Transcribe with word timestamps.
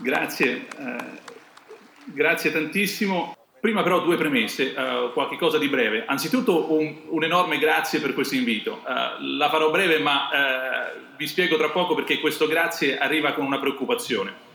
Grazie, 0.00 0.66
eh, 0.78 1.04
grazie 2.04 2.52
tantissimo. 2.52 3.36
Prima 3.60 3.82
però 3.82 4.00
due 4.02 4.16
premesse, 4.16 4.72
uh, 4.76 5.12
qualche 5.12 5.36
cosa 5.36 5.58
di 5.58 5.68
breve. 5.68 6.04
Anzitutto 6.06 6.72
un, 6.72 6.94
un 7.08 7.24
enorme 7.24 7.58
grazie 7.58 7.98
per 7.98 8.14
questo 8.14 8.36
invito. 8.36 8.84
Uh, 8.84 9.36
la 9.36 9.48
farò 9.50 9.72
breve 9.72 9.98
ma 9.98 10.28
uh, 10.28 11.16
vi 11.16 11.26
spiego 11.26 11.56
tra 11.56 11.70
poco 11.70 11.96
perché 11.96 12.20
questo 12.20 12.46
grazie 12.46 12.96
arriva 12.96 13.32
con 13.32 13.44
una 13.44 13.58
preoccupazione. 13.58 14.46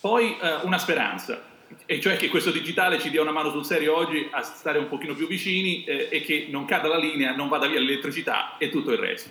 Poi 0.00 0.34
una 0.62 0.78
speranza, 0.78 1.42
e 1.84 2.00
cioè 2.00 2.16
che 2.16 2.28
questo 2.28 2.50
digitale 2.50 2.98
ci 2.98 3.10
dia 3.10 3.20
una 3.20 3.32
mano 3.32 3.50
sul 3.50 3.66
serio 3.66 3.96
oggi 3.96 4.28
a 4.30 4.40
stare 4.42 4.78
un 4.78 4.88
pochino 4.88 5.12
più 5.12 5.26
vicini 5.26 5.84
eh, 5.84 6.08
e 6.10 6.22
che 6.22 6.46
non 6.48 6.64
cada 6.64 6.88
la 6.88 6.96
linea, 6.96 7.34
non 7.34 7.48
vada 7.48 7.66
via 7.66 7.80
l'elettricità 7.80 8.56
e 8.56 8.70
tutto 8.70 8.92
il 8.92 8.98
resto. 8.98 9.28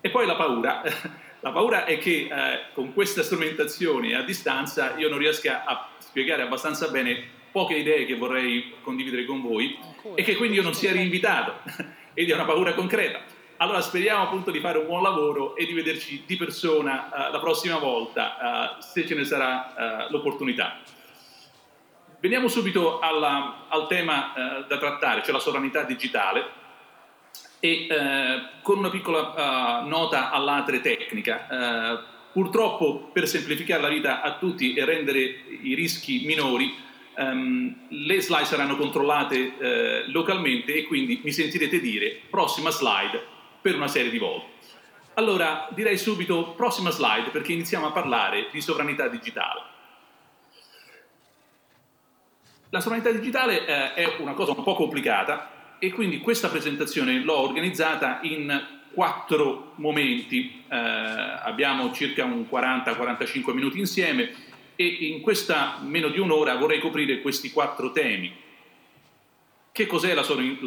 E 0.00 0.10
poi 0.10 0.26
la 0.26 0.36
paura. 0.36 0.82
La 1.40 1.52
paura 1.52 1.84
è 1.84 1.98
che 1.98 2.28
eh, 2.30 2.60
con 2.72 2.92
questa 2.92 3.22
strumentazione 3.22 4.16
a 4.16 4.22
distanza 4.22 4.96
io 4.96 5.08
non 5.08 5.18
riesca 5.18 5.64
a 5.64 5.88
spiegare 5.98 6.42
abbastanza 6.42 6.88
bene 6.88 7.36
poche 7.52 7.76
idee 7.76 8.06
che 8.06 8.16
vorrei 8.16 8.74
condividere 8.82 9.24
con 9.24 9.40
voi 9.40 9.78
e 10.16 10.22
che 10.22 10.34
quindi 10.34 10.56
io 10.56 10.62
non 10.62 10.74
sia 10.74 10.90
rinvitato 10.90 11.60
ed 12.12 12.28
è 12.28 12.34
una 12.34 12.44
paura 12.44 12.74
concreta. 12.74 13.20
Allora 13.58 13.80
speriamo 13.80 14.22
appunto 14.22 14.50
di 14.50 14.58
fare 14.58 14.78
un 14.78 14.86
buon 14.86 15.02
lavoro 15.02 15.54
e 15.54 15.64
di 15.64 15.72
vederci 15.74 16.24
di 16.26 16.36
persona 16.36 17.08
uh, 17.12 17.32
la 17.32 17.38
prossima 17.38 17.78
volta, 17.78 18.76
uh, 18.78 18.82
se 18.82 19.06
ce 19.06 19.14
ne 19.14 19.24
sarà 19.24 20.06
uh, 20.08 20.12
l'opportunità. 20.12 20.80
Veniamo 22.20 22.48
subito 22.48 22.98
alla, 22.98 23.66
al 23.68 23.86
tema 23.86 24.64
da 24.66 24.76
trattare, 24.76 25.22
cioè 25.22 25.32
la 25.32 25.38
sovranità 25.38 25.84
digitale 25.84 26.57
e 27.60 27.86
con 28.62 28.78
una 28.78 28.90
piccola 28.90 29.82
nota 29.86 30.30
all'atre 30.30 30.80
tecnica 30.80 32.06
Purtroppo, 32.38 33.10
per 33.12 33.26
semplificare 33.26 33.82
la 33.82 33.88
vita 33.88 34.20
a 34.20 34.36
tutti 34.36 34.74
e 34.74 34.84
rendere 34.84 35.18
i 35.62 35.74
rischi 35.74 36.24
minori, 36.24 36.72
um, 37.16 37.74
le 37.88 38.20
slide 38.20 38.44
saranno 38.44 38.76
controllate 38.76 39.38
uh, 40.06 40.10
localmente 40.12 40.72
e 40.74 40.84
quindi 40.84 41.20
mi 41.24 41.32
sentirete 41.32 41.80
dire 41.80 42.20
prossima 42.30 42.70
slide 42.70 43.20
per 43.60 43.74
una 43.74 43.88
serie 43.88 44.10
di 44.10 44.18
volte. 44.18 44.46
Allora 45.14 45.68
direi 45.72 45.98
subito 45.98 46.52
prossima 46.52 46.90
slide 46.90 47.30
perché 47.30 47.52
iniziamo 47.52 47.88
a 47.88 47.92
parlare 47.92 48.48
di 48.52 48.60
sovranità 48.60 49.08
digitale. 49.08 49.62
La 52.68 52.80
sovranità 52.80 53.10
digitale 53.10 53.66
eh, 53.66 53.94
è 53.94 54.16
una 54.20 54.34
cosa 54.34 54.52
un 54.52 54.62
po' 54.62 54.74
complicata 54.74 55.57
e 55.78 55.92
quindi 55.92 56.18
questa 56.18 56.48
presentazione 56.48 57.20
l'ho 57.20 57.38
organizzata 57.38 58.20
in 58.22 58.76
quattro 58.92 59.72
momenti, 59.76 60.64
eh, 60.68 60.76
abbiamo 60.76 61.92
circa 61.92 62.24
un 62.24 62.46
40-45 62.50 63.52
minuti 63.52 63.78
insieme 63.78 64.32
e 64.74 64.84
in 64.84 65.20
questa 65.20 65.78
meno 65.82 66.08
di 66.08 66.18
un'ora 66.18 66.56
vorrei 66.56 66.80
coprire 66.80 67.20
questi 67.20 67.52
quattro 67.52 67.92
temi. 67.92 68.34
Che 69.70 69.86
cos'è 69.86 70.14
la, 70.14 70.24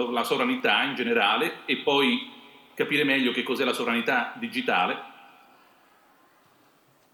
la 0.10 0.24
sovranità 0.24 0.84
in 0.84 0.96
generale 0.96 1.60
e 1.66 1.78
poi 1.78 2.30
capire 2.74 3.04
meglio 3.04 3.32
che 3.32 3.44
cos'è 3.44 3.66
la 3.66 3.74
sovranità 3.74 4.34
digitale, 4.38 5.10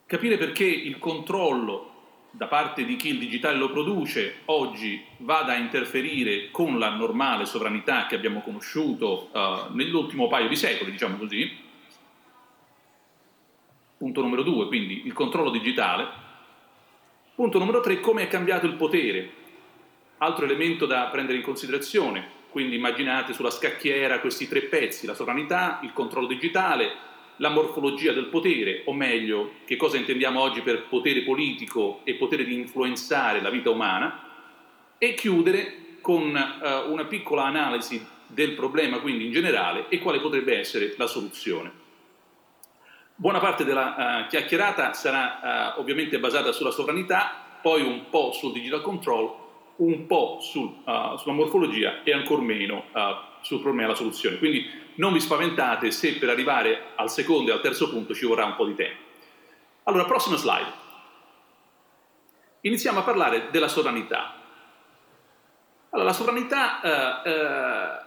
capire 0.05 0.37
perché 0.37 0.65
il 0.65 0.99
controllo 0.99 1.96
da 2.37 2.45
parte 2.45 2.85
di 2.85 2.95
chi 2.97 3.09
il 3.09 3.17
digitale 3.17 3.57
lo 3.57 3.71
produce 3.71 4.41
oggi 4.45 5.03
vada 5.17 5.53
a 5.53 5.57
interferire 5.57 6.51
con 6.51 6.77
la 6.77 6.91
normale 6.91 7.45
sovranità 7.45 8.05
che 8.05 8.13
abbiamo 8.13 8.41
conosciuto 8.41 9.29
uh, 9.31 9.73
nell'ultimo 9.73 10.27
paio 10.27 10.47
di 10.47 10.55
secoli, 10.55 10.91
diciamo 10.91 11.17
così. 11.17 11.51
Punto 13.97 14.21
numero 14.21 14.43
due, 14.43 14.67
quindi 14.67 15.07
il 15.07 15.13
controllo 15.13 15.49
digitale. 15.49 16.07
Punto 17.33 17.57
numero 17.57 17.81
tre, 17.81 17.99
come 17.99 18.21
è 18.21 18.27
cambiato 18.27 18.67
il 18.67 18.75
potere. 18.75 19.31
Altro 20.19 20.45
elemento 20.45 20.85
da 20.85 21.05
prendere 21.05 21.39
in 21.39 21.43
considerazione, 21.43 22.23
quindi 22.51 22.75
immaginate 22.75 23.33
sulla 23.33 23.49
scacchiera 23.49 24.19
questi 24.19 24.47
tre 24.47 24.61
pezzi, 24.61 25.07
la 25.07 25.15
sovranità, 25.15 25.79
il 25.81 25.91
controllo 25.91 26.27
digitale 26.27 27.05
la 27.37 27.49
morfologia 27.49 28.13
del 28.13 28.25
potere, 28.25 28.83
o 28.85 28.93
meglio, 28.93 29.51
che 29.65 29.75
cosa 29.75 29.97
intendiamo 29.97 30.39
oggi 30.39 30.61
per 30.61 30.83
potere 30.83 31.21
politico 31.21 32.01
e 32.03 32.15
potere 32.15 32.43
di 32.43 32.53
influenzare 32.53 33.41
la 33.41 33.49
vita 33.49 33.69
umana, 33.69 34.23
e 34.97 35.13
chiudere 35.13 35.99
con 36.01 36.33
uh, 36.33 36.91
una 36.91 37.05
piccola 37.05 37.45
analisi 37.45 38.05
del 38.27 38.51
problema, 38.53 38.99
quindi 38.99 39.25
in 39.25 39.31
generale, 39.31 39.85
e 39.89 39.99
quale 39.99 40.19
potrebbe 40.19 40.57
essere 40.57 40.93
la 40.97 41.07
soluzione. 41.07 41.71
Buona 43.15 43.39
parte 43.39 43.63
della 43.63 44.25
uh, 44.25 44.27
chiacchierata 44.27 44.93
sarà 44.93 45.73
uh, 45.75 45.79
ovviamente 45.79 46.19
basata 46.19 46.51
sulla 46.51 46.71
sovranità, 46.71 47.59
poi 47.61 47.81
un 47.81 48.09
po' 48.09 48.31
sul 48.31 48.51
digital 48.51 48.81
control, 48.81 49.45
un 49.77 50.07
po' 50.07 50.39
sul, 50.41 50.75
sulla 50.83 51.33
morfologia 51.33 52.03
e 52.03 52.13
ancor 52.13 52.41
meno 52.41 52.85
sul 53.41 53.61
problema 53.61 53.87
della 53.87 53.97
soluzione. 53.97 54.37
Quindi 54.37 54.69
non 54.95 55.13
vi 55.13 55.19
spaventate 55.19 55.91
se 55.91 56.15
per 56.17 56.29
arrivare 56.29 56.93
al 56.95 57.09
secondo 57.09 57.51
e 57.51 57.53
al 57.53 57.61
terzo 57.61 57.89
punto 57.89 58.13
ci 58.13 58.25
vorrà 58.25 58.45
un 58.45 58.55
po' 58.55 58.65
di 58.65 58.75
tempo. 58.75 59.01
Allora, 59.83 60.05
prossima 60.05 60.35
slide. 60.35 60.85
Iniziamo 62.61 62.99
a 62.99 63.03
parlare 63.03 63.49
della 63.51 63.67
sovranità. 63.67 64.33
Allora, 65.91 66.09
la 66.09 66.13
sovranità 66.13 66.81
eh, 66.81 67.29
eh, 67.29 68.06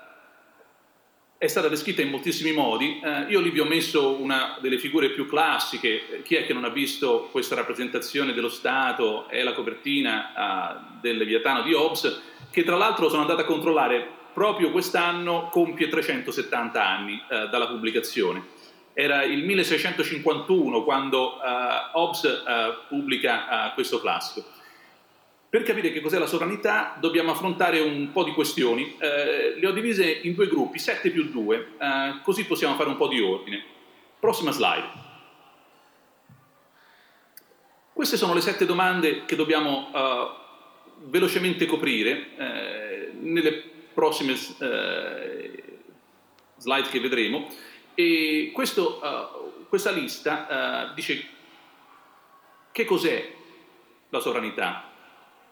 è 1.41 1.47
stata 1.47 1.69
descritta 1.69 2.03
in 2.03 2.11
moltissimi 2.11 2.53
modi. 2.53 3.01
Eh, 3.03 3.31
io 3.31 3.41
lì 3.41 3.49
vi 3.49 3.61
ho 3.61 3.65
messo 3.65 4.21
una 4.21 4.59
delle 4.61 4.77
figure 4.77 5.09
più 5.09 5.27
classiche. 5.27 6.21
Chi 6.23 6.35
è 6.35 6.45
che 6.45 6.53
non 6.53 6.65
ha 6.65 6.69
visto 6.69 7.31
questa 7.33 7.55
rappresentazione 7.55 8.35
dello 8.35 8.51
Stato? 8.51 9.27
È 9.27 9.43
la 9.43 9.55
copertina 9.55 10.35
eh, 10.35 10.99
del 11.01 11.17
Leviatano 11.17 11.63
di 11.63 11.73
Hobbes, 11.73 12.21
che 12.51 12.63
tra 12.63 12.77
l'altro 12.77 13.09
sono 13.09 13.23
andato 13.23 13.41
a 13.41 13.45
controllare 13.45 14.07
proprio 14.35 14.71
quest'anno 14.71 15.49
compie 15.51 15.89
370 15.89 16.87
anni 16.87 17.15
eh, 17.15 17.49
dalla 17.49 17.69
pubblicazione. 17.69 18.45
Era 18.93 19.23
il 19.23 19.43
1651 19.43 20.85
quando 20.85 21.37
eh, 21.37 21.47
Hobbes 21.95 22.25
eh, 22.25 22.75
pubblica 22.87 23.71
eh, 23.71 23.73
questo 23.73 23.99
classico. 23.99 24.45
Per 25.51 25.65
capire 25.65 25.91
che 25.91 26.01
cos'è 26.01 26.17
la 26.17 26.29
sovranità 26.29 26.97
dobbiamo 27.01 27.33
affrontare 27.33 27.81
un 27.81 28.13
po' 28.13 28.23
di 28.23 28.31
questioni. 28.31 28.97
Eh, 29.01 29.57
le 29.59 29.67
ho 29.67 29.73
divise 29.73 30.09
in 30.09 30.35
due 30.35 30.47
gruppi, 30.47 30.79
7 30.79 31.11
più 31.11 31.25
2, 31.25 31.57
eh, 31.77 32.21
così 32.23 32.47
possiamo 32.47 32.77
fare 32.77 32.89
un 32.89 32.97
po' 32.97 33.09
di 33.09 33.21
ordine. 33.21 33.61
Prossima 34.21 34.53
slide. 34.53 35.09
Queste 37.93 38.17
sono 38.17 38.33
le 38.33 38.41
sette 38.41 38.65
domande 38.65 39.25
che 39.25 39.35
dobbiamo 39.35 39.91
velocemente 41.07 41.67
coprire 41.67 43.11
nelle 43.19 43.53
prossime 43.93 44.39
eh, 44.61 45.79
slide 46.59 46.89
che 46.89 47.01
vedremo. 47.01 47.49
E 47.95 48.53
questo, 48.55 49.01
uh, 49.03 49.67
questa 49.69 49.91
lista 49.91 50.93
dice 50.95 51.27
che 52.73 52.85
cos'è 52.85 53.33
la 54.09 54.21
sovranità, 54.21 54.90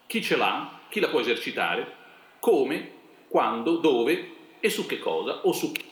chi 0.08 0.22
ce 0.22 0.36
l'ha, 0.36 0.80
chi 0.88 1.00
la 1.00 1.08
può 1.08 1.20
esercitare, 1.20 1.94
come, 2.40 2.92
quando, 3.28 3.76
dove 3.76 4.36
e 4.58 4.70
su 4.70 4.86
che 4.86 4.98
cosa 4.98 5.46
o 5.46 5.52
su 5.52 5.70
chi. 5.70 5.86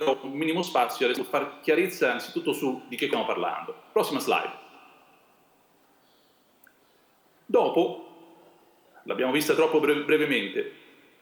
Ho 0.00 0.18
un 0.22 0.32
minimo 0.32 0.62
spazio 0.62 1.06
adesso 1.06 1.22
per 1.22 1.30
fare 1.30 1.60
chiarezza 1.62 2.06
innanzitutto 2.06 2.52
su 2.52 2.82
di 2.88 2.96
che 2.96 3.06
stiamo 3.06 3.24
parlando. 3.24 3.74
Prossima 3.92 4.18
slide. 4.18 4.66
Dopo, 7.46 8.06
l'abbiamo 9.04 9.30
vista 9.30 9.54
troppo 9.54 9.78
bre- 9.78 10.02
brevemente, 10.02 10.72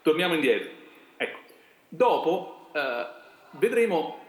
torniamo 0.00 0.32
indietro. 0.32 0.70
Ecco, 1.18 1.38
dopo 1.86 2.70
eh, 2.72 3.06
vedremo 3.50 4.24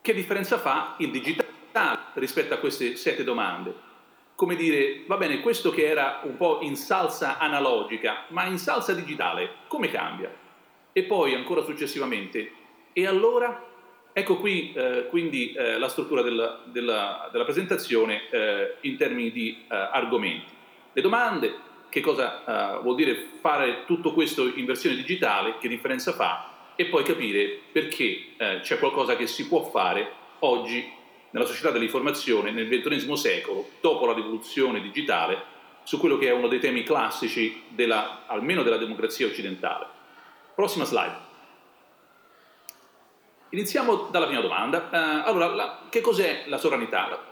che 0.00 0.14
differenza 0.14 0.58
fa 0.58 0.96
il 0.98 1.12
digitale 1.12 1.49
rispetto 2.14 2.54
a 2.54 2.58
queste 2.58 2.96
sette 2.96 3.24
domande. 3.24 3.88
Come 4.34 4.56
dire, 4.56 5.04
va 5.06 5.16
bene, 5.16 5.40
questo 5.40 5.70
che 5.70 5.86
era 5.86 6.20
un 6.24 6.36
po' 6.36 6.60
in 6.62 6.76
salsa 6.76 7.38
analogica, 7.38 8.24
ma 8.28 8.46
in 8.46 8.58
salsa 8.58 8.94
digitale, 8.94 9.50
come 9.68 9.90
cambia? 9.90 10.32
E 10.92 11.02
poi 11.04 11.34
ancora 11.34 11.62
successivamente, 11.62 12.52
e 12.92 13.06
allora? 13.06 13.66
Ecco 14.12 14.38
qui 14.38 14.72
eh, 14.72 15.06
quindi 15.08 15.52
eh, 15.52 15.78
la 15.78 15.88
struttura 15.88 16.22
del, 16.22 16.62
della, 16.64 17.28
della, 17.30 17.44
presentazione 17.44 18.28
eh, 18.30 18.76
in 18.80 18.96
termini 18.96 19.30
di 19.30 19.64
eh, 19.68 19.76
argomenti 19.76 20.58
le 20.92 21.02
domande, 21.02 21.54
che 21.88 22.00
cosa 22.00 22.78
uh, 22.78 22.82
vuol 22.82 22.96
dire 22.96 23.14
fare 23.40 23.84
tutto 23.84 24.12
questo 24.12 24.46
in 24.54 24.64
versione 24.64 24.96
digitale, 24.96 25.56
che 25.58 25.68
differenza 25.68 26.12
fa 26.12 26.72
e 26.74 26.86
poi 26.86 27.02
capire 27.04 27.58
perché 27.70 28.26
uh, 28.36 28.60
c'è 28.60 28.78
qualcosa 28.78 29.16
che 29.16 29.26
si 29.26 29.46
può 29.46 29.62
fare 29.70 30.10
oggi 30.40 30.90
nella 31.30 31.46
società 31.46 31.70
dell'informazione 31.70 32.50
nel 32.50 32.68
XXI 32.68 33.16
secolo, 33.16 33.68
dopo 33.80 34.06
la 34.06 34.14
rivoluzione 34.14 34.80
digitale, 34.80 35.58
su 35.82 35.98
quello 35.98 36.18
che 36.18 36.28
è 36.28 36.32
uno 36.32 36.48
dei 36.48 36.60
temi 36.60 36.82
classici 36.82 37.64
della, 37.68 38.24
almeno 38.26 38.62
della 38.62 38.76
democrazia 38.76 39.26
occidentale. 39.26 39.86
Prossima 40.54 40.84
slide. 40.84 41.28
iniziamo 43.50 44.08
dalla 44.10 44.26
prima 44.26 44.40
domanda. 44.40 44.88
Uh, 44.90 45.28
allora, 45.28 45.46
la, 45.46 45.78
che 45.88 46.00
cos'è 46.00 46.44
la 46.46 46.58
sovranità? 46.58 47.28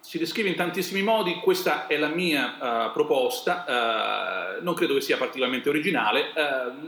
Si 0.00 0.18
descrive 0.18 0.50
in 0.50 0.54
tantissimi 0.54 1.02
modi, 1.02 1.40
questa 1.40 1.86
è 1.86 1.96
la 1.96 2.08
mia 2.08 2.56
uh, 2.88 2.92
proposta, 2.92 3.64
uh, 4.58 4.62
non 4.62 4.74
credo 4.74 4.94
che 4.94 5.00
sia 5.00 5.16
particolarmente 5.16 5.68
originale, 5.68 6.32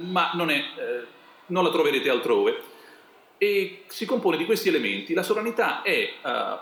ma 0.01 0.31
non, 0.35 0.51
è, 0.51 0.63
non, 1.47 1.65
la 1.65 1.71
troverete 1.71 2.11
altrove. 2.11 2.75
E 3.39 3.83
si 3.87 4.07
compone 4.07 4.37
di 4.37 4.45
questi 4.45 4.69
elementi. 4.69 5.13
La 5.15 5.23
sovranità 5.23 5.83
è 5.83 6.15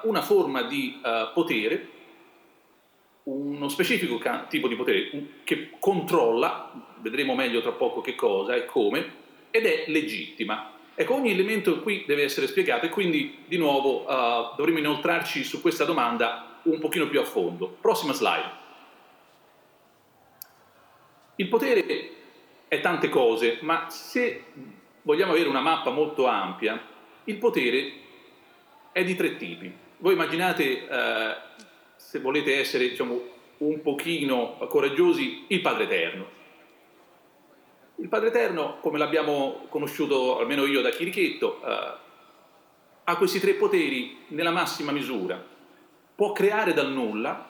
una 0.03 0.23
forma 0.23 0.63
di 0.63 1.01
potere 1.33 1.93
uno 3.25 3.69
specifico 3.69 4.21
tipo 4.49 4.69
di 4.69 4.77
potere 4.77 5.11
che 5.45 5.71
controlla, 5.79 6.71
vedremo 6.99 7.35
meglio 7.35 7.63
tra 7.63 7.73
poco 7.73 8.01
che 8.01 8.15
cosa 8.15 8.55
e 8.55 8.67
come, 8.67 9.23
ed 9.51 9.65
è 9.67 9.85
legittima. 9.87 10.73
Ecco, 10.95 11.15
ogni 11.15 11.31
elemento 11.31 11.81
qui 11.81 12.05
deve 12.07 12.23
essere 12.23 12.47
spiegato 12.47 12.87
e 12.87 12.91
quindi 12.91 13.39
di 13.47 13.57
nuovo 13.57 14.03
uh, 14.03 14.55
dovremo 14.57 14.79
inoltrarci 14.79 15.43
su 15.43 15.61
questa 15.61 15.85
domanda 15.85 16.61
un 16.65 16.79
pochino 16.79 17.09
più 17.09 17.21
a 17.21 17.25
fondo. 17.25 17.69
Prossima 17.81 18.13
slide. 18.13 18.63
Il 21.37 21.49
potere 21.49 22.11
è 22.69 22.81
tante 22.81 23.09
cose, 23.09 23.59
ma 23.63 23.89
se 23.89 24.45
vogliamo 25.05 25.33
avere 25.33 25.49
una 25.49 25.61
mappa 25.61 25.91
molto 25.91 26.27
ampia, 26.27 26.81
il 27.25 27.37
potere 27.37 27.93
è 28.93 29.05
di 29.05 29.15
tre 29.15 29.37
tipi. 29.37 29.73
Voi 29.99 30.13
immaginate 30.13 30.87
uh, 30.89 31.63
se 31.97 32.19
volete 32.21 32.59
essere 32.59 32.89
diciamo, 32.89 33.21
un 33.59 33.81
pochino 33.81 34.57
coraggiosi, 34.69 35.45
il 35.49 35.61
Padre 35.61 35.85
Eterno. 35.85 36.43
Il 37.97 38.09
Padre 38.09 38.29
Eterno, 38.29 38.79
come 38.81 38.99
l'abbiamo 38.99 39.67
conosciuto 39.69 40.39
almeno 40.39 40.67
io 40.67 40.81
da 40.81 40.91
Chirichetto, 40.91 41.63
eh, 41.65 41.93
ha 43.05 43.17
questi 43.17 43.39
tre 43.39 43.55
poteri 43.55 44.25
nella 44.29 44.51
massima 44.51 44.91
misura. 44.91 45.43
Può 46.15 46.33
creare 46.33 46.73
dal 46.73 46.91
nulla, 46.91 47.47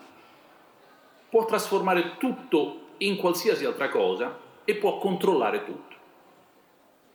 può 1.28 1.44
trasformare 1.46 2.16
tutto 2.18 2.80
in 2.98 3.16
qualsiasi 3.16 3.64
altra 3.64 3.88
cosa 3.88 4.38
e 4.64 4.74
può 4.76 4.98
controllare 4.98 5.64
tutto. 5.64 5.94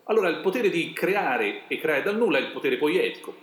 Allora 0.09 0.29
il 0.29 0.39
potere 0.39 0.71
di 0.71 0.91
creare 0.91 1.67
e 1.67 1.77
creare 1.77 2.01
dal 2.01 2.17
nulla 2.17 2.39
è 2.39 2.41
il 2.41 2.51
potere 2.51 2.77
poietico. 2.77 3.35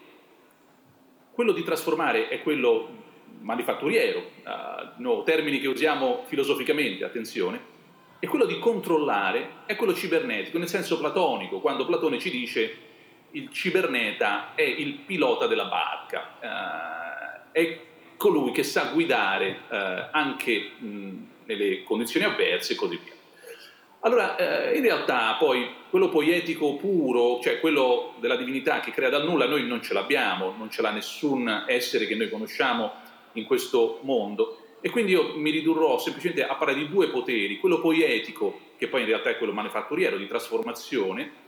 Quello 1.31 1.53
di 1.53 1.63
trasformare 1.63 2.27
è 2.27 2.43
quello 2.43 3.05
manifatturiero, 3.41 4.19
uh, 4.19 5.01
no, 5.01 5.23
termini 5.23 5.61
che 5.61 5.69
usiamo 5.69 6.25
filosoficamente, 6.27 7.05
attenzione, 7.05 7.75
e 8.19 8.27
quello 8.27 8.47
di 8.47 8.59
controllare 8.59 9.63
è 9.67 9.77
quello 9.77 9.95
cibernetico, 9.95 10.59
nel 10.59 10.67
senso 10.67 10.99
platonico, 10.99 11.61
quando 11.61 11.87
Platone 11.87 12.19
ci 12.19 12.31
dice 12.31 12.79
il 13.33 13.49
ciberneta 13.53 14.55
è 14.57 14.63
il 14.63 14.95
pilota 14.95 15.47
della 15.47 15.67
barca, 15.67 16.39
uh, 16.41 17.51
è 17.53 17.81
colui 18.17 18.51
che 18.51 18.65
sa 18.65 18.91
guidare 18.93 19.61
uh, 19.69 20.09
anche 20.11 20.71
mh, 20.79 21.27
nelle 21.45 21.85
condizioni 21.85 22.27
avverse 22.27 22.73
e 22.73 22.77
così 22.77 22.99
via. 23.05 23.16
Allora, 24.01 24.37
eh, 24.37 24.77
in 24.77 24.83
realtà 24.83 25.37
poi 25.39 25.69
quello 25.91 26.09
poetico 26.09 26.77
puro, 26.77 27.41
cioè 27.43 27.59
quello 27.59 28.15
della 28.21 28.37
divinità 28.37 28.81
che 28.81 28.93
crea 28.93 29.09
dal 29.09 29.25
nulla, 29.25 29.47
noi 29.47 29.67
non 29.67 29.83
ce 29.83 29.95
l'abbiamo, 29.95 30.55
non 30.57 30.71
ce 30.71 30.83
l'ha 30.83 30.91
nessun 30.91 31.65
essere 31.67 32.07
che 32.07 32.15
noi 32.15 32.29
conosciamo 32.29 32.93
in 33.33 33.45
questo 33.45 33.99
mondo. 34.03 34.59
E 34.81 34.91
quindi 34.91 35.13
io 35.13 35.37
mi 35.37 35.51
ridurrò 35.51 35.99
semplicemente 35.99 36.47
a 36.47 36.55
parlare 36.55 36.79
di 36.79 36.89
due 36.89 37.09
poteri, 37.09 37.59
quello 37.59 37.81
poetico, 37.81 38.61
che 38.77 38.87
poi 38.87 39.01
in 39.01 39.07
realtà 39.07 39.31
è 39.31 39.39
quello 39.39 39.53
manifatturiero, 39.53 40.17
di 40.17 40.29
trasformazione, 40.29 41.45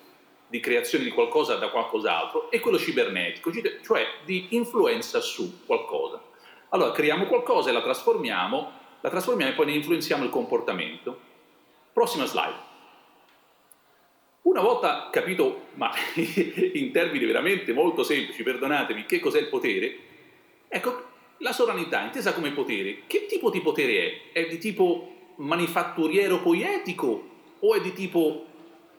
di 0.48 0.60
creazione 0.60 1.04
di 1.04 1.10
qualcosa 1.10 1.56
da 1.56 1.68
qualcos'altro, 1.68 2.50
e 2.50 2.58
quello 2.58 2.78
cibernetico, 2.78 3.52
cioè 3.84 4.06
di 4.24 4.48
influenza 4.50 5.20
su 5.20 5.64
qualcosa. 5.64 6.20
Allora 6.70 6.90
creiamo 6.90 7.26
qualcosa 7.26 7.70
e 7.70 7.72
la 7.72 7.82
trasformiamo, 7.82 8.72
la 9.00 9.10
trasformiamo 9.10 9.52
e 9.52 9.54
poi 9.54 9.66
ne 9.66 9.72
influenziamo 9.72 10.24
il 10.24 10.30
comportamento. 10.30 11.27
Prossima 11.98 12.26
slide. 12.26 12.54
Una 14.42 14.60
volta 14.60 15.08
capito, 15.10 15.62
ma 15.74 15.90
in 16.14 16.92
termini 16.92 17.24
veramente 17.24 17.72
molto 17.72 18.04
semplici, 18.04 18.44
perdonatemi, 18.44 19.04
che 19.04 19.18
cos'è 19.18 19.40
il 19.40 19.48
potere, 19.48 19.96
ecco, 20.68 21.02
la 21.38 21.52
sovranità, 21.52 22.04
intesa 22.04 22.34
come 22.34 22.52
potere, 22.52 22.98
che 23.08 23.26
tipo 23.26 23.50
di 23.50 23.60
potere 23.60 24.30
è? 24.30 24.44
È 24.44 24.46
di 24.46 24.58
tipo 24.58 25.32
manifatturiero 25.38 26.38
poietico 26.40 27.30
o 27.58 27.74
è 27.74 27.80
di 27.80 27.92
tipo 27.92 28.46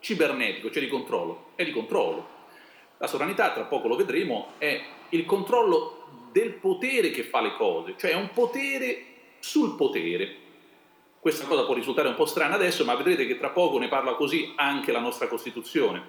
cibernetico, 0.00 0.70
cioè 0.70 0.82
di 0.82 0.90
controllo? 0.90 1.52
È 1.54 1.64
di 1.64 1.72
controllo. 1.72 2.28
La 2.98 3.06
sovranità, 3.06 3.50
tra 3.52 3.64
poco 3.64 3.88
lo 3.88 3.96
vedremo, 3.96 4.48
è 4.58 4.78
il 5.08 5.24
controllo 5.24 6.28
del 6.32 6.50
potere 6.50 7.10
che 7.12 7.22
fa 7.22 7.40
le 7.40 7.54
cose, 7.54 7.94
cioè 7.96 8.10
è 8.10 8.14
un 8.14 8.28
potere 8.34 9.04
sul 9.38 9.74
potere. 9.74 10.48
Questa 11.20 11.44
cosa 11.44 11.64
può 11.64 11.74
risultare 11.74 12.08
un 12.08 12.14
po' 12.14 12.24
strana 12.24 12.54
adesso, 12.54 12.82
ma 12.86 12.94
vedrete 12.94 13.26
che 13.26 13.36
tra 13.36 13.50
poco 13.50 13.78
ne 13.78 13.88
parla 13.88 14.14
così 14.14 14.54
anche 14.56 14.90
la 14.90 15.00
nostra 15.00 15.28
Costituzione. 15.28 16.02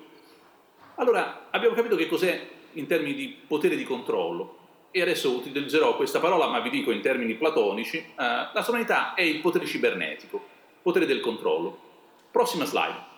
Allora, 0.95 1.47
abbiamo 1.51 1.75
capito 1.75 1.97
che 1.97 2.07
cos'è 2.07 2.47
in 2.73 2.87
termini 2.87 3.13
di 3.13 3.27
potere 3.45 3.75
di 3.75 3.83
controllo 3.83 4.59
e 4.89 5.01
adesso 5.01 5.31
utilizzerò 5.31 5.97
questa 5.97 6.21
parola, 6.21 6.47
ma 6.47 6.61
vi 6.61 6.69
dico 6.69 6.91
in 6.91 7.01
termini 7.01 7.35
platonici, 7.35 7.97
eh, 7.97 8.13
la 8.15 8.61
sovranità 8.63 9.13
è 9.13 9.21
il 9.21 9.41
potere 9.41 9.65
cibernetico, 9.65 10.41
potere 10.81 11.05
del 11.05 11.19
controllo. 11.19 11.89
Prossima 12.31 12.63
slide. 12.63 13.09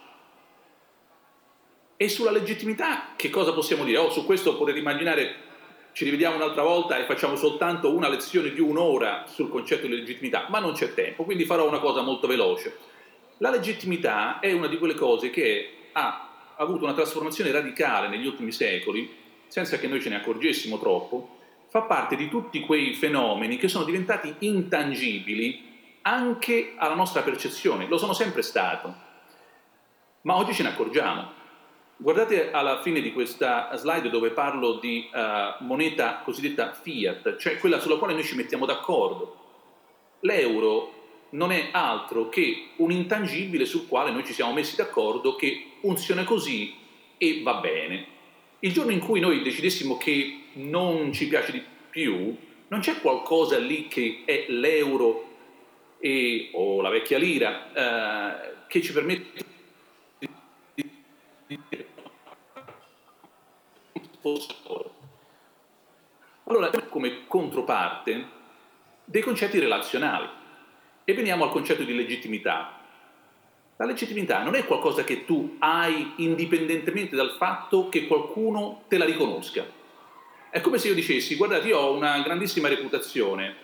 E 1.96 2.10
sulla 2.10 2.32
legittimità 2.32 3.10
che 3.16 3.30
cosa 3.30 3.54
possiamo 3.54 3.84
dire? 3.84 4.00
Oh, 4.00 4.10
su 4.10 4.26
questo 4.26 4.58
potete 4.58 4.80
immaginare, 4.80 5.36
ci 5.94 6.04
rivediamo 6.04 6.36
un'altra 6.36 6.64
volta 6.64 6.98
e 6.98 7.06
facciamo 7.06 7.36
soltanto 7.36 7.94
una 7.94 8.10
lezione 8.10 8.52
di 8.52 8.60
un'ora 8.60 9.26
sul 9.28 9.50
concetto 9.50 9.86
di 9.86 9.96
legittimità, 9.96 10.48
ma 10.50 10.60
non 10.60 10.74
c'è 10.74 10.94
tempo, 10.94 11.24
quindi 11.24 11.46
farò 11.46 11.68
una 11.68 11.80
cosa 11.80 12.02
molto 12.02 12.28
veloce. 12.28 12.78
La 13.38 13.52
legittimità 13.52 14.40
è 14.40 14.52
una 14.52 14.68
di 14.68 14.78
quelle 14.78 14.96
cose 14.96 15.30
che 15.30 15.90
ha 15.92 16.30
avuto 16.58 16.84
una 16.84 16.94
trasformazione 16.94 17.52
radicale 17.52 18.08
negli 18.08 18.26
ultimi 18.26 18.52
secoli, 18.52 19.22
senza 19.48 19.78
che 19.78 19.88
noi 19.88 20.02
ce 20.02 20.10
ne 20.10 20.16
accorgessimo 20.16 20.80
troppo, 20.80 21.38
fa 21.70 21.82
parte 21.82 22.16
di 22.16 22.28
tutti 22.28 22.60
quei 22.62 22.96
fenomeni 22.96 23.58
che 23.58 23.68
sono 23.68 23.86
diventati 23.86 24.34
intangibili 24.40 25.72
anche 26.02 26.74
alla 26.76 26.96
nostra 26.96 27.22
percezione, 27.22 27.88
lo 27.88 27.98
sono 27.98 28.14
sempre 28.14 28.42
stato, 28.42 28.94
ma 30.22 30.38
oggi 30.38 30.54
ce 30.54 30.64
ne 30.64 30.70
accorgiamo. 30.70 31.42
Guardate 32.04 32.52
alla 32.52 32.82
fine 32.82 33.00
di 33.00 33.14
questa 33.14 33.74
slide 33.78 34.10
dove 34.10 34.32
parlo 34.32 34.74
di 34.74 35.10
uh, 35.10 35.64
moneta 35.64 36.20
cosiddetta 36.22 36.74
fiat, 36.74 37.38
cioè 37.38 37.58
quella 37.58 37.80
sulla 37.80 37.96
quale 37.96 38.12
noi 38.12 38.26
ci 38.26 38.36
mettiamo 38.36 38.66
d'accordo. 38.66 39.38
L'euro 40.20 41.28
non 41.30 41.54
è 41.54 41.70
altro 41.72 42.28
che 42.28 42.72
un 42.76 42.92
intangibile 42.92 43.64
sul 43.64 43.88
quale 43.88 44.12
noi 44.12 44.26
ci 44.26 44.34
siamo 44.34 44.52
messi 44.52 44.76
d'accordo 44.76 45.38
che 45.38 45.76
funziona 45.80 46.26
così 46.26 46.76
e 47.18 47.40
va 47.42 47.54
bene. 47.54 48.06
Il 48.60 48.74
giorno 48.74 48.92
in 48.92 49.00
cui 49.00 49.22
noi 49.22 49.42
decidessimo 49.42 49.96
che 49.96 50.48
non 50.56 51.14
ci 51.14 51.30
piace 51.30 51.54
di 51.54 51.64
più, 51.90 52.36
non 52.68 52.82
c'è 52.82 53.00
qualcosa 53.00 53.58
lì 53.58 53.88
che 53.88 54.24
è 54.26 54.48
l'euro 54.50 55.30
e, 56.00 56.50
o 56.52 56.82
la 56.82 56.90
vecchia 56.90 57.18
lira 57.18 57.72
eh, 57.72 58.56
che 58.68 58.82
ci 58.82 58.92
permette 58.92 59.46
di 60.76 61.60
dire 61.70 61.83
allora 66.46 66.70
come 66.90 67.26
controparte 67.28 68.28
dei 69.06 69.22
concetti 69.22 69.60
relazionali. 69.60 70.28
E 71.06 71.14
veniamo 71.14 71.44
al 71.44 71.52
concetto 71.52 71.84
di 71.84 71.96
legittimità. 71.96 72.80
La 73.76 73.86
legittimità 73.86 74.44
non 74.44 74.56
è 74.56 74.66
qualcosa 74.66 75.04
che 75.04 75.26
tu 75.26 75.58
hai 75.60 76.14
indipendentemente 76.18 77.16
dal 77.16 77.36
fatto 77.38 77.90
che 77.90 78.08
qualcuno 78.08 78.84
te 78.88 78.98
la 78.98 79.06
riconosca. 79.06 79.66
È 80.50 80.62
come 80.62 80.78
se 80.78 80.88
io 80.88 80.94
dicessi, 80.94 81.36
guardate, 81.36 81.68
io 81.68 81.80
ho 81.80 81.94
una 81.94 82.22
grandissima 82.22 82.68
reputazione, 82.68 83.56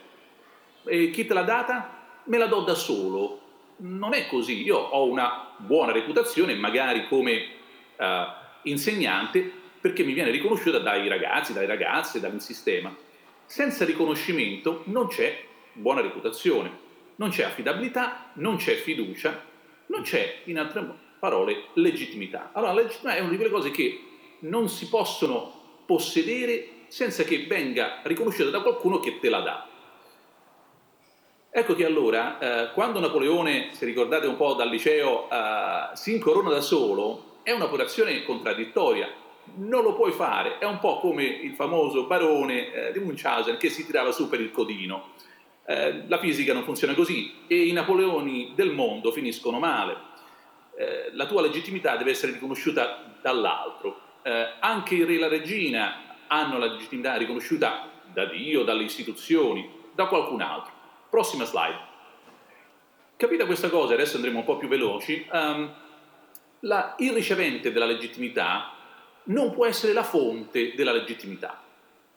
e 0.83 1.11
chi 1.11 1.25
te 1.25 1.33
l'ha 1.33 1.43
data? 1.43 2.07
Me 2.25 2.37
la 2.37 2.47
do 2.47 2.61
da 2.61 2.73
solo. 2.73 3.41
Non 3.77 4.13
è 4.13 4.27
così, 4.27 4.63
io 4.63 4.77
ho 4.77 5.05
una 5.05 5.51
buona 5.57 5.91
reputazione, 5.91 6.55
magari 6.55 7.07
come 7.07 7.47
uh, 7.95 8.03
insegnante, 8.63 9.53
perché 9.79 10.03
mi 10.03 10.13
viene 10.13 10.31
riconosciuta 10.31 10.79
dai 10.79 11.07
ragazzi, 11.07 11.53
dalle 11.53 11.65
ragazze, 11.65 12.19
dal 12.19 12.39
sistema. 12.41 12.95
Senza 13.45 13.85
riconoscimento 13.85 14.83
non 14.85 15.07
c'è 15.07 15.43
buona 15.73 16.01
reputazione, 16.01 16.87
non 17.15 17.29
c'è 17.29 17.43
affidabilità, 17.43 18.31
non 18.33 18.57
c'è 18.57 18.75
fiducia, 18.75 19.43
non 19.87 20.01
c'è, 20.01 20.41
in 20.45 20.59
altre 20.59 20.85
parole, 21.19 21.65
legittimità. 21.73 22.51
Allora, 22.53 22.73
la 22.73 22.81
legittimità 22.81 23.15
è 23.15 23.19
una 23.19 23.29
di 23.29 23.35
quelle 23.35 23.51
cose 23.51 23.71
che 23.71 24.03
non 24.39 24.69
si 24.69 24.87
possono 24.87 25.81
possedere 25.85 26.77
senza 26.87 27.23
che 27.23 27.45
venga 27.47 27.99
riconosciuta 28.03 28.49
da 28.49 28.61
qualcuno 28.61 28.99
che 28.99 29.19
te 29.19 29.29
la 29.29 29.39
dà. 29.39 29.67
Ecco 31.51 31.73
che 31.73 31.85
allora, 31.85 32.37
eh, 32.39 32.73
quando 32.73 32.99
Napoleone, 32.99 33.69
se 33.73 33.85
ricordate 33.85 34.27
un 34.27 34.37
po' 34.37 34.53
dal 34.53 34.69
liceo, 34.69 35.27
eh, 35.29 35.89
si 35.95 36.13
incorona 36.13 36.51
da 36.51 36.61
solo, 36.61 37.39
è 37.43 37.51
un'operazione 37.51 38.23
contraddittoria. 38.23 39.11
Non 39.55 39.83
lo 39.83 39.93
puoi 39.93 40.11
fare. 40.11 40.57
È 40.57 40.65
un 40.65 40.79
po' 40.79 40.99
come 40.99 41.23
il 41.23 41.53
famoso 41.53 42.05
barone 42.05 42.71
eh, 42.71 42.91
di 42.91 42.99
Munchausen 42.99 43.57
che 43.57 43.69
si 43.69 43.85
tirava 43.85 44.11
su 44.11 44.29
per 44.29 44.39
il 44.39 44.51
codino. 44.51 45.13
Eh, 45.65 46.07
la 46.07 46.17
fisica 46.17 46.53
non 46.53 46.63
funziona 46.63 46.93
così 46.93 47.31
e 47.47 47.67
i 47.67 47.71
Napoleoni 47.71 48.53
del 48.55 48.71
mondo 48.71 49.11
finiscono 49.11 49.59
male. 49.59 50.07
Eh, 50.75 51.09
la 51.13 51.25
tua 51.25 51.41
legittimità 51.41 51.95
deve 51.95 52.11
essere 52.11 52.31
riconosciuta 52.31 53.17
dall'altro. 53.21 53.99
Eh, 54.23 54.53
anche 54.59 54.95
il 54.95 55.05
re 55.05 55.15
e 55.15 55.19
la 55.19 55.27
regina 55.27 56.15
hanno 56.27 56.57
la 56.57 56.67
legittimità 56.67 57.15
riconosciuta 57.17 57.89
da 58.11 58.25
Dio, 58.25 58.63
dalle 58.63 58.83
istituzioni, 58.83 59.69
da 59.93 60.05
qualcun 60.05 60.41
altro. 60.41 60.73
Prossima 61.09 61.43
slide. 61.43 61.87
Capita 63.15 63.45
questa 63.45 63.69
cosa, 63.69 63.93
adesso 63.93 64.15
andremo 64.15 64.39
un 64.39 64.45
po' 64.45 64.57
più 64.57 64.69
veloci, 64.69 65.27
um, 65.31 65.73
la, 66.61 66.95
il 66.99 67.11
ricevente 67.11 67.71
della 67.71 67.85
legittimità 67.85 68.73
non 69.29 69.51
può 69.51 69.65
essere 69.65 69.93
la 69.93 70.03
fonte 70.03 70.73
della 70.75 70.91
legittimità. 70.91 71.61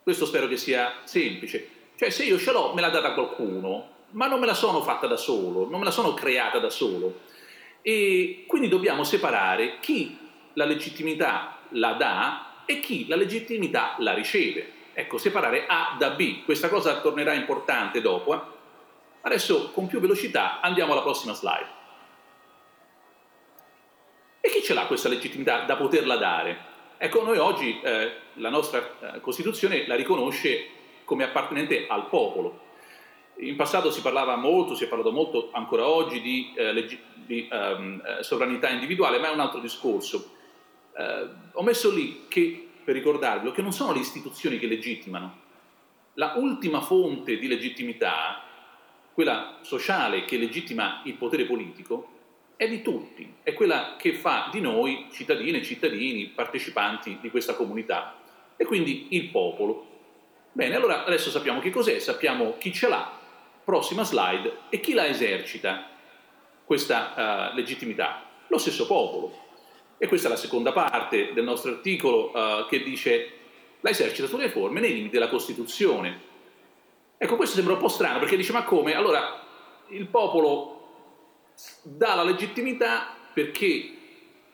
Questo 0.02 0.26
spero 0.26 0.48
che 0.48 0.56
sia 0.56 1.00
semplice. 1.04 1.68
Cioè 1.96 2.10
se 2.10 2.24
io 2.24 2.38
ce 2.38 2.52
l'ho, 2.52 2.72
me 2.74 2.80
l'ha 2.80 2.88
data 2.88 3.12
qualcuno, 3.12 3.88
ma 4.10 4.26
non 4.26 4.40
me 4.40 4.46
la 4.46 4.54
sono 4.54 4.82
fatta 4.82 5.06
da 5.06 5.16
solo, 5.16 5.68
non 5.68 5.78
me 5.78 5.84
la 5.84 5.90
sono 5.90 6.14
creata 6.14 6.58
da 6.58 6.70
solo. 6.70 7.20
E 7.82 8.44
quindi 8.46 8.68
dobbiamo 8.68 9.04
separare 9.04 9.78
chi 9.80 10.18
la 10.54 10.64
legittimità 10.64 11.58
la 11.70 11.92
dà 11.92 12.64
e 12.64 12.80
chi 12.80 13.06
la 13.06 13.16
legittimità 13.16 13.96
la 13.98 14.14
riceve. 14.14 14.80
Ecco, 14.94 15.18
separare 15.18 15.66
A 15.66 15.96
da 15.98 16.10
B. 16.10 16.44
Questa 16.44 16.68
cosa 16.68 17.00
tornerà 17.00 17.32
importante 17.34 18.00
dopo. 18.00 18.34
Eh? 18.34 18.40
Adesso 19.22 19.70
con 19.70 19.86
più 19.86 20.00
velocità 20.00 20.60
andiamo 20.60 20.92
alla 20.92 21.02
prossima 21.02 21.32
slide. 21.32 21.80
E 24.40 24.50
chi 24.50 24.62
ce 24.62 24.74
l'ha 24.74 24.86
questa 24.86 25.08
legittimità 25.08 25.60
da 25.60 25.76
poterla 25.76 26.16
dare? 26.16 26.70
Ecco, 27.04 27.24
noi 27.24 27.36
oggi 27.38 27.80
eh, 27.80 28.12
la 28.34 28.48
nostra 28.48 29.14
eh, 29.16 29.20
Costituzione 29.20 29.88
la 29.88 29.96
riconosce 29.96 30.68
come 31.02 31.24
appartenente 31.24 31.88
al 31.88 32.06
popolo. 32.06 32.60
In 33.38 33.56
passato 33.56 33.90
si 33.90 34.00
parlava 34.02 34.36
molto, 34.36 34.76
si 34.76 34.84
è 34.84 34.86
parlato 34.86 35.10
molto 35.10 35.50
ancora 35.50 35.84
oggi 35.84 36.20
di, 36.20 36.52
eh, 36.54 36.72
leggi- 36.72 37.00
di 37.12 37.48
um, 37.50 38.20
sovranità 38.20 38.68
individuale, 38.68 39.18
ma 39.18 39.30
è 39.30 39.32
un 39.32 39.40
altro 39.40 39.58
discorso. 39.58 40.30
Eh, 40.96 41.28
ho 41.50 41.62
messo 41.64 41.90
lì 41.90 42.26
che, 42.28 42.68
per 42.84 42.94
ricordarvelo, 42.94 43.50
che 43.50 43.62
non 43.62 43.72
sono 43.72 43.92
le 43.92 43.98
istituzioni 43.98 44.60
che 44.60 44.68
legittimano. 44.68 45.40
La 46.14 46.34
ultima 46.36 46.82
fonte 46.82 47.36
di 47.36 47.48
legittimità, 47.48 48.44
quella 49.12 49.58
sociale 49.62 50.24
che 50.24 50.36
legittima 50.36 51.02
il 51.06 51.14
potere 51.14 51.46
politico, 51.46 52.11
è 52.62 52.68
di 52.68 52.80
tutti, 52.80 53.34
è 53.42 53.54
quella 53.54 53.96
che 53.98 54.14
fa 54.14 54.48
di 54.52 54.60
noi 54.60 55.08
cittadine 55.10 55.58
e 55.58 55.62
cittadini, 55.64 56.26
partecipanti 56.26 57.18
di 57.20 57.28
questa 57.28 57.54
comunità, 57.54 58.16
e 58.56 58.64
quindi 58.64 59.08
il 59.10 59.30
popolo. 59.30 59.88
Bene, 60.52 60.76
allora 60.76 61.04
adesso 61.04 61.30
sappiamo 61.30 61.58
che 61.58 61.70
cos'è, 61.70 61.98
sappiamo 61.98 62.54
chi 62.58 62.72
ce 62.72 62.88
l'ha, 62.88 63.18
prossima 63.64 64.04
slide, 64.04 64.58
e 64.68 64.78
chi 64.78 64.92
la 64.92 65.08
esercita 65.08 65.88
questa 66.64 67.50
uh, 67.52 67.56
legittimità? 67.56 68.26
Lo 68.46 68.58
stesso 68.58 68.86
popolo. 68.86 69.40
E 69.98 70.06
questa 70.06 70.28
è 70.28 70.30
la 70.30 70.36
seconda 70.36 70.70
parte 70.70 71.32
del 71.32 71.42
nostro 71.42 71.72
articolo 71.72 72.30
uh, 72.30 72.68
che 72.68 72.84
dice 72.84 73.32
la 73.80 73.90
esercita 73.90 74.28
sulle 74.28 74.50
forme 74.50 74.78
nei 74.78 74.92
limiti 74.92 75.14
della 75.14 75.28
Costituzione. 75.28 76.30
Ecco, 77.18 77.34
questo 77.34 77.56
sembra 77.56 77.74
un 77.74 77.80
po' 77.80 77.88
strano 77.88 78.20
perché 78.20 78.36
dice 78.36 78.52
ma 78.52 78.62
come? 78.62 78.94
Allora 78.94 79.44
il 79.88 80.06
popolo 80.06 80.81
dà 81.82 82.14
la 82.14 82.24
legittimità 82.24 83.14
perché 83.32 83.90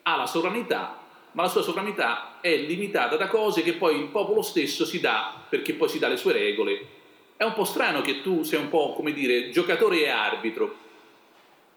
ha 0.02 0.16
la 0.16 0.26
sovranità, 0.26 1.00
ma 1.32 1.42
la 1.42 1.48
sua 1.48 1.62
sovranità 1.62 2.40
è 2.40 2.56
limitata 2.56 3.16
da 3.16 3.28
cose 3.28 3.62
che 3.62 3.74
poi 3.74 3.98
il 3.98 4.06
popolo 4.08 4.42
stesso 4.42 4.84
si 4.84 5.00
dà 5.00 5.44
perché 5.48 5.74
poi 5.74 5.88
si 5.88 5.98
dà 5.98 6.08
le 6.08 6.16
sue 6.16 6.32
regole. 6.32 6.96
È 7.36 7.44
un 7.44 7.52
po' 7.52 7.64
strano 7.64 8.00
che 8.00 8.22
tu 8.22 8.42
sei 8.42 8.60
un 8.60 8.68
po', 8.68 8.94
come 8.94 9.12
dire, 9.12 9.50
giocatore 9.50 10.02
e 10.02 10.08
arbitro 10.08 10.86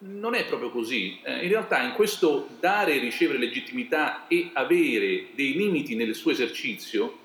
non 0.04 0.34
è 0.34 0.44
proprio 0.46 0.70
così. 0.70 1.18
Eh, 1.22 1.42
in 1.42 1.48
realtà 1.48 1.82
in 1.82 1.92
questo 1.92 2.48
dare 2.58 2.94
e 2.94 2.98
ricevere 2.98 3.38
legittimità 3.38 4.26
e 4.26 4.50
avere 4.52 5.28
dei 5.34 5.52
limiti 5.52 5.94
nel 5.94 6.14
suo 6.14 6.32
esercizio 6.32 7.18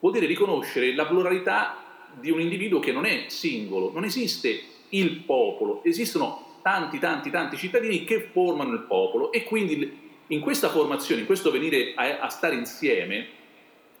vuol 0.00 0.12
dire 0.12 0.26
riconoscere 0.26 0.94
la 0.94 1.06
pluralità 1.06 1.84
di 2.20 2.30
un 2.30 2.40
individuo 2.40 2.80
che 2.80 2.92
non 2.92 3.04
è 3.04 3.24
singolo, 3.28 3.90
non 3.92 4.04
esiste 4.04 4.62
il 4.90 5.20
popolo, 5.20 5.82
esistono 5.84 6.46
tanti, 6.68 6.98
tanti, 6.98 7.30
tanti 7.30 7.56
cittadini 7.56 8.04
che 8.04 8.28
formano 8.30 8.74
il 8.74 8.80
popolo 8.80 9.32
e 9.32 9.44
quindi 9.44 10.06
in 10.26 10.40
questa 10.40 10.68
formazione, 10.68 11.22
in 11.22 11.26
questo 11.26 11.50
venire 11.50 11.94
a, 11.94 12.18
a 12.18 12.28
stare 12.28 12.56
insieme, 12.56 13.26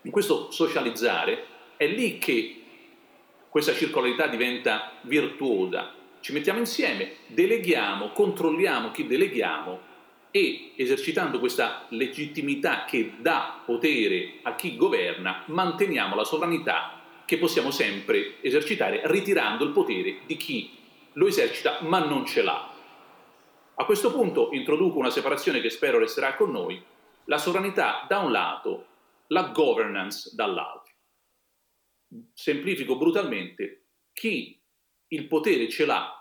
in 0.02 0.10
questo 0.10 0.50
socializzare, 0.50 1.44
è 1.78 1.86
lì 1.86 2.18
che 2.18 2.62
questa 3.48 3.72
circolarità 3.72 4.26
diventa 4.26 4.92
virtuosa, 5.00 5.94
ci 6.20 6.34
mettiamo 6.34 6.58
insieme, 6.58 7.12
deleghiamo, 7.28 8.10
controlliamo 8.10 8.90
chi 8.90 9.06
deleghiamo 9.06 9.80
e 10.30 10.72
esercitando 10.76 11.38
questa 11.38 11.86
legittimità 11.88 12.84
che 12.84 13.12
dà 13.18 13.62
potere 13.64 14.40
a 14.42 14.54
chi 14.54 14.76
governa, 14.76 15.44
manteniamo 15.46 16.14
la 16.14 16.24
sovranità 16.24 17.00
che 17.24 17.38
possiamo 17.38 17.70
sempre 17.70 18.34
esercitare 18.42 19.00
ritirando 19.04 19.64
il 19.64 19.70
potere 19.70 20.18
di 20.26 20.36
chi 20.36 20.76
lo 21.18 21.26
esercita 21.26 21.80
ma 21.82 21.98
non 22.04 22.24
ce 22.24 22.42
l'ha. 22.42 22.74
A 23.74 23.84
questo 23.84 24.12
punto 24.12 24.50
introduco 24.52 24.98
una 24.98 25.10
separazione 25.10 25.60
che 25.60 25.68
spero 25.68 25.98
resterà 25.98 26.34
con 26.34 26.50
noi, 26.50 26.82
la 27.24 27.38
sovranità 27.38 28.06
da 28.08 28.20
un 28.20 28.30
lato, 28.30 28.86
la 29.28 29.48
governance 29.48 30.30
dall'altro. 30.34 30.94
Semplifico 32.32 32.96
brutalmente, 32.96 33.86
chi 34.12 34.60
il 35.08 35.26
potere 35.26 35.68
ce 35.68 35.84
l'ha, 35.84 36.14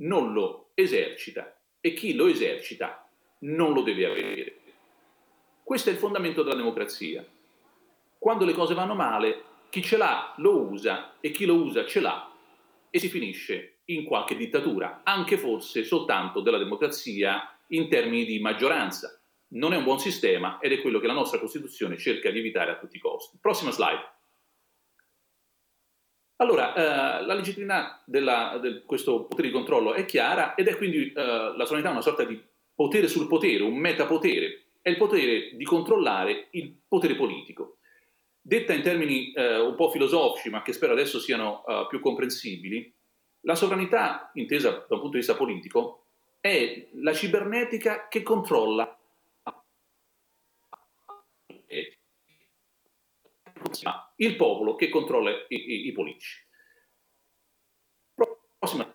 non 0.00 0.32
lo 0.32 0.72
esercita 0.74 1.58
e 1.80 1.92
chi 1.92 2.14
lo 2.14 2.26
esercita 2.26 3.08
non 3.40 3.72
lo 3.72 3.82
deve 3.82 4.06
avere. 4.06 4.60
Questo 5.62 5.88
è 5.88 5.92
il 5.92 5.98
fondamento 5.98 6.42
della 6.42 6.56
democrazia. 6.56 7.24
Quando 8.18 8.44
le 8.44 8.52
cose 8.52 8.74
vanno 8.74 8.94
male, 8.94 9.44
chi 9.70 9.82
ce 9.82 9.96
l'ha 9.96 10.34
lo 10.38 10.62
usa 10.62 11.20
e 11.20 11.30
chi 11.30 11.46
lo 11.46 11.54
usa 11.54 11.86
ce 11.86 12.00
l'ha 12.00 12.32
e 12.90 12.98
si 12.98 13.08
finisce 13.08 13.79
in 13.92 14.04
qualche 14.04 14.36
dittatura, 14.36 15.02
anche 15.04 15.36
forse 15.36 15.84
soltanto 15.84 16.40
della 16.40 16.58
democrazia 16.58 17.56
in 17.68 17.88
termini 17.88 18.24
di 18.24 18.40
maggioranza. 18.40 19.20
Non 19.52 19.72
è 19.72 19.76
un 19.76 19.84
buon 19.84 19.98
sistema 19.98 20.58
ed 20.60 20.72
è 20.72 20.80
quello 20.80 21.00
che 21.00 21.06
la 21.06 21.12
nostra 21.12 21.38
Costituzione 21.38 21.98
cerca 21.98 22.30
di 22.30 22.38
evitare 22.38 22.70
a 22.70 22.78
tutti 22.78 22.96
i 22.96 23.00
costi. 23.00 23.38
Prossima 23.40 23.70
slide. 23.70 24.18
Allora, 26.36 26.72
eh, 26.74 27.24
la 27.24 27.34
legittimità 27.34 28.02
di 28.06 28.82
questo 28.86 29.26
potere 29.26 29.48
di 29.48 29.54
controllo 29.54 29.92
è 29.92 30.06
chiara 30.06 30.54
ed 30.54 30.68
è 30.68 30.76
quindi 30.76 31.12
eh, 31.12 31.22
la 31.22 31.64
sovranità 31.64 31.90
una 31.90 32.00
sorta 32.00 32.24
di 32.24 32.40
potere 32.74 33.08
sul 33.08 33.26
potere, 33.26 33.62
un 33.62 33.76
metapotere, 33.76 34.68
è 34.80 34.88
il 34.88 34.96
potere 34.96 35.54
di 35.54 35.64
controllare 35.64 36.48
il 36.52 36.74
potere 36.88 37.14
politico. 37.14 37.76
Detta 38.40 38.72
in 38.72 38.80
termini 38.80 39.32
eh, 39.32 39.58
un 39.58 39.74
po' 39.74 39.90
filosofici, 39.90 40.48
ma 40.48 40.62
che 40.62 40.72
spero 40.72 40.92
adesso 40.92 41.20
siano 41.20 41.62
eh, 41.66 41.86
più 41.90 42.00
comprensibili, 42.00 42.90
la 43.40 43.54
sovranità, 43.54 44.30
intesa 44.34 44.70
da 44.70 44.94
un 44.94 45.00
punto 45.00 45.10
di 45.10 45.18
vista 45.18 45.34
politico, 45.34 46.04
è 46.40 46.88
la 46.94 47.12
cibernetica 47.12 48.08
che 48.08 48.22
controlla 48.22 48.94
il 54.20 54.36
popolo 54.36 54.74
che 54.74 54.88
controlla 54.88 55.30
i, 55.30 55.46
i, 55.48 55.86
i 55.86 55.92
politici. 55.92 56.46
Prossima. 58.58 58.94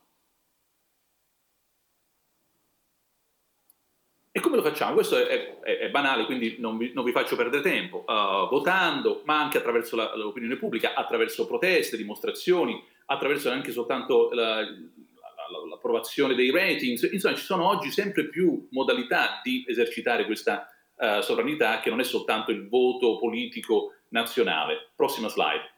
E 4.32 4.40
come 4.42 4.58
lo 4.58 4.62
facciamo? 4.62 4.94
Questo 4.94 5.18
è, 5.18 5.60
è, 5.62 5.78
è 5.80 5.90
banale, 5.90 6.25
quindi 6.25 6.58
non 6.60 6.78
vi, 6.78 6.92
non 6.94 7.04
vi, 7.04 7.12
faccio 7.12 7.36
perdere 7.36 7.64
tempo. 7.64 8.04
Uh, 8.06 8.50
votando, 8.50 9.22
ma 9.25 9.40
anche 9.40 9.58
attraverso 9.58 9.96
la, 9.96 10.16
l'opinione 10.16 10.58
pubblica, 10.58 10.94
attraverso 10.94 11.48
proteste, 11.48 11.98
dimostrazioni, 11.98 12.84
attraverso 13.06 13.50
anche 13.50 13.72
soltanto 13.72 14.30
la, 14.32 14.62
la, 14.62 14.68
l'approvazione 15.70 16.36
dei 16.36 16.52
ratings. 16.52 17.10
Insomma, 17.12 17.36
ci 17.36 17.44
sono 17.44 17.68
oggi 17.68 17.90
sempre 17.92 18.28
più 18.28 18.68
modalità 18.72 19.42
di 19.44 19.64
esercitare 19.68 20.26
questa 20.26 20.68
uh, 20.96 21.22
sovranità 21.22 21.80
che 21.80 21.90
non 21.90 22.00
è 22.00 22.04
soltanto 22.04 22.52
il 22.52 22.68
voto 22.68 23.18
politico 23.18 23.94
nazionale. 24.10 24.92
Prossima 24.96 25.28
slide. 25.28 25.74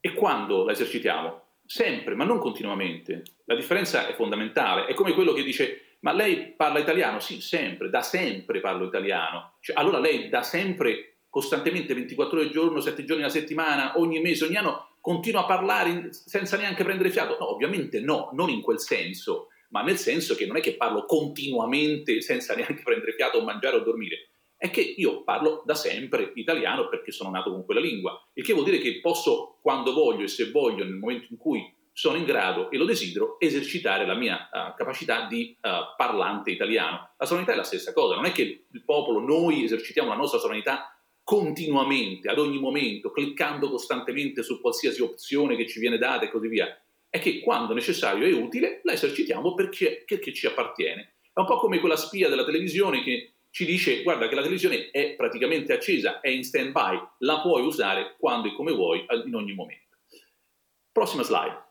E 0.00 0.14
quando 0.14 0.64
la 0.64 0.72
esercitiamo? 0.72 1.48
Sempre, 1.66 2.14
ma 2.14 2.24
non 2.24 2.38
continuamente. 2.38 3.22
La 3.44 3.54
differenza 3.54 4.08
è 4.08 4.14
fondamentale. 4.14 4.86
È 4.86 4.94
come 4.94 5.12
quello 5.12 5.32
che 5.32 5.42
dice, 5.42 5.96
ma 6.00 6.12
lei 6.12 6.54
parla 6.56 6.78
italiano? 6.78 7.20
Sì, 7.20 7.40
sempre, 7.40 7.90
da 7.90 8.00
sempre 8.00 8.60
parlo 8.60 8.86
italiano. 8.86 9.56
Cioè, 9.60 9.76
allora 9.76 9.98
lei 9.98 10.30
da 10.30 10.42
sempre, 10.42 11.09
costantemente, 11.30 11.94
24 11.94 12.38
ore 12.38 12.46
al 12.46 12.52
giorno, 12.52 12.80
7 12.80 13.04
giorni 13.04 13.22
alla 13.22 13.32
settimana, 13.32 13.98
ogni 13.98 14.20
mese, 14.20 14.44
ogni 14.44 14.56
anno, 14.56 14.96
continua 15.00 15.42
a 15.42 15.46
parlare 15.46 16.08
senza 16.12 16.56
neanche 16.56 16.84
prendere 16.84 17.10
fiato? 17.10 17.38
No, 17.38 17.52
ovviamente 17.54 18.00
no, 18.00 18.30
non 18.34 18.50
in 18.50 18.60
quel 18.60 18.80
senso, 18.80 19.46
ma 19.70 19.82
nel 19.82 19.96
senso 19.96 20.34
che 20.34 20.44
non 20.44 20.56
è 20.56 20.60
che 20.60 20.76
parlo 20.76 21.06
continuamente 21.06 22.20
senza 22.20 22.54
neanche 22.56 22.82
prendere 22.82 23.12
fiato 23.12 23.38
o 23.38 23.44
mangiare 23.44 23.76
o 23.76 23.80
dormire 23.80 24.30
è 24.60 24.68
che 24.68 24.82
io 24.82 25.24
parlo 25.24 25.62
da 25.64 25.74
sempre 25.74 26.32
italiano 26.34 26.86
perché 26.90 27.12
sono 27.12 27.30
nato 27.30 27.50
con 27.50 27.64
quella 27.64 27.80
lingua, 27.80 28.22
il 28.34 28.44
che 28.44 28.52
vuol 28.52 28.66
dire 28.66 28.76
che 28.76 29.00
posso, 29.00 29.56
quando 29.62 29.94
voglio 29.94 30.24
e 30.24 30.28
se 30.28 30.50
voglio, 30.50 30.84
nel 30.84 30.96
momento 30.96 31.28
in 31.30 31.38
cui 31.38 31.74
sono 31.94 32.18
in 32.18 32.24
grado 32.24 32.70
e 32.70 32.76
lo 32.76 32.84
desidero, 32.84 33.40
esercitare 33.40 34.04
la 34.04 34.14
mia 34.14 34.50
uh, 34.52 34.76
capacità 34.76 35.26
di 35.26 35.56
uh, 35.62 35.96
parlante 35.96 36.50
italiano. 36.50 37.14
La 37.16 37.24
sovranità 37.24 37.54
è 37.54 37.56
la 37.56 37.62
stessa 37.62 37.94
cosa, 37.94 38.16
non 38.16 38.26
è 38.26 38.32
che 38.32 38.66
il 38.70 38.84
popolo, 38.84 39.20
noi 39.20 39.64
esercitiamo 39.64 40.10
la 40.10 40.14
nostra 40.14 40.38
sovranità 40.38 40.94
continuamente, 41.22 42.28
ad 42.28 42.38
ogni 42.38 42.58
momento, 42.58 43.10
cliccando 43.10 43.70
costantemente 43.70 44.42
su 44.42 44.60
qualsiasi 44.60 45.02
opzione 45.02 45.56
che 45.56 45.66
ci 45.66 45.80
viene 45.80 45.98
data 45.98 46.24
e 46.24 46.30
così 46.30 46.48
via. 46.48 46.80
È 47.08 47.18
che 47.18 47.40
quando 47.40 47.74
necessario 47.74 48.26
e 48.26 48.32
utile 48.32 48.80
la 48.84 48.92
esercitiamo 48.92 49.54
perché, 49.54 50.04
perché 50.06 50.32
ci 50.32 50.46
appartiene. 50.46 51.14
È 51.32 51.40
un 51.40 51.46
po' 51.46 51.58
come 51.58 51.80
quella 51.80 51.96
spia 51.96 52.28
della 52.28 52.44
televisione 52.44 53.02
che 53.02 53.32
ci 53.50 53.64
dice 53.64 54.02
guarda 54.02 54.28
che 54.28 54.34
la 54.34 54.42
televisione 54.42 54.90
è 54.90 55.14
praticamente 55.14 55.72
accesa, 55.72 56.20
è 56.20 56.28
in 56.28 56.44
stand 56.44 56.72
by, 56.72 57.00
la 57.18 57.40
puoi 57.40 57.62
usare 57.62 58.16
quando 58.18 58.48
e 58.48 58.54
come 58.54 58.72
vuoi, 58.72 59.04
in 59.24 59.34
ogni 59.34 59.54
momento. 59.54 59.96
Prossima 60.92 61.22
slide. 61.22 61.69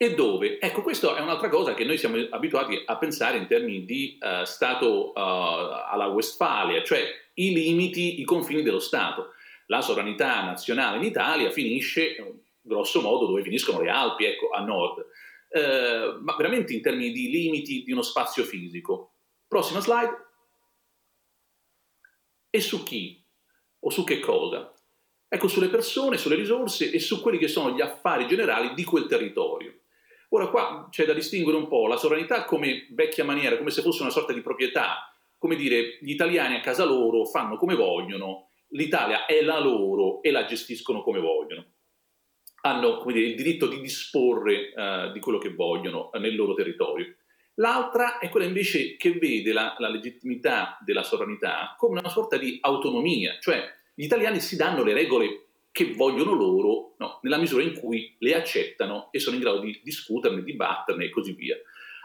E 0.00 0.14
dove? 0.14 0.60
Ecco, 0.60 0.82
questa 0.82 1.16
è 1.16 1.20
un'altra 1.20 1.48
cosa 1.48 1.74
che 1.74 1.84
noi 1.84 1.98
siamo 1.98 2.24
abituati 2.30 2.80
a 2.86 2.96
pensare 2.98 3.36
in 3.36 3.48
termini 3.48 3.84
di 3.84 4.16
uh, 4.20 4.44
Stato 4.44 5.08
uh, 5.08 5.12
alla 5.16 6.06
Westfalia, 6.06 6.84
cioè 6.84 7.04
i 7.34 7.52
limiti, 7.52 8.20
i 8.20 8.24
confini 8.24 8.62
dello 8.62 8.78
Stato. 8.78 9.32
La 9.66 9.80
sovranità 9.80 10.44
nazionale 10.44 10.98
in 10.98 11.02
Italia 11.02 11.50
finisce, 11.50 12.14
grosso 12.60 13.00
modo, 13.00 13.26
dove 13.26 13.42
finiscono 13.42 13.80
le 13.80 13.90
Alpi, 13.90 14.24
ecco, 14.26 14.50
a 14.50 14.60
nord, 14.60 15.04
uh, 15.48 16.22
ma 16.22 16.36
veramente 16.36 16.72
in 16.72 16.80
termini 16.80 17.10
di 17.10 17.28
limiti 17.28 17.82
di 17.82 17.90
uno 17.90 18.02
spazio 18.02 18.44
fisico. 18.44 19.14
Prossima 19.48 19.80
slide. 19.80 20.26
E 22.50 22.60
su 22.60 22.84
chi? 22.84 23.20
O 23.80 23.90
su 23.90 24.04
che 24.04 24.20
cosa? 24.20 24.72
Ecco, 25.26 25.48
sulle 25.48 25.68
persone, 25.68 26.18
sulle 26.18 26.36
risorse 26.36 26.88
e 26.88 27.00
su 27.00 27.20
quelli 27.20 27.38
che 27.38 27.48
sono 27.48 27.74
gli 27.74 27.80
affari 27.80 28.28
generali 28.28 28.74
di 28.74 28.84
quel 28.84 29.06
territorio. 29.06 29.74
Ora 30.30 30.48
qua 30.48 30.88
c'è 30.90 31.06
da 31.06 31.14
distinguere 31.14 31.56
un 31.56 31.68
po' 31.68 31.86
la 31.86 31.96
sovranità 31.96 32.44
come 32.44 32.86
vecchia 32.90 33.24
maniera, 33.24 33.56
come 33.56 33.70
se 33.70 33.80
fosse 33.80 34.02
una 34.02 34.10
sorta 34.10 34.32
di 34.32 34.42
proprietà, 34.42 35.10
come 35.38 35.56
dire 35.56 35.98
gli 36.00 36.10
italiani 36.10 36.56
a 36.56 36.60
casa 36.60 36.84
loro 36.84 37.24
fanno 37.24 37.56
come 37.56 37.74
vogliono, 37.74 38.50
l'Italia 38.70 39.24
è 39.24 39.40
la 39.40 39.58
loro 39.58 40.20
e 40.22 40.30
la 40.30 40.44
gestiscono 40.44 41.02
come 41.02 41.20
vogliono. 41.20 41.64
Hanno 42.62 43.02
dire, 43.06 43.20
il 43.20 43.36
diritto 43.36 43.66
di 43.66 43.80
disporre 43.80 44.72
uh, 44.74 45.12
di 45.12 45.20
quello 45.20 45.38
che 45.38 45.54
vogliono 45.54 46.10
uh, 46.12 46.18
nel 46.18 46.34
loro 46.34 46.54
territorio. 46.54 47.14
L'altra 47.54 48.18
è 48.18 48.28
quella 48.28 48.46
invece 48.46 48.96
che 48.96 49.12
vede 49.12 49.52
la, 49.52 49.76
la 49.78 49.88
legittimità 49.88 50.76
della 50.84 51.02
sovranità 51.02 51.74
come 51.78 51.98
una 51.98 52.08
sorta 52.08 52.36
di 52.36 52.58
autonomia, 52.60 53.38
cioè 53.40 53.64
gli 53.94 54.04
italiani 54.04 54.40
si 54.40 54.56
danno 54.56 54.84
le 54.84 54.92
regole 54.92 55.47
che 55.70 55.94
vogliono 55.94 56.32
loro 56.32 56.94
no, 56.98 57.18
nella 57.22 57.36
misura 57.38 57.62
in 57.62 57.74
cui 57.74 58.16
le 58.18 58.34
accettano 58.34 59.08
e 59.10 59.18
sono 59.18 59.36
in 59.36 59.42
grado 59.42 59.60
di 59.60 59.80
discuterne, 59.82 60.42
dibatterne 60.42 61.04
e 61.04 61.10
così 61.10 61.32
via. 61.32 61.56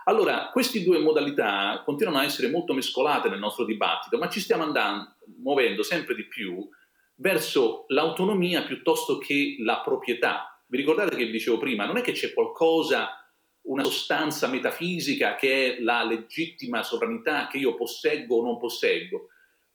Allora, 0.05 0.49
queste 0.51 0.83
due 0.83 0.99
modalità 0.99 1.81
continuano 1.85 2.19
a 2.19 2.25
essere 2.25 2.49
molto 2.49 2.73
mescolate 2.73 3.29
nel 3.29 3.39
nostro 3.39 3.63
dibattito, 3.63 4.17
ma 4.17 4.29
ci 4.29 4.41
stiamo 4.41 4.63
andando, 4.63 5.15
muovendo 5.41 5.81
sempre 5.81 6.13
di 6.13 6.27
più 6.27 6.67
verso 7.15 7.85
l'autonomia 7.87 8.63
piuttosto 8.63 9.17
che 9.17 9.55
la 9.59 9.79
proprietà. 9.79 10.61
Vi 10.67 10.77
ricordate 10.77 11.15
che 11.15 11.25
vi 11.25 11.31
dicevo 11.31 11.57
prima, 11.57 11.85
non 11.85 11.97
è 11.97 12.01
che 12.01 12.11
c'è 12.11 12.33
qualcosa, 12.33 13.17
una 13.63 13.83
sostanza 13.83 14.47
metafisica 14.47 15.35
che 15.35 15.77
è 15.77 15.81
la 15.81 16.03
legittima 16.03 16.83
sovranità 16.83 17.47
che 17.47 17.57
io 17.57 17.75
posseggo 17.75 18.37
o 18.37 18.43
non 18.43 18.57
posseggo, 18.57 19.29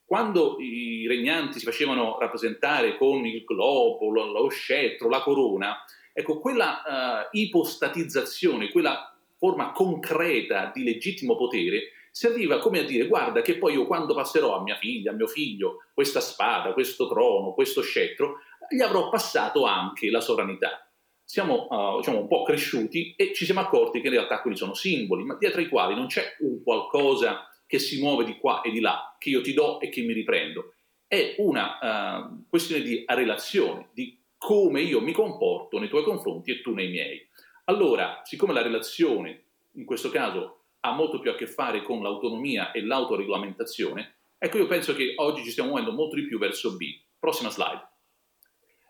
quando 0.09 0.57
i 0.59 1.07
regnanti 1.07 1.59
si 1.59 1.67
facevano 1.67 2.17
rappresentare 2.19 2.97
con 2.97 3.27
il 3.27 3.45
globo, 3.45 4.09
lo, 4.09 4.33
lo 4.33 4.49
scettro, 4.49 5.11
la 5.11 5.21
corona, 5.21 5.85
ecco, 6.14 6.40
quella 6.40 7.29
uh, 7.31 7.37
ipostatizzazione, 7.37 8.71
quella 8.71 9.14
forma 9.37 9.71
concreta 9.73 10.73
di 10.75 10.83
legittimo 10.83 11.37
potere 11.37 11.92
serviva 12.11 12.59
come 12.59 12.79
a 12.79 12.85
dire 12.85 13.07
guarda 13.07 13.42
che 13.42 13.59
poi 13.59 13.75
io 13.75 13.87
quando 13.87 14.14
passerò 14.14 14.57
a 14.57 14.62
mia 14.62 14.77
figlia, 14.77 15.11
a 15.11 15.14
mio 15.14 15.27
figlio, 15.27 15.85
questa 15.92 16.21
spada, 16.21 16.73
questo 16.73 17.07
trono, 17.07 17.53
questo 17.53 17.83
scettro, 17.83 18.38
gli 18.71 18.81
avrò 18.81 19.11
passato 19.11 19.66
anche 19.66 20.09
la 20.09 20.23
sovranità. 20.23 20.90
Siamo 21.23 21.66
uh, 21.68 21.99
diciamo, 21.99 22.21
un 22.21 22.29
po' 22.29 22.44
cresciuti 22.44 23.12
e 23.14 23.35
ci 23.35 23.44
siamo 23.44 23.61
accorti 23.61 24.01
che 24.01 24.07
in 24.07 24.14
realtà 24.14 24.40
quelli 24.40 24.57
sono 24.57 24.73
simboli, 24.73 25.25
ma 25.25 25.37
dietro 25.38 25.61
i 25.61 25.68
quali 25.68 25.94
non 25.94 26.07
c'è 26.07 26.37
un 26.38 26.62
qualcosa 26.62 27.47
che 27.68 27.78
si 27.78 28.00
muove 28.00 28.24
di 28.24 28.38
qua 28.38 28.62
e 28.62 28.70
di 28.70 28.81
là, 28.81 29.14
che 29.18 29.28
io 29.28 29.42
ti 29.42 29.52
do 29.52 29.78
e 29.78 29.90
che 29.90 30.00
mi 30.00 30.14
riprendo. 30.14 30.72
È 31.07 31.35
una 31.38 32.24
uh, 32.24 32.48
questione 32.48 32.83
di 32.83 33.04
relazione, 33.07 33.90
di 33.92 34.18
come 34.38 34.81
io 34.81 35.02
mi 35.02 35.12
comporto 35.12 35.78
nei 35.78 35.88
tuoi 35.88 36.02
confronti 36.02 36.50
e 36.50 36.62
tu 36.62 36.72
nei 36.72 36.88
miei. 36.88 37.28
Allora, 37.64 38.22
siccome 38.24 38.54
la 38.54 38.62
relazione 38.62 39.42
in 39.72 39.85
questo 39.85 40.09
caso 40.09 40.62
ha 40.81 40.92
molto 40.92 41.20
più 41.20 41.31
a 41.31 41.35
che 41.35 41.46
fare 41.46 41.83
con 41.83 42.02
l'autonomia 42.02 42.72
e 42.72 42.83
l'autoregolamentazione, 42.83 44.14
ecco 44.38 44.57
io 44.57 44.66
penso 44.66 44.94
che 44.94 45.12
oggi 45.16 45.44
ci 45.44 45.50
stiamo 45.50 45.68
muovendo 45.70 45.92
molto 45.92 46.16
di 46.16 46.26
più 46.26 46.38
verso 46.38 46.74
B. 46.74 46.98
Prossima 47.18 47.50
slide. 47.50 47.87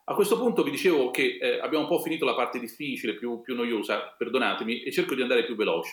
A 0.04 0.14
questo 0.14 0.38
punto 0.38 0.62
vi 0.62 0.70
dicevo 0.70 1.10
che 1.10 1.38
eh, 1.40 1.58
abbiamo 1.58 1.84
un 1.84 1.90
po' 1.90 1.98
finito 2.00 2.24
la 2.24 2.34
parte 2.34 2.60
difficile, 2.60 3.14
più, 3.14 3.40
più 3.40 3.56
noiosa, 3.56 4.14
perdonatemi, 4.16 4.82
e 4.82 4.92
cerco 4.92 5.14
di 5.14 5.22
andare 5.22 5.44
più 5.44 5.56
veloce. 5.56 5.90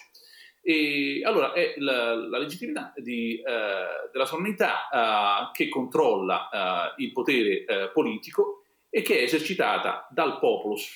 E 0.67 1.21
allora 1.23 1.53
è 1.53 1.75
la, 1.77 2.15
la 2.15 2.39
legittimità 2.39 2.91
di, 2.97 3.39
uh, 3.39 4.09
della 4.11 4.25
sovranità 4.25 4.89
uh, 4.91 5.51
che 5.53 5.69
controlla 5.69 6.49
uh, 6.97 7.01
il 7.03 7.11
potere 7.11 7.91
politico 7.93 8.63
e 8.89 9.03
che 9.03 9.19
è 9.19 9.21
esercitata 9.21 10.07
dal 10.09 10.39
popolo 10.39 10.75
su, 10.75 10.89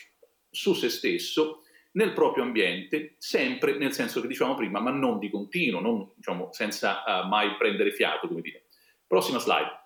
su, 0.50 0.74
se 0.74 0.90
stesso 0.90 1.66
nel 1.92 2.14
proprio 2.14 2.44
ambiente, 2.44 3.14
sempre 3.20 3.78
nel 3.78 3.94
senso 3.94 4.22
che 4.22 4.28
dicevamo 4.28 4.56
prima, 4.56 4.80
ma 4.80 4.90
non 4.90 5.20
di 5.20 5.30
continuo, 5.30 5.80
non, 5.80 6.10
diciamo, 6.16 6.50
senza 6.52 7.04
mai 7.28 7.56
prendere 7.56 7.92
fiato, 7.92 8.28
come 8.28 8.42
dire. 8.42 8.66
Prossima 9.06 9.38
slide. 9.38 9.78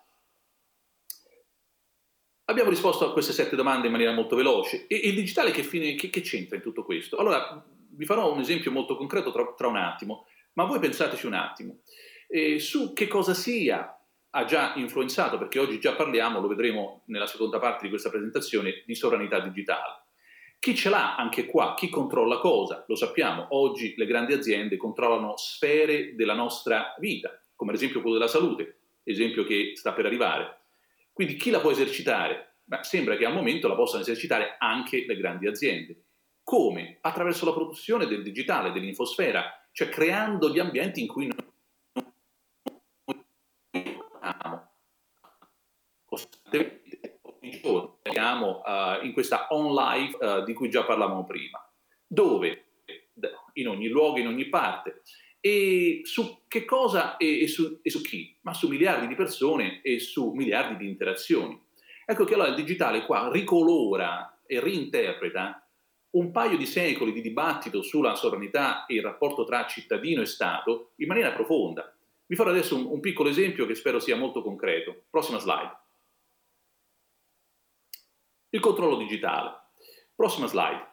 Abbiamo 2.44 2.70
risposto 2.70 3.06
a 3.06 3.12
queste 3.12 3.32
sette 3.32 3.56
domande 3.56 3.86
in 3.86 3.92
maniera 3.92 4.12
molto 4.12 4.36
veloce. 4.36 4.86
E 4.86 4.96
il 4.96 5.14
digitale 5.14 5.50
che, 5.50 5.62
fine, 5.62 5.94
che, 5.94 6.08
che 6.08 6.20
c'entra 6.20 6.56
in 6.56 6.62
tutto 6.62 6.84
questo? 6.84 7.16
Allora, 7.16 7.64
vi 7.96 8.04
farò 8.04 8.32
un 8.32 8.40
esempio 8.40 8.70
molto 8.70 8.96
concreto 8.96 9.32
tra, 9.32 9.52
tra 9.56 9.68
un 9.68 9.76
attimo, 9.76 10.26
ma 10.54 10.64
voi 10.64 10.78
pensateci 10.78 11.26
un 11.26 11.34
attimo 11.34 11.80
eh, 12.28 12.58
su 12.58 12.92
che 12.92 13.06
cosa 13.06 13.34
sia 13.34 13.96
ha 14.36 14.44
già 14.44 14.74
influenzato, 14.74 15.38
perché 15.38 15.60
oggi 15.60 15.78
già 15.78 15.94
parliamo, 15.94 16.40
lo 16.40 16.48
vedremo 16.48 17.04
nella 17.06 17.26
seconda 17.26 17.60
parte 17.60 17.84
di 17.84 17.88
questa 17.88 18.10
presentazione, 18.10 18.82
di 18.84 18.94
sovranità 18.96 19.38
digitale. 19.38 20.02
Chi 20.58 20.74
ce 20.74 20.88
l'ha 20.88 21.14
anche 21.14 21.46
qua? 21.46 21.74
Chi 21.74 21.88
controlla 21.88 22.38
cosa? 22.38 22.84
Lo 22.88 22.96
sappiamo, 22.96 23.46
oggi 23.50 23.94
le 23.96 24.06
grandi 24.06 24.32
aziende 24.32 24.76
controllano 24.76 25.36
sfere 25.36 26.16
della 26.16 26.34
nostra 26.34 26.96
vita, 26.98 27.40
come 27.54 27.70
ad 27.70 27.76
esempio 27.76 28.00
quello 28.00 28.16
della 28.16 28.28
salute, 28.28 28.78
esempio 29.04 29.44
che 29.44 29.72
sta 29.76 29.92
per 29.92 30.06
arrivare. 30.06 30.62
Quindi 31.12 31.36
chi 31.36 31.50
la 31.50 31.60
può 31.60 31.70
esercitare? 31.70 32.56
Beh, 32.64 32.82
sembra 32.82 33.16
che 33.16 33.26
al 33.26 33.34
momento 33.34 33.68
la 33.68 33.76
possano 33.76 34.02
esercitare 34.02 34.56
anche 34.58 35.04
le 35.06 35.16
grandi 35.16 35.46
aziende. 35.46 35.96
Come? 36.44 36.98
Attraverso 37.00 37.46
la 37.46 37.52
produzione 37.52 38.06
del 38.06 38.22
digitale, 38.22 38.70
dell'infosfera, 38.70 39.68
cioè 39.72 39.88
creando 39.88 40.50
gli 40.50 40.58
ambienti 40.58 41.00
in 41.00 41.08
cui 41.08 41.26
noi 41.26 41.52
costantemente 46.04 47.18
ogni 47.22 47.60
giorno 47.60 47.98
siamo 48.02 48.62
uh, 48.64 49.04
in 49.04 49.12
questa 49.12 49.48
on 49.50 49.74
life 49.74 50.16
uh, 50.24 50.44
di 50.44 50.52
cui 50.52 50.70
già 50.70 50.84
parlavamo 50.84 51.24
prima. 51.24 51.58
Dove? 52.06 52.66
In 53.54 53.68
ogni 53.68 53.88
luogo, 53.88 54.18
in 54.18 54.28
ogni 54.28 54.48
parte. 54.48 55.02
E 55.40 56.00
su 56.04 56.42
che 56.46 56.64
cosa 56.64 57.16
e, 57.16 57.42
e, 57.42 57.48
su, 57.48 57.80
e 57.82 57.90
su 57.90 58.00
chi? 58.00 58.36
Ma 58.42 58.54
su 58.54 58.68
miliardi 58.68 59.06
di 59.06 59.14
persone 59.14 59.82
e 59.82 59.98
su 59.98 60.30
miliardi 60.32 60.76
di 60.76 60.88
interazioni. 60.88 61.60
Ecco 62.06 62.24
che 62.24 62.34
allora 62.34 62.50
il 62.50 62.54
digitale 62.54 63.04
qua 63.04 63.30
ricolora 63.30 64.40
e 64.46 64.60
reinterpreta 64.60 65.63
un 66.14 66.30
paio 66.30 66.56
di 66.56 66.66
secoli 66.66 67.12
di 67.12 67.20
dibattito 67.20 67.82
sulla 67.82 68.14
sovranità 68.14 68.86
e 68.86 68.94
il 68.94 69.02
rapporto 69.02 69.44
tra 69.44 69.66
cittadino 69.66 70.22
e 70.22 70.26
Stato 70.26 70.92
in 70.96 71.08
maniera 71.08 71.32
profonda. 71.32 71.94
Vi 72.26 72.36
farò 72.36 72.50
adesso 72.50 72.76
un, 72.76 72.86
un 72.86 73.00
piccolo 73.00 73.28
esempio 73.28 73.66
che 73.66 73.74
spero 73.74 73.98
sia 74.00 74.16
molto 74.16 74.42
concreto. 74.42 75.04
Prossima 75.10 75.38
slide. 75.38 75.76
Il 78.50 78.60
controllo 78.60 78.96
digitale. 78.96 79.62
Prossima 80.14 80.46
slide. 80.46 80.92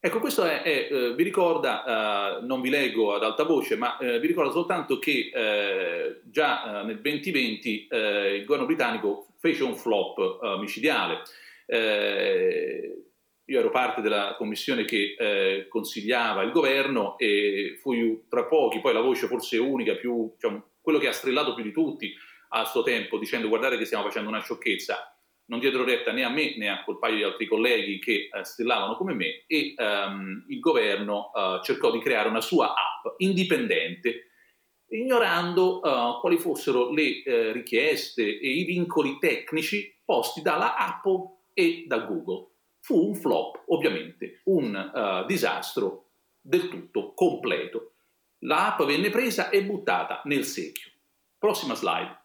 Ecco, 0.00 0.20
questo 0.20 0.44
è, 0.44 0.62
è, 0.62 0.88
eh, 0.90 1.14
vi 1.14 1.22
ricorda, 1.24 2.38
eh, 2.38 2.40
non 2.42 2.60
vi 2.60 2.70
leggo 2.70 3.14
ad 3.14 3.24
alta 3.24 3.44
voce, 3.44 3.76
ma 3.76 3.98
eh, 3.98 4.18
vi 4.20 4.28
ricorda 4.28 4.52
soltanto 4.52 4.98
che 4.98 5.30
eh, 5.34 6.20
già 6.24 6.80
eh, 6.80 6.84
nel 6.84 7.00
2020 7.00 7.88
eh, 7.88 8.36
il 8.36 8.44
governo 8.44 8.66
britannico 8.66 9.26
fece 9.38 9.64
un 9.64 9.76
flop 9.76 10.58
micidiale 10.58 11.22
eh, 11.66 13.06
io 13.48 13.58
ero 13.58 13.70
parte 13.70 14.00
della 14.00 14.34
commissione 14.36 14.84
che 14.84 15.14
eh, 15.18 15.68
consigliava 15.68 16.42
il 16.42 16.50
governo 16.50 17.16
e 17.18 17.78
fui 17.80 18.24
tra 18.28 18.44
pochi, 18.44 18.80
poi 18.80 18.92
la 18.92 19.00
voce 19.00 19.26
forse 19.26 19.58
unica, 19.58 19.94
più, 19.94 20.34
cioè, 20.38 20.60
quello 20.80 20.98
che 20.98 21.08
ha 21.08 21.12
strillato 21.12 21.54
più 21.54 21.62
di 21.62 21.72
tutti 21.72 22.12
a 22.50 22.64
suo 22.64 22.82
tempo 22.82 23.18
dicendo 23.18 23.48
guardate 23.48 23.76
che 23.76 23.84
stiamo 23.84 24.04
facendo 24.04 24.28
una 24.28 24.40
sciocchezza, 24.40 25.16
non 25.46 25.60
diedero 25.60 25.84
retta 25.84 26.12
né 26.12 26.24
a 26.24 26.28
me 26.28 26.56
né 26.56 26.68
a 26.68 26.82
quel 26.82 26.98
paio 26.98 27.16
di 27.16 27.22
altri 27.22 27.46
colleghi 27.46 28.00
che 28.00 28.28
eh, 28.32 28.44
strillavano 28.44 28.96
come 28.96 29.14
me 29.14 29.44
e 29.46 29.74
ehm, 29.76 30.46
il 30.48 30.58
governo 30.58 31.30
eh, 31.32 31.60
cercò 31.62 31.92
di 31.92 32.00
creare 32.00 32.28
una 32.28 32.40
sua 32.40 32.70
app 32.70 33.14
indipendente 33.18 34.30
ignorando 34.88 35.80
uh, 35.80 36.20
quali 36.20 36.38
fossero 36.38 36.92
le 36.92 37.22
uh, 37.24 37.52
richieste 37.52 38.22
e 38.22 38.48
i 38.48 38.64
vincoli 38.64 39.18
tecnici 39.18 40.00
posti 40.04 40.42
dalla 40.42 40.76
Apple 40.76 41.35
e 41.58 41.84
da 41.86 42.00
Google. 42.00 42.48
Fu 42.80 43.06
un 43.06 43.14
flop, 43.14 43.64
ovviamente, 43.68 44.42
un 44.44 44.74
uh, 44.74 45.24
disastro 45.24 46.10
del 46.38 46.68
tutto 46.68 47.14
completo. 47.14 47.92
L'app 48.40 48.82
venne 48.82 49.08
presa 49.08 49.48
e 49.48 49.64
buttata 49.64 50.20
nel 50.24 50.44
secchio. 50.44 50.90
Prossima 51.38 51.74
slide. 51.74 52.20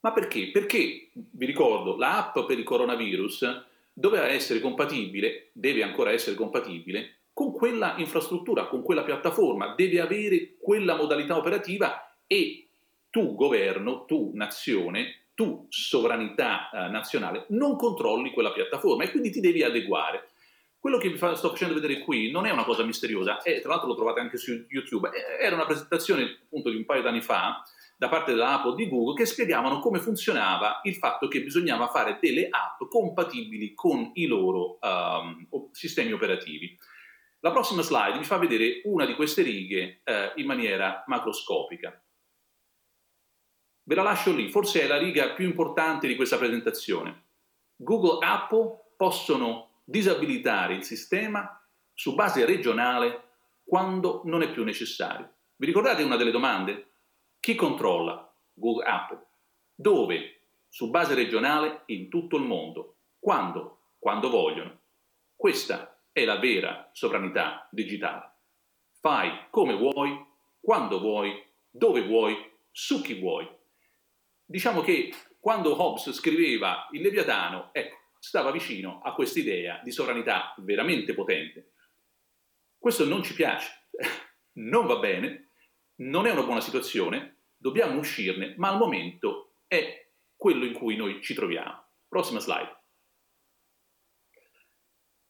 Ma 0.00 0.12
perché? 0.12 0.50
Perché, 0.50 1.10
vi 1.12 1.44
ricordo, 1.44 1.96
l'app 1.96 2.38
per 2.46 2.58
il 2.58 2.64
coronavirus 2.64 3.66
doveva 3.92 4.28
essere 4.28 4.60
compatibile, 4.60 5.50
deve 5.52 5.82
ancora 5.82 6.12
essere 6.12 6.34
compatibile 6.34 7.16
con 7.34 7.52
quella 7.52 7.96
infrastruttura, 7.98 8.66
con 8.66 8.82
quella 8.82 9.04
piattaforma, 9.04 9.74
deve 9.74 10.00
avere 10.00 10.56
quella 10.58 10.96
modalità 10.96 11.36
operativa 11.36 12.16
e 12.26 12.68
tu 13.10 13.34
governo, 13.34 14.06
tu 14.06 14.32
nazione, 14.34 15.27
tu 15.38 15.66
sovranità 15.68 16.68
eh, 16.68 16.88
nazionale 16.88 17.46
non 17.50 17.76
controlli 17.76 18.32
quella 18.32 18.50
piattaforma 18.50 19.04
e 19.04 19.12
quindi 19.12 19.30
ti 19.30 19.38
devi 19.38 19.62
adeguare. 19.62 20.30
Quello 20.80 20.98
che 20.98 21.10
vi 21.10 21.16
fa, 21.16 21.36
sto 21.36 21.50
facendo 21.50 21.74
vedere 21.74 22.00
qui 22.00 22.32
non 22.32 22.44
è 22.44 22.50
una 22.50 22.64
cosa 22.64 22.82
misteriosa, 22.82 23.40
e 23.42 23.60
tra 23.60 23.70
l'altro 23.70 23.86
lo 23.86 23.94
trovate 23.94 24.18
anche 24.18 24.36
su 24.36 24.66
YouTube, 24.68 25.08
era 25.40 25.54
una 25.54 25.64
presentazione 25.64 26.40
appunto 26.42 26.70
di 26.70 26.76
un 26.76 26.84
paio 26.84 27.02
d'anni 27.02 27.20
fa 27.20 27.62
da 27.96 28.08
parte 28.08 28.32
della 28.32 28.54
Apple 28.54 28.74
di 28.74 28.88
Google 28.88 29.14
che 29.14 29.26
spiegavano 29.26 29.78
come 29.78 30.00
funzionava 30.00 30.80
il 30.82 30.96
fatto 30.96 31.28
che 31.28 31.40
bisognava 31.40 31.86
fare 31.86 32.18
delle 32.20 32.48
app 32.50 32.88
compatibili 32.88 33.74
con 33.74 34.10
i 34.14 34.26
loro 34.26 34.78
um, 34.80 35.46
sistemi 35.70 36.10
operativi. 36.10 36.76
La 37.40 37.52
prossima 37.52 37.82
slide 37.82 38.18
vi 38.18 38.24
fa 38.24 38.38
vedere 38.38 38.80
una 38.86 39.06
di 39.06 39.14
queste 39.14 39.42
righe 39.42 40.00
eh, 40.02 40.32
in 40.34 40.46
maniera 40.46 41.04
macroscopica. 41.06 42.02
Ve 43.88 43.94
la 43.94 44.02
lascio 44.02 44.34
lì, 44.34 44.50
forse 44.50 44.82
è 44.82 44.86
la 44.86 44.98
riga 44.98 45.30
più 45.30 45.46
importante 45.46 46.06
di 46.06 46.14
questa 46.14 46.36
presentazione. 46.36 47.22
Google 47.74 48.22
e 48.22 48.28
Apple 48.28 48.90
possono 48.94 49.80
disabilitare 49.82 50.74
il 50.74 50.84
sistema 50.84 51.58
su 51.94 52.14
base 52.14 52.44
regionale 52.44 53.30
quando 53.64 54.20
non 54.26 54.42
è 54.42 54.50
più 54.50 54.62
necessario. 54.62 55.36
Vi 55.56 55.64
ricordate 55.64 56.02
una 56.02 56.16
delle 56.16 56.30
domande? 56.30 56.90
Chi 57.40 57.54
controlla 57.54 58.30
Google 58.52 58.84
Apple? 58.84 59.26
Dove? 59.74 60.42
Su 60.68 60.90
base 60.90 61.14
regionale 61.14 61.84
in 61.86 62.10
tutto 62.10 62.36
il 62.36 62.44
mondo. 62.44 62.96
Quando? 63.18 63.94
Quando 63.98 64.28
vogliono. 64.28 64.80
Questa 65.34 65.98
è 66.12 66.26
la 66.26 66.36
vera 66.36 66.90
sovranità 66.92 67.66
digitale. 67.70 68.32
Fai 69.00 69.46
come 69.48 69.74
vuoi, 69.76 70.26
quando 70.60 71.00
vuoi, 71.00 71.42
dove 71.70 72.02
vuoi, 72.02 72.36
su 72.70 73.00
chi 73.00 73.18
vuoi. 73.18 73.56
Diciamo 74.50 74.80
che 74.80 75.12
quando 75.38 75.78
Hobbes 75.78 76.10
scriveva 76.12 76.88
il 76.92 77.02
Leviatano, 77.02 77.68
ecco, 77.70 77.96
stava 78.18 78.50
vicino 78.50 79.02
a 79.04 79.12
quest'idea 79.12 79.82
di 79.84 79.90
sovranità 79.90 80.54
veramente 80.56 81.12
potente. 81.12 81.72
Questo 82.78 83.04
non 83.04 83.22
ci 83.22 83.34
piace, 83.34 83.88
non 84.54 84.86
va 84.86 84.96
bene, 84.96 85.50
non 85.96 86.26
è 86.26 86.30
una 86.30 86.44
buona 86.44 86.62
situazione, 86.62 87.40
dobbiamo 87.58 87.98
uscirne, 87.98 88.54
ma 88.56 88.70
al 88.70 88.78
momento 88.78 89.56
è 89.66 90.08
quello 90.34 90.64
in 90.64 90.72
cui 90.72 90.96
noi 90.96 91.20
ci 91.20 91.34
troviamo. 91.34 91.84
Prossima 92.08 92.40
slide. 92.40 92.77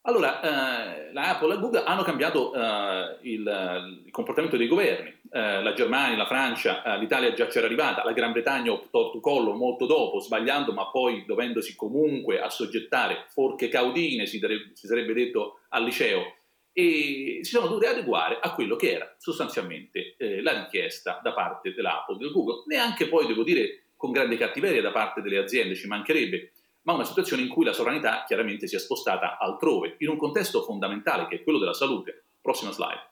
Allora, 0.08 0.40
eh, 0.40 1.12
la 1.12 1.28
Apple 1.28 1.54
e 1.54 1.58
Google 1.58 1.84
hanno 1.84 2.02
cambiato 2.02 2.54
eh, 2.54 3.18
il, 3.24 4.02
il, 4.06 4.10
comportamento 4.10 4.56
dei 4.56 4.66
governi. 4.66 5.14
Eh, 5.30 5.62
la 5.62 5.74
Germania, 5.74 6.16
la 6.16 6.26
Francia, 6.26 6.82
eh, 6.82 6.98
l'Italia 6.98 7.34
già 7.34 7.46
c'era 7.46 7.66
arrivata, 7.66 8.02
la 8.02 8.12
Gran 8.12 8.32
Bretagna 8.32 8.72
optò 8.72 9.10
tu 9.10 9.20
collo 9.20 9.52
molto 9.52 9.84
dopo, 9.84 10.18
sbagliando, 10.20 10.72
ma 10.72 10.86
poi 10.86 11.26
dovendosi 11.26 11.76
comunque 11.76 12.40
assoggettare 12.40 13.26
forche 13.28 13.68
caudine, 13.68 14.24
si, 14.24 14.38
dare, 14.38 14.70
si 14.72 14.86
sarebbe 14.86 15.12
detto 15.12 15.58
al 15.68 15.84
liceo, 15.84 16.36
e 16.72 17.40
si 17.42 17.50
sono 17.50 17.66
dovuti 17.66 17.84
adeguare 17.84 18.38
a 18.40 18.54
quello 18.54 18.76
che 18.76 18.92
era 18.92 19.14
sostanzialmente 19.18 20.14
eh, 20.16 20.40
la 20.40 20.62
richiesta 20.62 21.20
da 21.22 21.34
parte 21.34 21.74
dell'Apple 21.74 22.16
e 22.16 22.18
del 22.18 22.32
Google. 22.32 22.62
Neanche 22.64 23.08
poi, 23.08 23.26
devo 23.26 23.42
dire, 23.42 23.82
con 23.94 24.10
grande 24.10 24.38
cattiveria 24.38 24.80
da 24.80 24.90
parte 24.90 25.20
delle 25.20 25.36
aziende, 25.36 25.74
ci 25.74 25.86
mancherebbe 25.86 26.52
ma 26.88 26.94
una 26.94 27.04
situazione 27.04 27.42
in 27.42 27.48
cui 27.50 27.66
la 27.66 27.74
sovranità 27.74 28.24
chiaramente 28.26 28.66
si 28.66 28.74
è 28.74 28.78
spostata 28.78 29.36
altrove, 29.36 29.96
in 29.98 30.08
un 30.08 30.16
contesto 30.16 30.62
fondamentale 30.62 31.28
che 31.28 31.36
è 31.36 31.42
quello 31.42 31.58
della 31.58 31.74
salute. 31.74 32.28
Prossima 32.40 32.70
slide. 32.70 33.10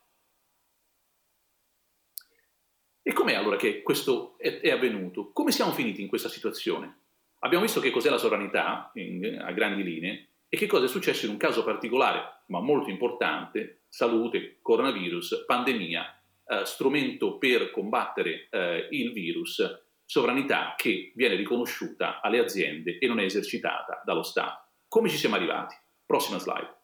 E 3.03 3.13
com'è 3.13 3.35
allora 3.35 3.57
che 3.57 3.83
questo 3.83 4.39
è, 4.39 4.61
è 4.61 4.71
avvenuto? 4.71 5.31
Come 5.31 5.53
siamo 5.53 5.73
finiti 5.73 6.01
in 6.01 6.09
questa 6.09 6.31
situazione? 6.31 7.01
Abbiamo 7.41 7.65
visto 7.65 7.81
che 7.81 7.91
cos'è 7.91 8.09
la 8.09 8.17
sovranità 8.17 8.91
in, 8.95 9.43
a 9.45 9.53
grandi 9.53 9.83
linee 9.83 10.31
e 10.49 10.57
che 10.57 10.67
cosa 10.67 10.87
è 10.87 10.89
successo 10.89 11.27
in 11.27 11.33
un 11.33 11.37
caso 11.37 11.63
particolare, 11.63 12.45
ma 12.47 12.61
molto 12.61 12.89
importante, 12.89 13.83
salute, 13.91 14.59
coronavirus, 14.63 15.45
pandemia, 15.47 16.23
eh, 16.47 16.65
strumento 16.65 17.37
per 17.37 17.71
combattere 17.71 18.49
eh, 18.51 18.89
il 18.93 19.13
virus 19.13 19.86
sovranità 20.07 20.75
che 20.77 21.13
viene 21.15 21.35
riconosciuta 21.35 22.21
alle 22.23 22.39
aziende 22.39 22.99
e 22.99 23.07
non 23.07 23.19
è 23.19 23.25
esercitata 23.25 24.01
dallo 24.05 24.23
Stato. 24.23 24.69
Come 24.89 25.09
ci 25.09 25.17
siamo 25.17 25.35
arrivati? 25.35 25.75
Prossima 26.07 26.39
slide. 26.39 26.75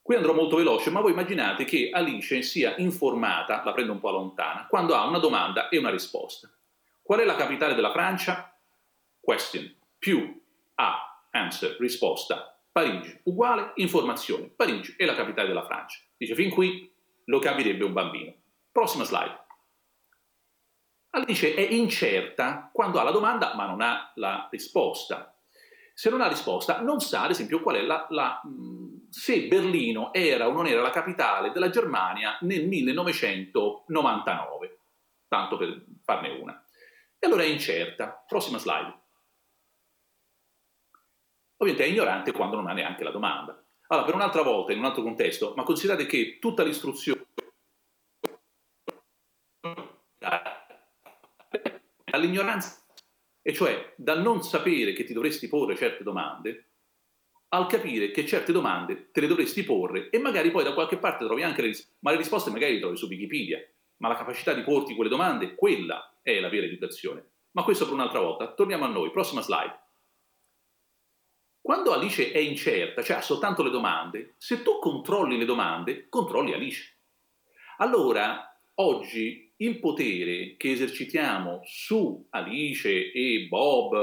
Qui 0.00 0.16
andrò 0.16 0.32
molto 0.32 0.56
veloce, 0.56 0.90
ma 0.90 1.00
voi 1.00 1.12
immaginate 1.12 1.64
che 1.64 1.90
Alice 1.92 2.42
sia 2.42 2.76
informata, 2.78 3.62
la 3.64 3.72
prendo 3.72 3.92
un 3.92 4.00
po' 4.00 4.10
lontana, 4.10 4.66
quando 4.66 4.94
ha 4.94 5.06
una 5.06 5.18
domanda 5.18 5.68
e 5.68 5.78
una 5.78 5.90
risposta. 5.90 6.50
Qual 7.02 7.20
è 7.20 7.24
la 7.24 7.36
capitale 7.36 7.74
della 7.74 7.92
Francia? 7.92 8.56
Question. 9.20 9.72
Più 9.98 10.42
A, 10.76 11.26
answer, 11.30 11.76
risposta. 11.78 12.58
Parigi, 12.72 13.20
uguale, 13.24 13.72
informazione. 13.76 14.46
Parigi 14.46 14.94
è 14.96 15.04
la 15.04 15.14
capitale 15.14 15.48
della 15.48 15.66
Francia. 15.66 16.00
Dice, 16.16 16.34
fin 16.34 16.50
qui 16.50 16.90
lo 17.26 17.38
capirebbe 17.38 17.84
un 17.84 17.92
bambino. 17.92 18.34
Prossima 18.72 19.04
slide. 19.04 19.39
Alice 21.10 21.54
è 21.54 21.60
incerta 21.60 22.70
quando 22.72 22.98
ha 23.00 23.02
la 23.02 23.10
domanda 23.10 23.54
ma 23.54 23.66
non 23.66 23.80
ha 23.80 24.12
la 24.14 24.46
risposta. 24.50 25.34
Se 25.92 26.08
non 26.08 26.20
ha 26.20 26.28
risposta, 26.28 26.80
non 26.80 27.00
sa, 27.00 27.24
ad 27.24 27.30
esempio, 27.30 27.60
qual 27.60 27.74
è 27.76 27.82
la, 27.82 28.06
la, 28.10 28.40
se 29.10 29.48
Berlino 29.48 30.12
era 30.14 30.46
o 30.48 30.52
non 30.52 30.66
era 30.66 30.80
la 30.80 30.90
capitale 30.90 31.50
della 31.50 31.68
Germania 31.68 32.38
nel 32.42 32.66
1999, 32.66 34.78
tanto 35.28 35.58
per 35.58 35.84
farne 36.02 36.30
una. 36.30 36.64
E 37.18 37.26
allora 37.26 37.42
è 37.42 37.46
incerta. 37.46 38.24
Prossima 38.26 38.56
slide. 38.56 38.98
Ovviamente 41.58 41.86
è 41.86 41.92
ignorante 41.92 42.32
quando 42.32 42.56
non 42.56 42.68
ha 42.68 42.72
neanche 42.72 43.04
la 43.04 43.10
domanda. 43.10 43.62
Allora, 43.88 44.06
per 44.06 44.14
un'altra 44.14 44.40
volta, 44.42 44.72
in 44.72 44.78
un 44.78 44.86
altro 44.86 45.02
contesto, 45.02 45.52
ma 45.54 45.64
considerate 45.64 46.06
che 46.06 46.38
tutta 46.40 46.62
l'istruzione 46.62 47.26
all'ignoranza, 52.10 52.84
e 53.42 53.52
cioè 53.52 53.94
dal 53.96 54.20
non 54.20 54.42
sapere 54.42 54.92
che 54.92 55.04
ti 55.04 55.12
dovresti 55.12 55.48
porre 55.48 55.76
certe 55.76 56.02
domande, 56.02 56.70
al 57.52 57.66
capire 57.66 58.10
che 58.10 58.26
certe 58.26 58.52
domande 58.52 59.10
te 59.10 59.20
le 59.20 59.26
dovresti 59.26 59.64
porre 59.64 60.10
e 60.10 60.18
magari 60.18 60.50
poi 60.50 60.62
da 60.62 60.72
qualche 60.72 60.98
parte 60.98 61.24
trovi 61.24 61.42
anche 61.42 61.62
le 61.62 61.68
risposte, 61.68 61.96
ma 62.00 62.10
le 62.12 62.16
risposte 62.18 62.50
magari 62.50 62.74
le 62.74 62.80
trovi 62.80 62.96
su 62.96 63.06
Wikipedia, 63.06 63.58
ma 63.98 64.08
la 64.08 64.16
capacità 64.16 64.52
di 64.52 64.62
porti 64.62 64.94
quelle 64.94 65.10
domande, 65.10 65.54
quella 65.54 66.20
è 66.22 66.38
la 66.38 66.48
vera 66.48 66.66
educazione. 66.66 67.24
Ma 67.52 67.64
questo 67.64 67.84
per 67.84 67.94
un'altra 67.94 68.20
volta. 68.20 68.54
Torniamo 68.54 68.84
a 68.84 68.88
noi, 68.88 69.10
prossima 69.10 69.40
slide. 69.40 69.78
Quando 71.60 71.92
Alice 71.92 72.30
è 72.30 72.38
incerta, 72.38 73.02
cioè 73.02 73.16
ha 73.16 73.20
soltanto 73.22 73.62
le 73.62 73.70
domande, 73.70 74.34
se 74.38 74.62
tu 74.62 74.78
controlli 74.78 75.36
le 75.36 75.44
domande, 75.44 76.08
controlli 76.08 76.52
Alice. 76.52 76.98
Allora, 77.78 78.56
oggi 78.76 79.49
il 79.60 79.78
potere 79.78 80.56
che 80.56 80.70
esercitiamo 80.70 81.62
su 81.64 82.26
Alice 82.30 83.12
e 83.12 83.46
Bob, 83.48 83.94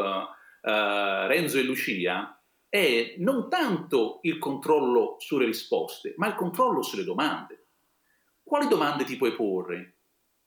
eh, 0.62 1.28
Renzo 1.28 1.58
e 1.58 1.64
Lucia 1.64 2.42
è 2.68 3.16
non 3.20 3.50
tanto 3.50 4.20
il 4.24 4.38
controllo 4.38 5.16
sulle 5.20 5.46
risposte, 5.46 6.14
ma 6.18 6.28
il 6.28 6.36
controllo 6.36 6.82
sulle 6.82 7.04
domande. 7.04 7.68
Quali 8.44 8.68
domande 8.68 9.04
ti 9.04 9.16
puoi 9.16 9.34
porre? 9.34 10.00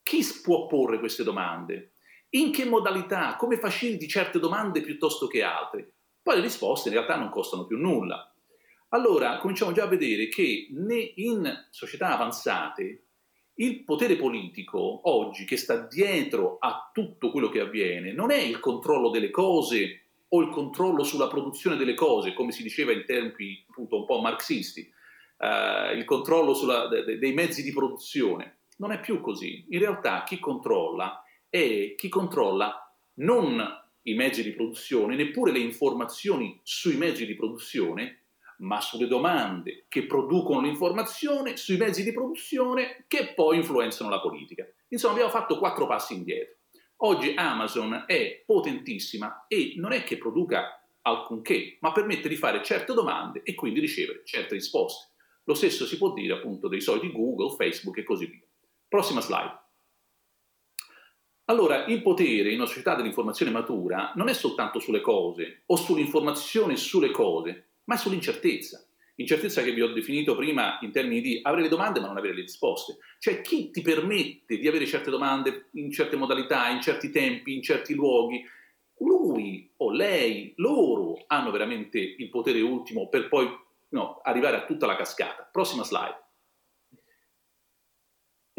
Chi 0.03 0.25
può 0.42 0.66
porre 0.66 0.99
queste 0.99 1.23
domande? 1.23 1.94
In 2.31 2.53
che 2.53 2.64
modalità? 2.64 3.37
Come 3.37 3.59
faciliti 3.59 4.09
certe 4.09 4.38
domande 4.38 4.81
piuttosto 4.81 5.27
che 5.27 5.42
altre? 5.42 5.94
poi 6.23 6.37
le 6.37 6.42
risposte 6.42 6.88
in 6.88 6.94
realtà 6.94 7.16
non 7.16 7.31
costano 7.31 7.66
più 7.66 7.77
nulla. 7.77 8.33
Allora 8.90 9.38
cominciamo 9.38 9.73
già 9.73 9.85
a 9.85 9.88
vedere 9.88 10.29
che 10.29 10.68
in 11.16 11.66
società 11.70 12.12
avanzate 12.12 13.10
il 13.61 13.85
potere 13.85 14.16
politico 14.16 15.01
oggi 15.11 15.44
che 15.44 15.57
sta 15.57 15.87
dietro 15.87 16.57
a 16.59 16.90
tutto 16.92 17.31
quello 17.31 17.51
che 17.51 17.61
avviene 17.61 18.12
non 18.12 18.31
è 18.31 18.40
il 18.40 18.59
controllo 18.59 19.11
delle 19.11 19.31
cose 19.31 20.05
o 20.29 20.40
il 20.40 20.49
controllo 20.49 21.03
sulla 21.03 21.29
produzione 21.29 21.77
delle 21.77 21.94
cose, 21.94 22.33
come 22.33 22.53
si 22.53 22.62
diceva 22.62 22.92
in 22.92 23.05
tempi 23.05 23.64
appunto 23.68 23.99
un 23.99 24.07
po' 24.07 24.20
marxisti, 24.20 24.90
eh, 25.38 25.92
il 25.94 26.05
controllo 26.05 26.55
sulla, 26.55 26.87
de, 26.87 27.18
dei 27.18 27.33
mezzi 27.33 27.62
di 27.62 27.73
produzione. 27.73 28.61
Non 28.77 28.92
è 28.92 29.01
più 29.01 29.20
così. 29.20 29.66
In 29.70 29.81
realtà 29.81 30.23
chi 30.23 30.38
controlla 30.38 31.23
è 31.49 31.94
chi 31.96 32.09
controlla 32.09 32.96
non 33.14 33.61
i 34.03 34.14
mezzi 34.14 34.42
di 34.42 34.53
produzione, 34.53 35.16
neppure 35.16 35.53
le 35.53 35.59
informazioni 35.59 36.59
sui 36.62 36.96
mezzi 36.96 37.27
di 37.27 37.35
produzione, 37.35 38.23
ma 38.61 38.81
sulle 38.81 39.07
domande 39.07 39.85
che 39.88 40.07
producono 40.07 40.62
l'informazione, 40.62 41.57
sui 41.57 41.77
mezzi 41.77 42.03
di 42.03 42.12
produzione 42.12 43.05
che 43.07 43.33
poi 43.35 43.57
influenzano 43.57 44.11
la 44.11 44.20
politica. 44.20 44.66
Insomma, 44.88 45.14
abbiamo 45.14 45.31
fatto 45.31 45.59
quattro 45.59 45.87
passi 45.87 46.14
indietro. 46.14 46.57
Oggi 47.03 47.35
Amazon 47.35 48.05
è 48.07 48.42
potentissima 48.44 49.46
e 49.49 49.75
non 49.77 49.92
è 49.92 50.05
che 50.05 50.18
produca 50.18 50.83
alcunché, 51.03 51.79
ma 51.81 51.92
permette 51.92 52.29
di 52.29 52.37
fare 52.37 52.62
certe 52.62 52.92
domande 52.92 53.42
e 53.42 53.55
quindi 53.55 53.81
ricevere 53.81 54.23
certe 54.25 54.55
risposte. 54.55 55.09
Lo 55.44 55.55
stesso 55.55 55.87
si 55.87 55.96
può 55.96 56.12
dire 56.12 56.35
appunto 56.35 56.68
dei 56.68 56.81
soliti 56.81 57.11
Google, 57.11 57.57
Facebook 57.57 57.96
e 57.99 58.05
così 58.05 58.27
via. 58.27 58.44
Prossima 58.87 59.20
slide. 59.20 59.59
Allora, 61.46 61.87
il 61.87 62.03
potere 62.03 62.51
in 62.51 62.59
una 62.59 62.66
società 62.66 62.94
dell'informazione 62.94 63.51
matura 63.51 64.12
non 64.14 64.29
è 64.29 64.35
soltanto 64.35 64.79
sulle 64.79 65.01
cose 65.01 65.62
o 65.66 65.77
sull'informazione 65.77 66.77
sulle 66.77 67.11
cose, 67.11 67.69
ma 67.90 67.96
sull'incertezza. 67.96 68.87
Incertezza 69.16 69.62
che 69.62 69.72
vi 69.72 69.83
ho 69.83 69.92
definito 69.92 70.37
prima 70.37 70.79
in 70.81 70.92
termini 70.92 71.20
di 71.20 71.40
avere 71.42 71.62
le 71.62 71.68
domande 71.68 71.98
ma 71.98 72.07
non 72.07 72.16
avere 72.16 72.35
le 72.35 72.42
risposte. 72.42 72.98
Cioè 73.18 73.40
chi 73.40 73.72
ti 73.72 73.83
permette 73.83 74.59
di 74.59 74.68
avere 74.68 74.87
certe 74.87 75.11
domande 75.11 75.66
in 75.72 75.90
certe 75.90 76.14
modalità, 76.14 76.68
in 76.68 76.81
certi 76.81 77.11
tempi, 77.11 77.53
in 77.53 77.62
certi 77.62 77.94
luoghi, 77.94 78.44
lui 78.98 79.68
o 79.79 79.90
lei, 79.90 80.53
loro 80.57 81.24
hanno 81.26 81.50
veramente 81.50 81.98
il 81.98 82.29
potere 82.29 82.61
ultimo 82.61 83.09
per 83.09 83.29
poi 83.29 83.48
no, 83.88 84.20
arrivare 84.22 84.57
a 84.57 84.64
tutta 84.64 84.87
la 84.87 84.94
cascata. 84.94 85.48
Prossima 85.50 85.83
slide. 85.83 86.30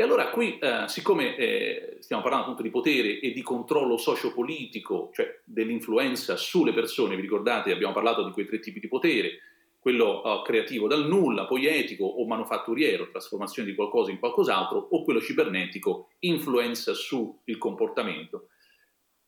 E 0.01 0.03
allora 0.03 0.31
qui, 0.31 0.57
eh, 0.57 0.85
siccome 0.87 1.35
eh, 1.35 1.97
stiamo 1.99 2.23
parlando 2.23 2.45
appunto 2.47 2.63
di 2.63 2.71
potere 2.71 3.19
e 3.19 3.33
di 3.33 3.43
controllo 3.43 3.97
sociopolitico, 3.97 5.11
cioè 5.13 5.41
dell'influenza 5.43 6.37
sulle 6.37 6.73
persone, 6.73 7.15
vi 7.15 7.21
ricordate, 7.21 7.71
abbiamo 7.71 7.93
parlato 7.93 8.23
di 8.25 8.31
quei 8.31 8.47
tre 8.47 8.57
tipi 8.57 8.79
di 8.79 8.87
potere, 8.87 9.41
quello 9.77 10.23
uh, 10.23 10.41
creativo 10.41 10.87
dal 10.87 11.05
nulla, 11.05 11.45
poi 11.45 11.67
etico 11.67 12.05
o 12.05 12.25
manufatturiero, 12.25 13.11
trasformazione 13.11 13.69
di 13.69 13.75
qualcosa 13.75 14.09
in 14.09 14.17
qualcos'altro, 14.17 14.87
o 14.89 15.03
quello 15.03 15.21
cibernetico, 15.21 16.09
influenza 16.21 16.95
sul 16.95 17.35
comportamento. 17.59 18.47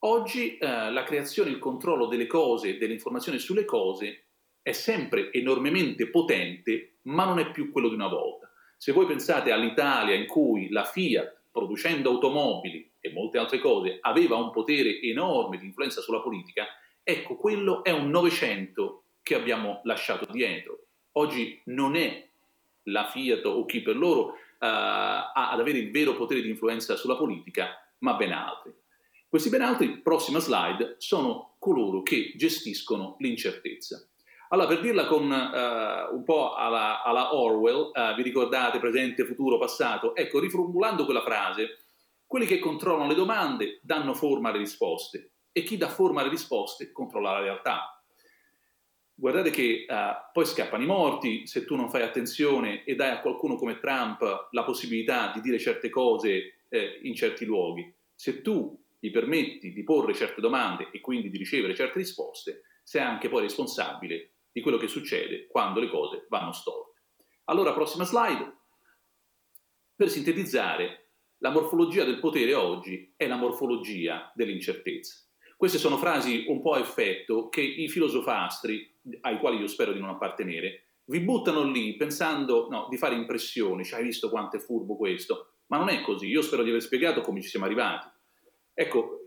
Oggi 0.06 0.58
uh, 0.60 0.92
la 0.92 1.04
creazione 1.04 1.52
e 1.52 1.54
il 1.54 1.60
controllo 1.60 2.08
delle 2.08 2.26
cose, 2.26 2.80
delle 2.80 2.94
informazioni 2.94 3.38
sulle 3.38 3.66
cose, 3.66 4.24
è 4.64 4.72
sempre 4.72 5.32
enormemente 5.34 6.10
potente, 6.10 6.96
ma 7.04 7.26
non 7.26 7.38
è 7.38 7.52
più 7.52 7.72
quello 7.72 7.90
di 7.90 7.94
una 7.94 8.08
volta. 8.08 8.43
Se 8.84 8.92
voi 8.92 9.06
pensate 9.06 9.54
all'Italia 9.54 10.14
in 10.14 10.28
cui 10.28 10.68
la 10.68 10.84
Fiat, 10.84 11.44
producendo 11.54 12.10
automobili 12.10 12.92
e 13.00 13.14
molte 13.14 13.38
altre 13.38 13.60
cose, 13.60 14.00
aveva 14.02 14.36
un 14.36 14.52
potere 14.52 15.00
enorme 15.00 15.58
di 15.58 15.68
influenza 15.68 16.02
sulla 16.02 16.20
politica, 16.20 16.68
ecco, 17.02 17.38
quello 17.38 17.82
è 17.86 17.92
un 17.92 18.10
Novecento 18.10 19.06
che 19.24 19.36
abbiamo 19.36 19.80
lasciato 19.86 20.30
dietro. 20.30 20.88
Oggi 21.14 21.62
non 21.68 21.96
è 21.96 22.28
la 22.88 23.06
Fiat 23.06 23.46
o 23.46 23.64
chi 23.64 23.82
per 23.82 23.96
loro 23.96 24.26
uh, 24.26 24.36
ad 24.60 25.62
avere 25.62 25.78
il 25.78 25.90
vero 25.90 26.18
potere 26.18 26.42
di 26.42 26.50
influenza 26.50 26.98
sulla 26.98 27.16
politica, 27.16 27.90
ma 28.00 28.16
ben 28.16 28.34
altri. 28.34 28.74
Questi 29.30 29.48
ben 29.48 29.62
altri, 29.62 30.02
prossima 30.02 30.40
slide, 30.40 30.96
sono 30.98 31.56
coloro 31.58 32.02
che 32.02 32.34
gestiscono 32.36 33.16
l'incertezza. 33.20 34.06
Allora, 34.54 34.68
per 34.68 34.82
dirla 34.82 35.08
con 35.08 35.24
uh, 35.32 36.16
un 36.16 36.24
po' 36.24 36.54
alla, 36.54 37.02
alla 37.02 37.34
Orwell, 37.34 37.90
uh, 37.92 38.14
vi 38.16 38.22
ricordate 38.22 38.78
presente, 38.78 39.26
futuro, 39.26 39.58
passato? 39.58 40.16
Ecco, 40.16 40.40
riformulando 40.40 41.06
quella 41.06 41.24
frase, 41.24 41.80
quelli 42.28 42.46
che 42.46 42.60
controllano 42.60 43.08
le 43.08 43.16
domande 43.16 43.80
danno 43.82 44.14
forma 44.14 44.50
alle 44.50 44.60
risposte 44.60 45.32
e 45.52 45.64
chi 45.64 45.76
dà 45.76 45.90
forma 45.90 46.22
alle 46.22 46.30
risposte 46.30 46.92
controlla 46.92 47.32
la 47.32 47.40
realtà 47.40 47.98
guardate 49.16 49.52
che 49.52 49.86
uh, 49.88 50.32
poi 50.32 50.46
scappano 50.46 50.84
i 50.84 50.88
morti 50.88 51.46
se 51.46 51.66
tu 51.66 51.76
non 51.76 51.90
fai 51.90 52.02
attenzione 52.02 52.84
e 52.84 52.96
dai 52.96 53.12
a 53.12 53.22
qualcuno 53.22 53.56
come 53.56 53.78
Trump 53.78 54.48
la 54.52 54.64
possibilità 54.64 55.32
di 55.34 55.42
dire 55.42 55.60
certe 55.60 55.90
cose 55.90 56.66
eh, 56.68 57.00
in 57.04 57.14
certi 57.14 57.46
luoghi. 57.46 57.94
Se 58.16 58.42
tu 58.42 58.76
gli 59.00 59.12
permetti 59.12 59.72
di 59.72 59.84
porre 59.84 60.16
certe 60.16 60.42
domande 60.42 60.90
e 60.92 61.00
quindi 61.00 61.30
di 61.30 61.38
ricevere 61.38 61.76
certe 61.76 62.00
risposte, 62.00 62.64
sei 62.84 63.02
anche 63.02 63.30
poi 63.30 63.44
responsabile 63.44 64.33
di 64.54 64.62
quello 64.62 64.78
che 64.78 64.88
succede 64.88 65.48
quando 65.48 65.82
le 65.82 65.90
cose 65.90 66.28
vanno 66.30 66.54
storte. 66.54 67.02
Allora, 67.46 67.74
prossima 67.74 68.06
slide. 68.06 68.60
Per 69.96 70.10
sintetizzare, 70.10 71.10
la 71.40 71.50
morfologia 71.50 72.06
del 72.06 72.20
potere 72.20 72.54
oggi 72.54 73.14
è 73.18 73.28
la 73.28 73.36
morfologia 73.36 74.32
dell'incertezza. 74.34 75.28
Queste 75.58 75.78
sono 75.78 75.98
frasi 75.98 76.46
un 76.48 76.62
po' 76.62 76.74
a 76.74 76.80
effetto 76.80 77.50
che 77.50 77.62
i 77.62 77.90
filosofastri, 77.90 79.00
ai 79.22 79.40
quali 79.40 79.58
io 79.58 79.68
spero 79.68 79.92
di 79.92 80.00
non 80.00 80.10
appartenere, 80.10 80.84
vi 81.06 81.20
buttano 81.20 81.64
lì 81.64 81.96
pensando 81.96 82.68
no, 82.70 82.88
di 82.90 82.98
fare 82.98 83.16
impressioni, 83.16 83.84
cioè 83.84 84.00
hai 84.00 84.06
visto 84.06 84.30
quanto 84.30 84.56
è 84.56 84.60
furbo 84.60 84.96
questo, 84.96 85.56
ma 85.68 85.78
non 85.78 85.90
è 85.90 86.02
così, 86.02 86.28
io 86.28 86.42
spero 86.42 86.64
di 86.64 86.70
aver 86.70 86.82
spiegato 86.82 87.22
come 87.22 87.42
ci 87.42 87.50
siamo 87.50 87.66
arrivati. 87.66 88.08
Ecco, 88.74 89.23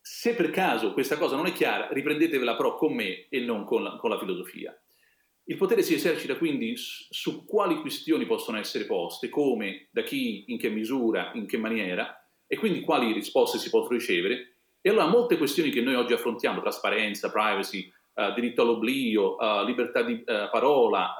se 0.00 0.34
per 0.34 0.50
caso 0.50 0.92
questa 0.92 1.18
cosa 1.18 1.36
non 1.36 1.46
è 1.46 1.52
chiara, 1.52 1.88
riprendetevela 1.92 2.56
però 2.56 2.76
con 2.76 2.94
me 2.94 3.28
e 3.28 3.40
non 3.40 3.64
con 3.64 3.82
la, 3.82 3.96
con 3.96 4.10
la 4.10 4.18
filosofia. 4.18 4.74
Il 5.44 5.56
potere 5.56 5.82
si 5.82 5.94
esercita 5.94 6.36
quindi 6.36 6.74
su 6.76 7.44
quali 7.44 7.80
questioni 7.80 8.24
possono 8.24 8.58
essere 8.58 8.84
poste, 8.84 9.28
come, 9.28 9.88
da 9.90 10.02
chi, 10.02 10.44
in 10.48 10.58
che 10.58 10.68
misura, 10.68 11.32
in 11.34 11.46
che 11.46 11.58
maniera, 11.58 12.14
e 12.46 12.56
quindi 12.56 12.80
quali 12.80 13.12
risposte 13.12 13.58
si 13.58 13.68
possono 13.68 13.98
ricevere, 13.98 14.56
e 14.80 14.90
allora 14.90 15.08
molte 15.08 15.36
questioni 15.36 15.70
che 15.70 15.80
noi 15.82 15.94
oggi 15.94 16.12
affrontiamo, 16.12 16.60
trasparenza, 16.60 17.30
privacy, 17.30 17.92
uh, 18.14 18.32
diritto 18.32 18.62
all'oblio, 18.62 19.36
uh, 19.36 19.64
libertà 19.64 20.02
di 20.02 20.14
uh, 20.14 20.48
parola, 20.50 21.16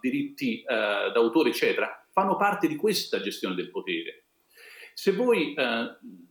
diritti 0.00 0.62
d'autore, 0.66 1.50
eccetera, 1.50 2.06
fanno 2.12 2.36
parte 2.36 2.66
di 2.66 2.76
questa 2.76 3.20
gestione 3.20 3.54
del 3.54 3.70
potere. 3.70 4.26
Se 4.94 5.12
voi 5.12 5.54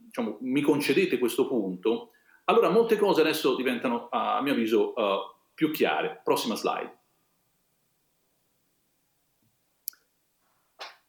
diciamo, 0.09 0.37
mi 0.41 0.61
concedete 0.61 1.19
questo 1.19 1.47
punto, 1.47 2.11
allora 2.45 2.69
molte 2.69 2.97
cose 2.97 3.21
adesso 3.21 3.55
diventano, 3.55 4.09
a 4.09 4.41
mio 4.41 4.53
avviso, 4.53 4.93
più 5.53 5.71
chiare. 5.71 6.21
Prossima 6.23 6.55
slide. 6.55 6.97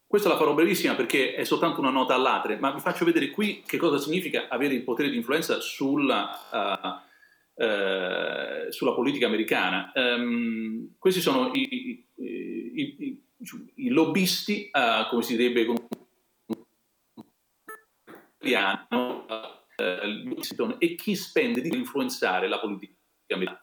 Questa 0.05 0.29
la 0.29 0.37
farò 0.37 0.55
brevissima 0.55 0.97
perché 0.97 1.35
è 1.35 1.45
soltanto 1.45 1.79
una 1.79 1.91
nota 1.91 2.15
all'atre, 2.15 2.59
ma 2.59 2.73
vi 2.73 2.81
faccio 2.81 3.05
vedere 3.05 3.31
qui 3.31 3.63
che 3.65 3.77
cosa 3.77 3.97
significa 3.97 4.49
avere 4.49 4.75
il 4.75 4.83
potere 4.83 5.09
di 5.09 5.17
influenza 5.17 5.61
sulla, 5.61 7.01
uh, 7.57 7.63
uh, 7.63 8.71
sulla 8.73 8.93
politica 8.93 9.27
americana. 9.27 9.93
Um, 9.95 10.97
questi 10.99 11.21
sono 11.21 11.53
i, 11.53 12.05
i, 12.17 12.97
i, 12.99 13.23
i 13.77 13.89
lobbisti, 13.91 14.69
uh, 14.73 15.09
come 15.09 15.23
si 15.23 15.37
direbbe 15.37 15.65
con 15.65 15.77
italiano, 18.41 19.27
e 20.79 20.95
chi 20.95 21.15
spende 21.15 21.61
di 21.61 21.75
influenzare 21.75 22.49
la 22.49 22.59
politica 22.59 22.95
americana. 23.29 23.61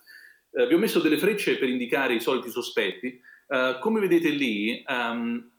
vi 0.68 0.74
ho 0.74 0.78
messo 0.78 1.00
delle 1.00 1.18
frecce 1.18 1.58
per 1.58 1.70
indicare 1.70 2.16
i 2.16 2.20
soliti 2.20 2.50
sospetti. 2.50 3.20
come 3.80 4.00
vedete 4.00 4.30
lì, 4.30 4.84
um, 4.88 5.52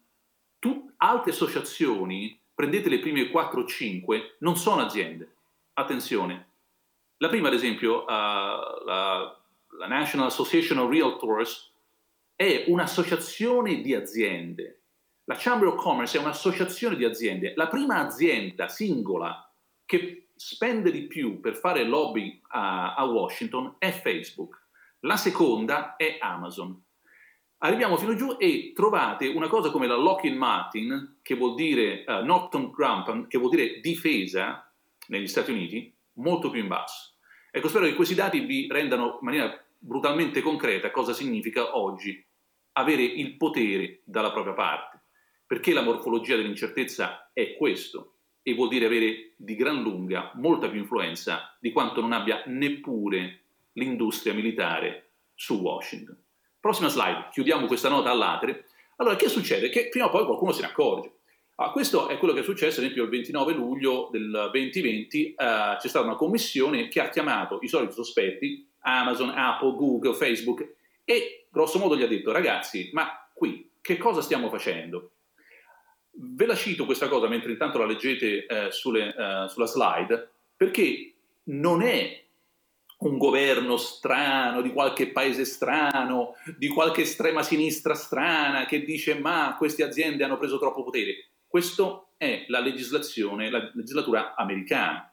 tu, 0.58 0.92
altre 0.96 1.30
associazioni, 1.30 2.40
prendete 2.54 2.88
le 2.88 2.98
prime 2.98 3.28
4 3.28 3.60
o 3.60 3.64
5, 3.64 4.36
non 4.40 4.56
sono 4.56 4.82
aziende. 4.82 5.36
Attenzione. 5.74 6.46
La 7.18 7.28
prima, 7.28 7.48
ad 7.48 7.54
esempio, 7.54 8.02
uh, 8.02 8.84
la, 8.84 9.40
la 9.78 9.86
National 9.86 10.26
Association 10.26 10.78
of 10.78 10.90
Realtors, 10.90 11.72
è 12.34 12.64
un'associazione 12.68 13.80
di 13.80 13.94
aziende. 13.94 14.77
La 15.28 15.36
Chamber 15.36 15.68
of 15.68 15.74
Commerce 15.74 16.16
è 16.16 16.20
un'associazione 16.22 16.96
di 16.96 17.04
aziende. 17.04 17.52
La 17.54 17.68
prima 17.68 17.98
azienda 17.98 18.66
singola 18.66 19.46
che 19.84 20.28
spende 20.34 20.90
di 20.90 21.02
più 21.02 21.40
per 21.40 21.54
fare 21.54 21.84
lobby 21.84 22.40
a, 22.48 22.94
a 22.94 23.04
Washington 23.04 23.74
è 23.76 23.90
Facebook. 23.90 24.68
La 25.00 25.18
seconda 25.18 25.96
è 25.96 26.16
Amazon. 26.18 26.82
Arriviamo 27.58 27.98
fino 27.98 28.14
giù 28.14 28.36
e 28.38 28.72
trovate 28.74 29.26
una 29.26 29.48
cosa 29.48 29.70
come 29.70 29.86
la 29.86 29.96
Lockheed 29.96 30.34
Martin, 30.34 31.18
che 31.20 31.34
vuol 31.34 31.54
dire 31.54 32.04
uh, 32.06 32.24
Northrop 32.24 32.74
Grumman, 32.74 33.26
che 33.26 33.36
vuol 33.36 33.50
dire 33.50 33.80
difesa 33.80 34.72
negli 35.08 35.28
Stati 35.28 35.50
Uniti, 35.50 35.94
molto 36.14 36.48
più 36.48 36.62
in 36.62 36.68
basso. 36.68 37.16
Ecco, 37.50 37.68
spero 37.68 37.84
che 37.84 37.94
questi 37.94 38.14
dati 38.14 38.40
vi 38.40 38.66
rendano 38.70 39.18
in 39.20 39.26
maniera 39.26 39.62
brutalmente 39.76 40.40
concreta 40.40 40.90
cosa 40.90 41.12
significa 41.12 41.76
oggi 41.76 42.26
avere 42.72 43.02
il 43.02 43.36
potere 43.36 44.00
dalla 44.04 44.32
propria 44.32 44.54
parte. 44.54 44.97
Perché 45.48 45.72
la 45.72 45.80
morfologia 45.80 46.36
dell'incertezza 46.36 47.30
è 47.32 47.56
questo 47.56 48.16
e 48.42 48.52
vuol 48.52 48.68
dire 48.68 48.84
avere 48.84 49.32
di 49.34 49.56
gran 49.56 49.80
lunga 49.80 50.30
molta 50.34 50.68
più 50.68 50.78
influenza 50.78 51.56
di 51.58 51.72
quanto 51.72 52.02
non 52.02 52.12
abbia 52.12 52.42
neppure 52.48 53.44
l'industria 53.72 54.34
militare 54.34 55.12
su 55.34 55.54
Washington. 55.54 56.22
Prossima 56.60 56.88
slide, 56.88 57.28
chiudiamo 57.32 57.66
questa 57.66 57.88
nota 57.88 58.10
all'atere. 58.10 58.66
Allora, 58.96 59.16
che 59.16 59.30
succede? 59.30 59.70
Che 59.70 59.88
prima 59.88 60.04
o 60.04 60.10
poi 60.10 60.26
qualcuno 60.26 60.52
se 60.52 60.60
ne 60.60 60.66
accorge. 60.66 61.12
Ah, 61.54 61.70
questo 61.70 62.08
è 62.08 62.18
quello 62.18 62.34
che 62.34 62.40
è 62.40 62.44
successo, 62.44 62.80
ad 62.80 62.84
esempio, 62.84 63.04
il 63.04 63.10
29 63.10 63.54
luglio 63.54 64.10
del 64.12 64.50
2020 64.52 65.30
eh, 65.30 65.34
c'è 65.34 65.88
stata 65.88 66.04
una 66.04 66.14
commissione 66.14 66.88
che 66.88 67.00
ha 67.00 67.08
chiamato 67.08 67.58
i 67.62 67.68
soliti 67.68 67.94
sospetti, 67.94 68.68
Amazon, 68.80 69.30
Apple, 69.30 69.74
Google, 69.76 70.12
Facebook, 70.12 70.74
e 71.04 71.46
grosso 71.50 71.78
modo 71.78 71.96
gli 71.96 72.02
ha 72.02 72.06
detto, 72.06 72.32
ragazzi, 72.32 72.90
ma 72.92 73.08
qui 73.32 73.70
che 73.80 73.96
cosa 73.96 74.20
stiamo 74.20 74.50
facendo? 74.50 75.12
Ve 76.20 76.46
la 76.46 76.56
cito 76.56 76.84
questa 76.84 77.08
cosa 77.08 77.28
mentre 77.28 77.52
intanto 77.52 77.78
la 77.78 77.86
leggete 77.86 78.46
eh, 78.46 78.70
sulle, 78.70 79.14
eh, 79.14 79.48
sulla 79.48 79.66
slide, 79.66 80.30
perché 80.56 81.14
non 81.44 81.82
è 81.82 82.24
un 82.98 83.18
governo 83.18 83.76
strano, 83.76 84.60
di 84.60 84.72
qualche 84.72 85.12
paese 85.12 85.44
strano, 85.44 86.34
di 86.56 86.66
qualche 86.68 87.02
estrema 87.02 87.42
sinistra 87.42 87.94
strana 87.94 88.66
che 88.66 88.82
dice 88.82 89.14
ma 89.14 89.54
queste 89.56 89.84
aziende 89.84 90.24
hanno 90.24 90.38
preso 90.38 90.58
troppo 90.58 90.82
potere. 90.82 91.28
Questo 91.46 92.10
è 92.16 92.44
la 92.48 92.58
legislazione, 92.58 93.50
la 93.50 93.70
legislatura 93.72 94.34
americana. 94.34 95.12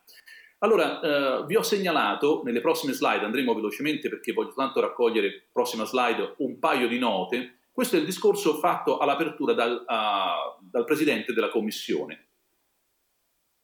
Allora, 0.60 1.00
eh, 1.00 1.46
vi 1.46 1.56
ho 1.56 1.62
segnalato, 1.62 2.42
nelle 2.44 2.62
prossime 2.62 2.94
slide 2.94 3.24
andremo 3.24 3.54
velocemente 3.54 4.10
perché 4.10 4.34
voglio 4.34 4.54
tanto 4.54 4.82
raccogliere, 4.82 5.50
prossima 5.52 5.86
slide, 5.86 6.36
un 6.38 6.58
paio 6.58 6.88
di 6.88 6.98
note. 6.98 7.60
Questo 7.76 7.98
è 7.98 8.00
il 8.00 8.06
discorso 8.06 8.56
fatto 8.56 9.00
all'apertura 9.00 9.52
dal, 9.52 9.84
uh, 9.86 10.66
dal 10.72 10.86
Presidente 10.86 11.34
della 11.34 11.50
Commissione. 11.50 12.28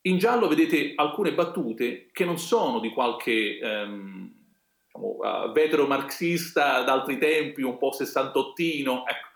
In 0.02 0.18
giallo 0.18 0.50
vedete 0.50 0.92
alcune 0.98 1.34
battute 1.34 2.10
che 2.12 2.26
non 2.26 2.38
sono 2.38 2.82
di 2.82 2.90
qualche 2.90 3.58
ehm, 3.58 4.34
diciamo, 4.86 5.08
uh, 5.16 5.52
vetero 5.54 5.88
marxista 5.88 6.82
d'altri 6.82 7.20
tempi, 7.20 7.62
un 7.62 7.78
po' 7.78 7.94
sessantottino. 7.94 9.06
Ecco. 9.08 9.28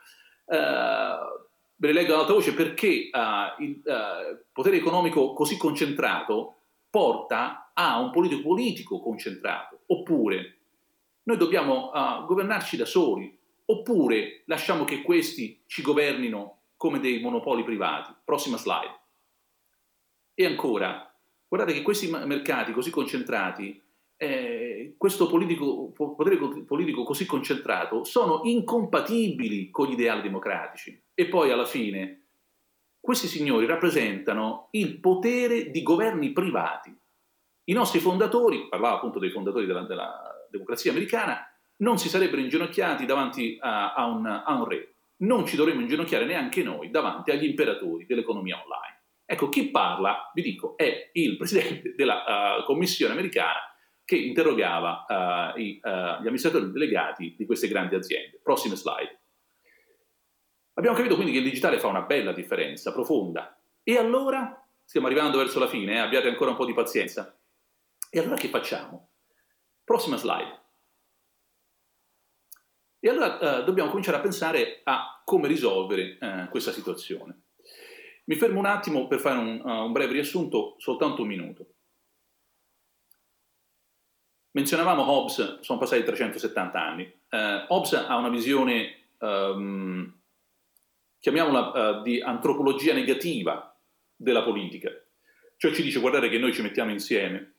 Uh, 0.43 1.47
ve 1.77 1.88
le 1.88 1.93
leggo 1.93 2.13
ad 2.13 2.19
alta 2.19 2.33
voce 2.33 2.53
perché 2.53 3.09
uh, 3.13 3.63
il 3.63 3.81
potere 4.51 4.75
economico 4.75 5.31
così 5.31 5.55
concentrato 5.55 6.63
porta 6.89 7.71
a 7.73 7.97
un 7.99 8.11
politico 8.11 8.41
politico 8.41 8.99
concentrato. 8.99 9.83
Oppure 9.85 10.57
noi 11.23 11.38
dobbiamo 11.38 11.91
governarci 12.25 12.75
da 12.75 12.85
soli, 12.85 13.43
oppure 13.65 14.43
lasciamo 14.45 14.84
che 14.84 15.01
questi 15.01 15.63
ci 15.65 15.82
governino 15.82 16.62
come 16.78 16.99
dei 16.99 17.19
monopoli 17.19 17.63
privati. 17.63 18.13
Prossima 18.23 18.58
slide. 18.58 18.99
E 20.34 20.45
ancora, 20.45 21.13
guardate 21.47 21.73
che 21.73 21.82
questi 21.82 22.10
mercati 22.10 22.73
così 22.73 22.91
concentrati, 22.91 23.82
eh, 24.17 24.95
questo 24.97 25.28
politico, 25.28 25.91
potere 25.91 26.38
politico 26.65 27.04
così 27.04 27.25
concentrato, 27.25 28.04
sono 28.04 28.41
incompatibili 28.43 29.69
con 29.69 29.88
gli 29.88 29.93
ideali 29.93 30.21
democratici. 30.21 31.01
E 31.13 31.28
poi 31.28 31.51
alla 31.51 31.65
fine 31.65 32.25
questi 32.99 33.28
signori 33.28 33.65
rappresentano 33.65 34.69
il 34.71 34.99
potere 34.99 35.69
di 35.69 35.84
governi 35.84 36.32
privati. 36.32 36.95
I 37.65 37.73
nostri 37.73 37.99
fondatori, 37.99 38.67
parlava 38.67 38.95
appunto 38.95 39.19
dei 39.19 39.30
fondatori 39.30 39.65
della, 39.65 39.84
della 39.84 40.47
democrazia 40.49 40.91
americana, 40.91 41.55
non 41.77 41.97
si 41.97 42.09
sarebbero 42.09 42.41
inginocchiati 42.41 43.05
davanti 43.05 43.57
a, 43.59 43.93
a, 43.93 44.05
un, 44.05 44.25
a 44.25 44.53
un 44.53 44.65
re. 44.65 44.95
Non 45.17 45.45
ci 45.45 45.55
dovremmo 45.55 45.81
inginocchiare 45.81 46.25
neanche 46.25 46.63
noi 46.63 46.89
davanti 46.89 47.31
agli 47.31 47.45
imperatori 47.45 48.05
dell'economia 48.05 48.61
online. 48.61 49.03
Ecco, 49.25 49.49
chi 49.49 49.71
parla, 49.71 50.29
vi 50.33 50.41
dico, 50.41 50.77
è 50.77 51.09
il 51.13 51.35
presidente 51.35 51.95
della 51.95 52.59
uh, 52.59 52.63
commissione 52.63 53.13
americana 53.13 53.73
che 54.03 54.15
interrogava 54.15 55.05
uh, 55.07 55.59
i, 55.59 55.79
uh, 55.81 56.21
gli 56.21 56.27
amministratori 56.27 56.71
delegati 56.71 57.33
di 57.35 57.45
queste 57.45 57.67
grandi 57.67 57.95
aziende. 57.95 58.39
Prossime 58.41 58.75
slide. 58.75 59.21
Abbiamo 60.73 60.95
capito 60.95 61.15
quindi 61.15 61.31
che 61.31 61.39
il 61.39 61.45
digitale 61.45 61.79
fa 61.79 61.88
una 61.88 62.01
bella 62.01 62.33
differenza, 62.33 62.91
profonda. 62.91 63.59
E 63.81 63.97
allora, 63.97 64.63
stiamo 64.83 65.07
arrivando 65.07 65.38
verso 65.38 65.57
la 65.57 65.67
fine, 65.67 65.93
eh? 65.93 65.99
abbiate 65.99 66.27
ancora 66.27 66.51
un 66.51 66.57
po' 66.57 66.65
di 66.65 66.73
pazienza. 66.73 67.35
E 68.09 68.19
allora 68.19 68.35
che 68.35 68.49
facciamo? 68.49 69.09
Prossima 69.83 70.17
slide. 70.17 70.64
E 73.06 73.10
allora 73.10 73.62
dobbiamo 73.62 73.89
cominciare 73.91 74.18
a 74.18 74.22
pensare 74.22 74.82
a 74.84 75.22
come 75.24 75.48
risolvere 75.48 76.18
questa 76.50 76.72
situazione. 76.72 77.44
Mi 78.26 78.36
fermo 78.36 78.58
un 78.58 78.65
attimo 78.65 79.06
per 79.06 79.20
fare 79.20 79.38
un, 79.38 79.62
uh, 79.63 79.86
un 79.86 79.91
breve 79.91 80.13
riassunto, 80.13 80.74
soltanto 80.80 81.22
un 81.22 81.28
minuto. 81.28 81.68
Menzionavamo 84.54 85.08
Hobbes, 85.08 85.60
sono 85.60 85.78
passati 85.78 86.04
370 86.04 86.84
anni. 86.84 87.04
Uh, 87.30 87.65
Hobbes 87.68 87.94
ha 87.94 88.15
una 88.15 88.30
visione, 88.30 89.10
um, 89.20 90.12
chiamiamola, 91.20 92.00
uh, 92.00 92.02
di 92.02 92.20
antropologia 92.22 92.96
negativa 92.96 93.80
della 94.15 94.41
politica. 94.41 94.89
Cioè 95.58 95.72
ci 95.74 95.84
dice, 95.84 96.00
guardate 96.00 96.30
che 96.30 96.39
noi 96.39 96.54
ci 96.54 96.63
mettiamo 96.63 96.89
insieme, 96.89 97.58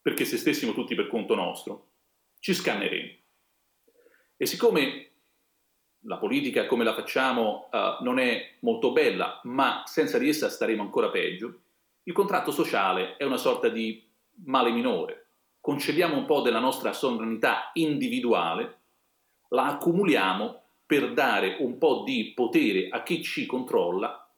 perché 0.00 0.24
se 0.24 0.38
stessimo 0.38 0.72
tutti 0.72 0.94
per 0.94 1.08
conto 1.08 1.34
nostro, 1.34 1.90
ci 2.38 2.54
scanneremo. 2.54 3.23
E 4.36 4.46
siccome 4.46 5.10
la 6.06 6.18
politica 6.18 6.66
come 6.66 6.84
la 6.84 6.94
facciamo 6.94 7.68
uh, 7.70 8.02
non 8.02 8.18
è 8.18 8.56
molto 8.60 8.92
bella, 8.92 9.40
ma 9.44 9.82
senza 9.86 10.18
di 10.18 10.28
essa 10.28 10.48
staremo 10.48 10.82
ancora 10.82 11.10
peggio, 11.10 11.60
il 12.04 12.12
contratto 12.12 12.50
sociale 12.50 13.16
è 13.16 13.24
una 13.24 13.36
sorta 13.38 13.68
di 13.68 14.06
male 14.44 14.70
minore. 14.70 15.28
Concediamo 15.60 16.16
un 16.16 16.26
po' 16.26 16.42
della 16.42 16.58
nostra 16.58 16.92
sovranità 16.92 17.70
individuale, 17.74 18.78
la 19.48 19.66
accumuliamo 19.66 20.62
per 20.84 21.14
dare 21.14 21.56
un 21.60 21.78
po' 21.78 22.02
di 22.04 22.32
potere 22.34 22.88
a 22.90 23.02
chi 23.02 23.22
ci 23.22 23.46
controlla 23.46 24.28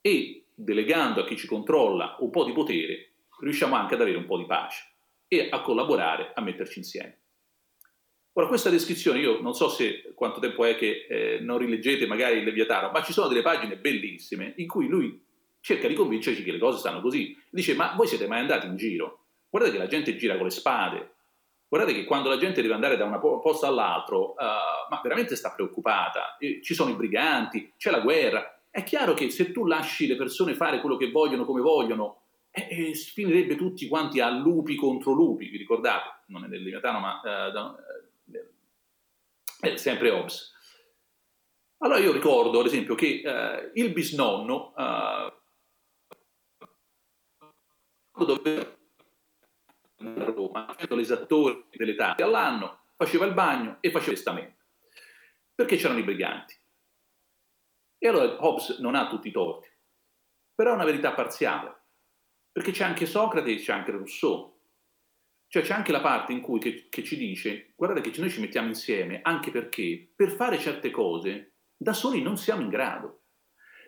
e 0.00 0.46
delegando 0.52 1.20
a 1.20 1.24
chi 1.24 1.36
ci 1.36 1.46
controlla 1.46 2.16
un 2.20 2.30
po' 2.30 2.44
di 2.44 2.52
potere 2.52 3.10
riusciamo 3.40 3.74
anche 3.74 3.94
ad 3.94 4.00
avere 4.00 4.16
un 4.16 4.26
po' 4.26 4.38
di 4.38 4.46
pace 4.46 4.92
e 5.28 5.48
a 5.50 5.60
collaborare, 5.60 6.32
a 6.34 6.40
metterci 6.40 6.78
insieme. 6.78 7.18
Ora, 8.36 8.48
questa 8.48 8.68
descrizione, 8.68 9.20
io 9.20 9.40
non 9.40 9.54
so 9.54 9.68
se 9.68 10.12
quanto 10.14 10.40
tempo 10.40 10.64
è 10.64 10.74
che 10.76 11.06
eh, 11.08 11.38
non 11.40 11.58
rileggete 11.58 12.04
magari 12.08 12.38
il 12.38 12.44
Leviatano, 12.44 12.90
ma 12.90 13.00
ci 13.00 13.12
sono 13.12 13.28
delle 13.28 13.42
pagine 13.42 13.76
bellissime 13.76 14.54
in 14.56 14.66
cui 14.66 14.88
lui 14.88 15.22
cerca 15.60 15.86
di 15.86 15.94
convincerci 15.94 16.42
che 16.42 16.50
le 16.50 16.58
cose 16.58 16.78
stanno 16.78 17.00
così. 17.00 17.36
Dice, 17.48 17.74
ma 17.74 17.94
voi 17.96 18.08
siete 18.08 18.26
mai 18.26 18.40
andati 18.40 18.66
in 18.66 18.76
giro? 18.76 19.20
Guardate 19.48 19.76
che 19.76 19.82
la 19.82 19.88
gente 19.88 20.16
gira 20.16 20.34
con 20.34 20.46
le 20.46 20.50
spade. 20.50 21.12
Guardate 21.68 21.94
che 21.94 22.04
quando 22.04 22.28
la 22.28 22.36
gente 22.36 22.60
deve 22.60 22.74
andare 22.74 22.96
da 22.96 23.04
un 23.04 23.20
posto 23.20 23.66
all'altro, 23.66 24.30
uh, 24.32 24.90
ma 24.90 25.00
veramente 25.00 25.36
sta 25.36 25.52
preoccupata. 25.52 26.36
ci 26.60 26.74
sono 26.74 26.90
i 26.90 26.96
briganti, 26.96 27.72
c'è 27.76 27.92
la 27.92 28.00
guerra. 28.00 28.62
È 28.68 28.82
chiaro 28.82 29.14
che 29.14 29.30
se 29.30 29.52
tu 29.52 29.64
lasci 29.64 30.08
le 30.08 30.16
persone 30.16 30.54
fare 30.54 30.80
quello 30.80 30.96
che 30.96 31.12
vogliono, 31.12 31.44
come 31.44 31.60
vogliono, 31.60 32.22
eh, 32.50 32.66
eh, 32.68 32.94
finirebbe 32.94 33.54
tutti 33.54 33.86
quanti 33.86 34.18
a 34.18 34.28
lupi 34.28 34.74
contro 34.74 35.12
lupi, 35.12 35.48
vi 35.48 35.56
ricordate? 35.56 36.22
Non 36.26 36.44
è 36.44 36.48
nel 36.48 36.62
Leviatano, 36.62 36.98
ma 36.98 37.20
uh, 37.20 37.52
da, 37.52 37.74
è 39.66 39.76
sempre 39.76 40.10
Hobbes. 40.10 40.52
Allora 41.78 41.98
io 41.98 42.12
ricordo, 42.12 42.60
ad 42.60 42.66
esempio, 42.66 42.94
che 42.94 43.22
eh, 43.24 43.70
il 43.74 43.92
bisnonno 43.92 44.74
eh, 44.76 45.32
doveva 48.24 48.82
a 49.96 50.24
Roma, 50.30 50.66
facendo 50.66 50.96
l'esattore 50.96 51.66
delle 51.70 51.94
tasse 51.94 52.22
all'anno, 52.22 52.86
faceva 52.96 53.26
il 53.26 53.34
bagno 53.34 53.78
e 53.80 53.90
faceva 53.90 54.12
il 54.12 54.16
testamento, 54.16 54.64
perché 55.54 55.76
c'erano 55.76 56.00
i 56.00 56.04
briganti. 56.04 56.54
E 57.98 58.08
allora 58.08 58.44
Hobbes 58.44 58.78
non 58.80 58.94
ha 58.94 59.08
tutti 59.08 59.28
i 59.28 59.32
torti, 59.32 59.68
però 60.54 60.72
è 60.72 60.74
una 60.74 60.84
verità 60.84 61.12
parziale, 61.12 61.84
perché 62.52 62.70
c'è 62.70 62.84
anche 62.84 63.06
Socrate 63.06 63.50
e 63.50 63.56
c'è 63.56 63.72
anche 63.72 63.92
Rousseau. 63.92 64.53
Cioè 65.54 65.62
c'è 65.62 65.72
anche 65.72 65.92
la 65.92 66.00
parte 66.00 66.32
in 66.32 66.40
cui 66.40 66.58
che, 66.58 66.88
che 66.90 67.04
ci 67.04 67.16
dice, 67.16 67.74
guardate 67.76 68.10
che 68.10 68.18
noi 68.18 68.28
ci 68.28 68.40
mettiamo 68.40 68.66
insieme 68.66 69.20
anche 69.22 69.52
perché 69.52 70.12
per 70.12 70.32
fare 70.32 70.58
certe 70.58 70.90
cose 70.90 71.58
da 71.76 71.92
soli 71.92 72.22
non 72.22 72.36
siamo 72.36 72.62
in 72.62 72.68
grado. 72.68 73.26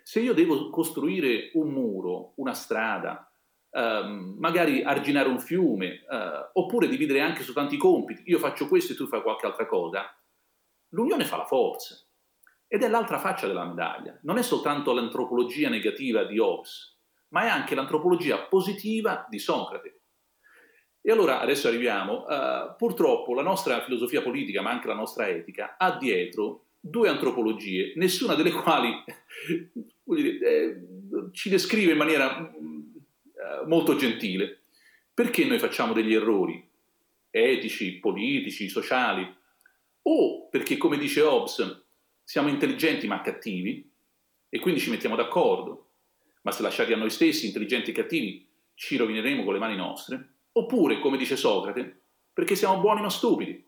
Se 0.05 0.21
io 0.21 0.33
devo 0.33 0.71
costruire 0.71 1.51
un 1.55 1.73
muro, 1.73 2.35
una 2.37 2.53
strada, 2.55 3.29
ehm, 3.73 4.37
magari 4.39 4.85
arginare 4.85 5.29
un 5.29 5.41
fiume, 5.41 6.05
eh, 6.09 6.51
oppure 6.53 6.87
dividere 6.87 7.21
anche 7.21 7.43
su 7.43 7.53
tanti 7.53 7.77
compiti, 7.77 8.23
io 8.27 8.39
faccio 8.39 8.69
questo 8.69 8.93
e 8.93 8.95
tu 8.95 9.09
fai 9.09 9.23
qualche 9.23 9.47
altra 9.47 9.67
cosa, 9.67 10.17
l'unione 10.91 11.25
fa 11.25 11.39
la 11.39 11.47
forza. 11.47 11.97
Ed 12.69 12.85
è 12.85 12.89
l'altra 12.89 13.19
faccia 13.19 13.49
della 13.49 13.67
medaglia. 13.67 14.17
Non 14.23 14.39
è 14.39 14.43
soltanto 14.43 14.93
l'antropologia 14.93 15.69
negativa 15.69 16.23
di 16.27 16.39
Hobbes, 16.39 16.97
ma 17.31 17.43
è 17.43 17.49
anche 17.49 17.75
l'antropologia 17.75 18.39
positiva 18.39 19.27
di 19.29 19.41
Socrate. 19.41 19.96
E 21.07 21.13
allora 21.13 21.39
adesso 21.39 21.69
arriviamo, 21.69 22.25
uh, 22.25 22.75
purtroppo 22.77 23.33
la 23.33 23.43
nostra 23.43 23.81
filosofia 23.85 24.23
politica, 24.23 24.61
ma 24.61 24.71
anche 24.71 24.89
la 24.89 24.95
nostra 24.95 25.29
etica, 25.29 25.77
ha 25.79 25.97
dietro 25.97 26.65
due 26.81 27.09
antropologie, 27.09 27.93
nessuna 27.95 28.35
delle 28.35 28.51
quali 28.51 28.93
dire, 30.03 30.39
eh, 30.41 30.81
ci 31.31 31.49
descrive 31.49 31.93
in 31.93 31.97
maniera 31.97 32.51
eh, 32.51 33.67
molto 33.67 33.95
gentile. 33.95 34.63
Perché 35.15 35.45
noi 35.45 35.61
facciamo 35.61 35.93
degli 35.93 36.13
errori 36.13 36.69
etici, 37.31 38.01
politici, 38.01 38.69
sociali? 38.69 39.33
O 40.03 40.49
perché, 40.49 40.77
come 40.77 40.99
dice 40.99 41.23
Hobbes, 41.23 41.85
siamo 42.25 42.49
intelligenti 42.49 43.07
ma 43.07 43.21
cattivi 43.21 43.89
e 44.49 44.59
quindi 44.59 44.81
ci 44.81 44.91
mettiamo 44.91 45.15
d'accordo, 45.15 45.91
ma 46.43 46.51
se 46.51 46.63
lasciati 46.63 46.93
a 46.93 46.97
noi 46.97 47.11
stessi, 47.11 47.47
intelligenti 47.47 47.91
e 47.91 47.95
cattivi, 47.95 48.45
ci 48.75 48.97
rovineremo 48.97 49.45
con 49.45 49.53
le 49.53 49.61
mani 49.61 49.77
nostre? 49.77 50.31
Oppure, 50.59 50.99
come 51.01 51.19
dice 51.19 51.37
Socrate, 51.37 52.03
perché 52.33 52.55
siamo 52.55 52.81
buoni 52.81 53.03
ma 53.03 53.11
stupidi 53.11 53.65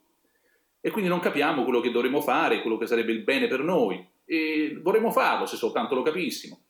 e 0.81 0.89
quindi 0.91 1.09
non 1.09 1.19
capiamo 1.19 1.63
quello 1.63 1.81
che 1.81 1.91
dovremmo 1.91 2.21
fare, 2.21 2.61
quello 2.61 2.77
che 2.77 2.87
sarebbe 2.87 3.11
il 3.11 3.23
bene 3.23 3.47
per 3.47 3.61
noi 3.61 4.07
e 4.25 4.79
vorremmo 4.81 5.11
farlo 5.11 5.45
se 5.45 5.55
soltanto 5.55 5.93
lo 5.93 6.01
capissimo. 6.01 6.65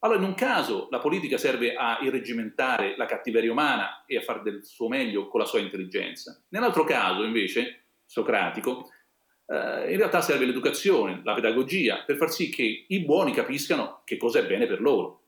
Allora, 0.00 0.20
in 0.20 0.24
un 0.24 0.34
caso 0.34 0.86
la 0.90 1.00
politica 1.00 1.36
serve 1.36 1.74
a 1.74 1.98
irreggimentare 2.02 2.96
la 2.96 3.06
cattiveria 3.06 3.50
umana 3.50 4.04
e 4.06 4.18
a 4.18 4.20
fare 4.20 4.42
del 4.42 4.64
suo 4.64 4.88
meglio 4.88 5.26
con 5.26 5.40
la 5.40 5.46
sua 5.46 5.58
intelligenza. 5.58 6.40
Nell'altro 6.50 6.84
caso, 6.84 7.24
invece, 7.24 7.86
socratico, 8.04 8.90
eh, 9.46 9.90
in 9.90 9.96
realtà 9.96 10.20
serve 10.20 10.44
l'educazione, 10.44 11.22
la 11.24 11.34
pedagogia, 11.34 12.04
per 12.04 12.16
far 12.16 12.30
sì 12.30 12.50
che 12.50 12.84
i 12.86 13.04
buoni 13.04 13.32
capiscano 13.32 14.02
che 14.04 14.16
cosa 14.16 14.38
è 14.38 14.46
bene 14.46 14.66
per 14.66 14.80
loro. 14.80 15.22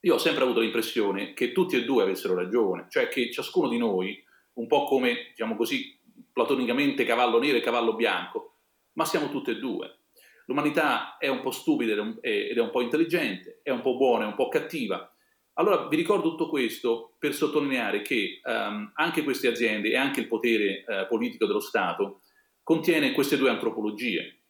Io 0.00 0.14
ho 0.14 0.18
sempre 0.18 0.44
avuto 0.44 0.60
l'impressione 0.60 1.34
che 1.34 1.52
tutti 1.52 1.76
e 1.76 1.84
due 1.84 2.02
avessero 2.02 2.34
ragione, 2.34 2.86
cioè 2.88 3.08
che 3.08 3.30
ciascuno 3.30 3.68
di 3.68 3.76
noi, 3.76 4.22
un 4.54 4.66
po' 4.66 4.84
come, 4.84 5.28
diciamo 5.30 5.56
così, 5.56 5.98
platonicamente 6.32 7.04
cavallo 7.04 7.38
nero 7.38 7.58
e 7.58 7.60
cavallo 7.60 7.94
bianco, 7.94 8.54
ma 8.94 9.04
siamo 9.04 9.28
tutte 9.28 9.52
e 9.52 9.58
due. 9.58 9.98
L'umanità 10.46 11.18
è 11.18 11.28
un 11.28 11.40
po' 11.40 11.50
stupida 11.50 11.92
ed 12.20 12.56
è 12.56 12.60
un 12.60 12.70
po' 12.70 12.80
intelligente, 12.80 13.60
è 13.62 13.70
un 13.70 13.82
po' 13.82 13.96
buona, 13.96 14.24
è 14.24 14.26
un 14.26 14.34
po' 14.34 14.48
cattiva. 14.48 15.14
Allora 15.54 15.86
vi 15.86 15.96
ricordo 15.96 16.30
tutto 16.30 16.48
questo 16.48 17.14
per 17.18 17.34
sottolineare 17.34 18.00
che 18.00 18.40
um, 18.42 18.90
anche 18.94 19.22
queste 19.22 19.48
aziende 19.48 19.90
e 19.90 19.96
anche 19.96 20.20
il 20.20 20.28
potere 20.28 20.84
uh, 20.86 21.06
politico 21.06 21.44
dello 21.44 21.60
Stato 21.60 22.22
contiene 22.62 23.12
queste 23.12 23.36
due 23.36 23.50
antropologie. 23.50 24.44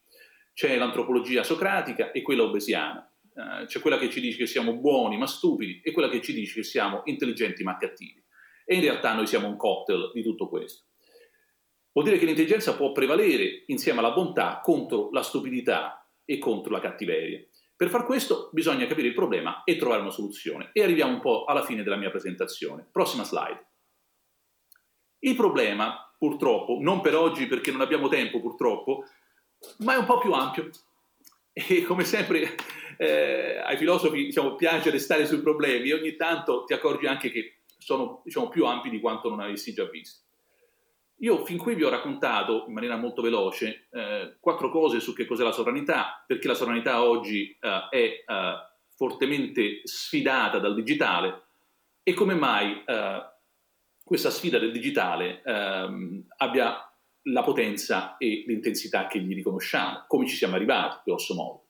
C'è 0.55 0.77
l'antropologia 0.77 1.43
socratica 1.43 2.13
e 2.13 2.23
quella 2.23 2.45
obesiana. 2.45 3.10
Uh, 3.41 3.65
c'è 3.65 3.81
quella 3.81 3.99
che 3.99 4.11
ci 4.11 4.21
dice 4.21 4.37
che 4.37 4.47
siamo 4.47 4.77
buoni 4.77 5.17
ma 5.17 5.27
stupidi 5.27 5.81
e 5.83 5.93
quella 5.93 6.11
che 6.11 6.21
ci 6.21 6.35
dice 6.35 6.55
che 6.55 6.63
siamo 6.63 7.03
intelligenti 7.05 7.63
ma 7.63 7.77
cattivi. 7.77 8.23
E 8.67 8.75
in 8.75 8.83
realtà 8.83 9.15
noi 9.15 9.27
siamo 9.27 9.49
un 9.49 9.57
cocktail 9.57 10.11
di 10.13 10.23
tutto 10.23 10.49
questo. 10.49 10.85
Vuol 11.93 12.05
dire 12.05 12.19
che 12.19 12.27
l'intelligenza 12.27 12.77
può 12.77 12.93
prevalere 12.93 13.65
insieme 13.67 13.99
alla 13.99 14.13
bontà 14.13 14.61
contro 14.63 15.11
la 15.11 15.23
stupidità 15.23 16.09
e 16.25 16.39
contro 16.39 16.71
la 16.71 16.81
cattiveria. 16.81 17.45
Per 17.75 17.89
far 17.89 18.05
questo 18.05 18.51
bisogna 18.53 18.87
capire 18.87 19.09
il 19.09 19.15
problema 19.15 19.65
e 19.65 19.77
trovare 19.77 20.03
una 20.03 20.11
soluzione. 20.11 20.69
E 20.73 20.83
arriviamo 20.83 21.15
un 21.15 21.21
po' 21.21 21.45
alla 21.45 21.65
fine 21.65 21.83
della 21.83 21.97
mia 21.97 22.11
presentazione. 22.11 22.87
Prossima 22.93 23.25
slide. 23.25 23.69
Il 25.21 25.35
problema, 25.35 26.15
purtroppo, 26.17 26.79
non 26.81 27.01
per 27.01 27.17
oggi 27.17 27.47
perché 27.47 27.73
non 27.73 27.81
abbiamo 27.81 28.09
tempo 28.09 28.41
purtroppo, 28.41 29.05
ma 29.79 29.95
è 29.95 29.97
un 29.97 30.05
po' 30.05 30.19
più 30.19 30.33
ampio. 30.33 30.71
E 31.53 31.83
come 31.83 32.05
sempre 32.05 32.55
eh, 32.97 33.61
ai 33.65 33.77
filosofi 33.77 34.25
diciamo, 34.25 34.55
piace 34.55 34.91
restare 34.91 35.27
sui 35.27 35.41
problemi 35.41 35.91
e 35.91 35.95
ogni 35.95 36.17
tanto 36.17 36.65
ti 36.65 36.73
accorgi 36.73 37.07
anche 37.07 37.31
che 37.31 37.63
sono 37.79 38.23
diciamo, 38.25 38.49
più 38.49 38.67
ampi 38.67 38.91
di 38.91 39.01
quanto 39.01 39.29
non 39.29 39.41
avessi 39.41 39.73
già 39.73 39.85
visto. 39.85 40.29
Io 41.23 41.45
fin 41.45 41.59
qui 41.59 41.75
vi 41.75 41.85
ho 41.85 41.91
raccontato 41.91 42.65
in 42.67 42.73
maniera 42.73 42.97
molto 42.97 43.21
veloce 43.21 43.89
eh, 43.91 44.37
quattro 44.41 44.71
cose 44.71 45.01
su 45.01 45.13
che 45.13 45.27
cos'è 45.27 45.43
la 45.43 45.53
sovranità, 45.53 46.25
perché 46.27 46.49
la 46.49 46.55
sovranità 46.55 47.03
oggi 47.03 47.57
eh, 47.61 47.89
è 47.91 48.25
eh, 48.27 48.55
fortemente 48.97 49.81
sfidata 49.85 50.59
dal 50.59 50.75
digitale 50.75 51.43
e 52.03 52.15
come 52.15 52.35
mai 52.35 52.83
eh, 52.87 53.29
questa 54.03 54.31
sfida 54.31 54.59
del 54.59 54.73
digitale 54.73 55.43
ehm, 55.45 56.25
abbia 56.39 56.90
la 57.25 57.43
potenza 57.43 58.17
e 58.17 58.45
l'intensità 58.47 59.07
che 59.07 59.21
gli 59.21 59.35
riconosciamo, 59.35 60.05
come 60.07 60.27
ci 60.27 60.37
siamo 60.37 60.57
arrivati, 60.57 61.01
grosso 61.05 61.35
modo. 61.35 61.67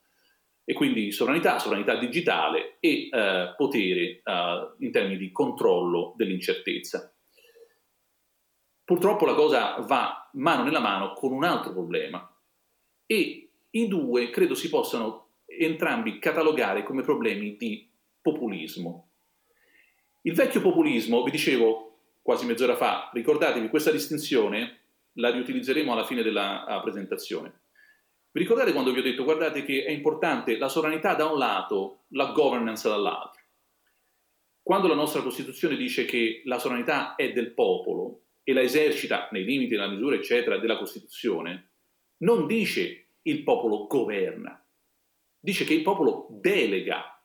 E 0.64 0.72
quindi 0.72 1.10
sovranità, 1.10 1.58
sovranità 1.58 1.96
digitale 1.96 2.76
e 2.78 3.08
eh, 3.10 3.54
potere 3.56 4.22
eh, 4.22 4.74
in 4.78 4.92
termini 4.92 5.16
di 5.16 5.32
controllo 5.32 6.14
dell'incertezza. 6.16 7.12
Purtroppo 8.84 9.24
la 9.24 9.34
cosa 9.34 9.76
va 9.80 10.30
mano 10.34 10.62
nella 10.64 10.80
mano 10.80 11.12
con 11.12 11.32
un 11.32 11.44
altro 11.44 11.72
problema 11.72 12.28
e 13.06 13.50
i 13.70 13.88
due 13.88 14.30
credo 14.30 14.54
si 14.54 14.68
possano 14.68 15.30
entrambi 15.46 16.18
catalogare 16.18 16.82
come 16.82 17.02
problemi 17.02 17.56
di 17.56 17.88
populismo. 18.20 19.10
Il 20.22 20.34
vecchio 20.34 20.60
populismo, 20.60 21.22
vi 21.22 21.30
dicevo 21.30 21.98
quasi 22.22 22.46
mezz'ora 22.46 22.76
fa, 22.76 23.10
ricordatevi 23.12 23.68
questa 23.68 23.90
distinzione, 23.90 24.79
la 25.14 25.30
riutilizzeremo 25.30 25.92
alla 25.92 26.04
fine 26.04 26.22
della 26.22 26.80
presentazione. 26.82 27.62
Vi 28.30 28.40
ricordate 28.40 28.72
quando 28.72 28.92
vi 28.92 29.00
ho 29.00 29.02
detto, 29.02 29.24
guardate 29.24 29.64
che 29.64 29.84
è 29.84 29.90
importante 29.90 30.56
la 30.56 30.68
sovranità 30.68 31.14
da 31.14 31.26
un 31.26 31.38
lato, 31.38 32.04
la 32.10 32.32
governance 32.32 32.88
dall'altro. 32.88 33.42
Quando 34.62 34.86
la 34.86 34.94
nostra 34.94 35.22
Costituzione 35.22 35.76
dice 35.76 36.04
che 36.04 36.42
la 36.44 36.58
sovranità 36.58 37.16
è 37.16 37.32
del 37.32 37.52
popolo, 37.52 38.24
e 38.42 38.52
la 38.52 38.62
esercita 38.62 39.28
nei 39.30 39.44
limiti, 39.44 39.74
nella 39.74 39.88
misura, 39.88 40.16
eccetera, 40.16 40.58
della 40.58 40.76
Costituzione, 40.76 41.70
non 42.18 42.46
dice 42.46 43.08
il 43.22 43.42
popolo 43.42 43.86
governa, 43.86 44.64
dice 45.38 45.64
che 45.64 45.74
il 45.74 45.82
popolo 45.82 46.26
delega 46.30 47.22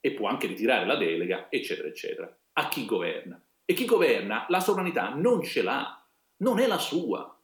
e 0.00 0.12
può 0.12 0.28
anche 0.28 0.46
ritirare 0.46 0.86
la 0.86 0.96
delega, 0.96 1.48
eccetera, 1.50 1.88
eccetera, 1.88 2.38
a 2.52 2.68
chi 2.68 2.84
governa. 2.84 3.42
E 3.64 3.74
chi 3.74 3.84
governa 3.84 4.46
la 4.48 4.60
sovranità 4.60 5.10
non 5.10 5.42
ce 5.42 5.62
l'ha, 5.62 5.97
non 6.38 6.58
è 6.58 6.66
la 6.66 6.78
sua. 6.78 7.34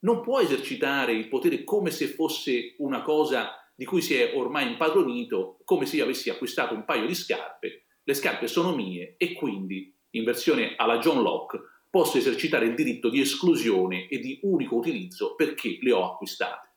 Non 0.00 0.20
può 0.20 0.40
esercitare 0.40 1.12
il 1.12 1.28
potere 1.28 1.64
come 1.64 1.90
se 1.90 2.06
fosse 2.06 2.74
una 2.78 3.02
cosa 3.02 3.52
di 3.74 3.84
cui 3.84 4.00
si 4.00 4.14
è 4.14 4.32
ormai 4.34 4.68
impadronito, 4.68 5.58
come 5.64 5.86
se 5.86 5.96
io 5.96 6.04
avessi 6.04 6.30
acquistato 6.30 6.74
un 6.74 6.84
paio 6.84 7.06
di 7.06 7.14
scarpe, 7.14 7.84
le 8.02 8.14
scarpe 8.14 8.46
sono 8.46 8.74
mie 8.74 9.14
e 9.18 9.32
quindi, 9.32 9.92
in 10.10 10.24
versione 10.24 10.74
alla 10.76 10.98
John 10.98 11.22
Locke, 11.22 11.60
posso 11.90 12.18
esercitare 12.18 12.66
il 12.66 12.74
diritto 12.74 13.08
di 13.08 13.20
esclusione 13.20 14.08
e 14.08 14.18
di 14.18 14.40
unico 14.42 14.76
utilizzo 14.76 15.34
perché 15.34 15.78
le 15.80 15.92
ho 15.92 16.12
acquistate. 16.12 16.68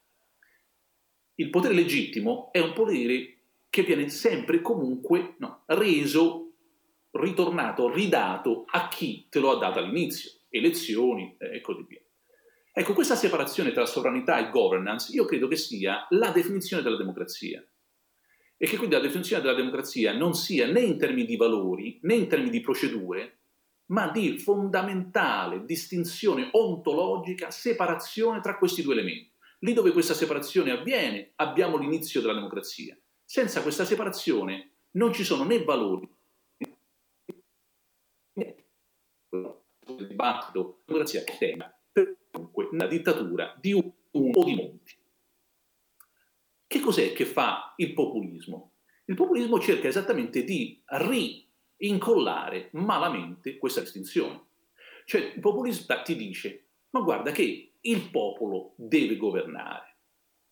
Il 1.36 1.50
potere 1.50 1.74
legittimo 1.74 2.50
è 2.52 2.60
un 2.60 2.72
potere 2.72 3.36
che 3.68 3.82
viene 3.82 4.08
sempre 4.08 4.56
e 4.56 4.62
comunque 4.62 5.34
no, 5.38 5.62
reso, 5.66 6.52
ritornato, 7.12 7.90
ridato 7.90 8.64
a 8.68 8.88
chi 8.88 9.26
te 9.28 9.40
lo 9.40 9.52
ha 9.52 9.58
dato 9.58 9.78
all'inizio, 9.78 10.30
elezioni 10.52 11.36
e 11.38 11.60
così 11.60 11.84
via. 11.88 12.00
Ecco, 12.74 12.94
questa 12.94 13.16
separazione 13.16 13.72
tra 13.72 13.84
sovranità 13.84 14.38
e 14.38 14.50
governance 14.50 15.12
io 15.12 15.24
credo 15.24 15.48
che 15.48 15.56
sia 15.56 16.06
la 16.10 16.30
definizione 16.30 16.82
della 16.82 16.96
democrazia 16.96 17.62
e 18.56 18.66
che 18.66 18.76
quindi 18.76 18.94
la 18.94 19.02
definizione 19.02 19.42
della 19.42 19.56
democrazia 19.56 20.12
non 20.12 20.34
sia 20.34 20.66
né 20.66 20.80
in 20.80 20.96
termini 20.96 21.26
di 21.26 21.36
valori 21.36 21.98
né 22.02 22.14
in 22.14 22.28
termini 22.28 22.50
di 22.50 22.60
procedure, 22.60 23.40
ma 23.86 24.08
di 24.10 24.38
fondamentale 24.38 25.64
distinzione 25.64 26.48
ontologica, 26.52 27.50
separazione 27.50 28.40
tra 28.40 28.56
questi 28.56 28.82
due 28.82 28.94
elementi. 28.94 29.30
Lì 29.60 29.72
dove 29.72 29.92
questa 29.92 30.14
separazione 30.14 30.70
avviene 30.70 31.32
abbiamo 31.36 31.76
l'inizio 31.76 32.20
della 32.20 32.34
democrazia. 32.34 32.96
Senza 33.24 33.62
questa 33.62 33.84
separazione 33.84 34.72
non 34.92 35.12
ci 35.12 35.24
sono 35.24 35.44
né 35.44 35.62
valori 35.62 36.08
né 38.34 38.64
il 39.86 40.06
dibattito, 40.06 40.60
la 40.60 40.74
democrazia 40.86 41.24
che 41.24 41.36
tenga 41.38 41.76
comunque 42.32 42.68
una 42.72 42.86
dittatura 42.86 43.56
di 43.60 43.72
uno 43.72 43.92
o 44.12 44.44
di 44.44 44.54
molti. 44.54 44.96
Che 46.66 46.80
cos'è 46.80 47.12
che 47.12 47.26
fa 47.26 47.74
il 47.76 47.92
populismo? 47.92 48.72
Il 49.04 49.14
populismo 49.14 49.60
cerca 49.60 49.88
esattamente 49.88 50.42
di 50.44 50.82
ri 50.86 51.46
incollare 51.76 52.70
malamente 52.72 53.58
questa 53.58 53.80
distinzione. 53.80 54.46
Cioè 55.04 55.32
il 55.34 55.40
populista 55.40 56.00
ti 56.02 56.16
dice, 56.16 56.68
ma 56.90 57.00
guarda 57.00 57.30
che 57.30 57.74
il 57.78 58.10
popolo 58.10 58.72
deve 58.76 59.16
governare. 59.16 59.96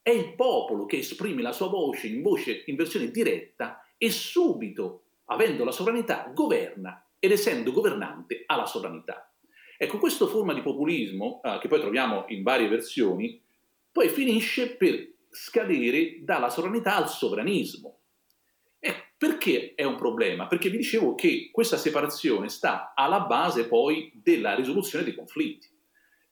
È 0.03 0.11
il 0.11 0.35
popolo 0.35 0.87
che 0.87 0.99
esprime 0.99 1.41
la 1.41 1.53
sua 1.53 1.69
voce 1.69 2.09
in, 2.09 2.21
voce, 2.21 2.65
in 2.67 2.75
versione 2.75 3.11
diretta 3.11 3.83
e 3.97 4.11
subito, 4.11 5.05
avendo 5.27 5.65
la 5.65 5.73
sovranità, 5.73 6.31
governa 6.35 7.03
ed 7.21 7.31
essendo 7.31 7.71
governante 7.71 8.43
ha 8.47 8.57
la 8.57 8.67
sovranità. 8.67 9.33
Ecco, 9.79 9.99
questa 9.99 10.27
forma 10.27 10.53
di 10.53 10.63
populismo, 10.63 11.41
eh, 11.45 11.59
che 11.61 11.69
poi 11.69 11.81
troviamo 11.81 12.25
in 12.29 12.43
varie 12.43 12.67
versioni, 12.67 13.41
poi 13.93 14.09
finisce 14.09 14.75
per 14.77 15.13
scadere 15.31 16.19
dalla 16.25 16.51
sovranità 16.51 16.97
al 16.97 17.09
sovranismo. 17.09 18.01
Perché 19.21 19.75
è 19.75 19.85
un 19.85 19.97
problema? 19.97 20.47
Perché 20.47 20.71
vi 20.71 20.79
dicevo 20.79 21.15
che 21.15 21.51
questa 21.53 21.77
separazione 21.77 22.49
sta 22.49 22.95
alla 22.95 23.21
base 23.21 23.69
poi 23.69 24.11
della 24.15 24.55
risoluzione 24.55 25.05
dei 25.05 25.15
conflitti. 25.15 25.69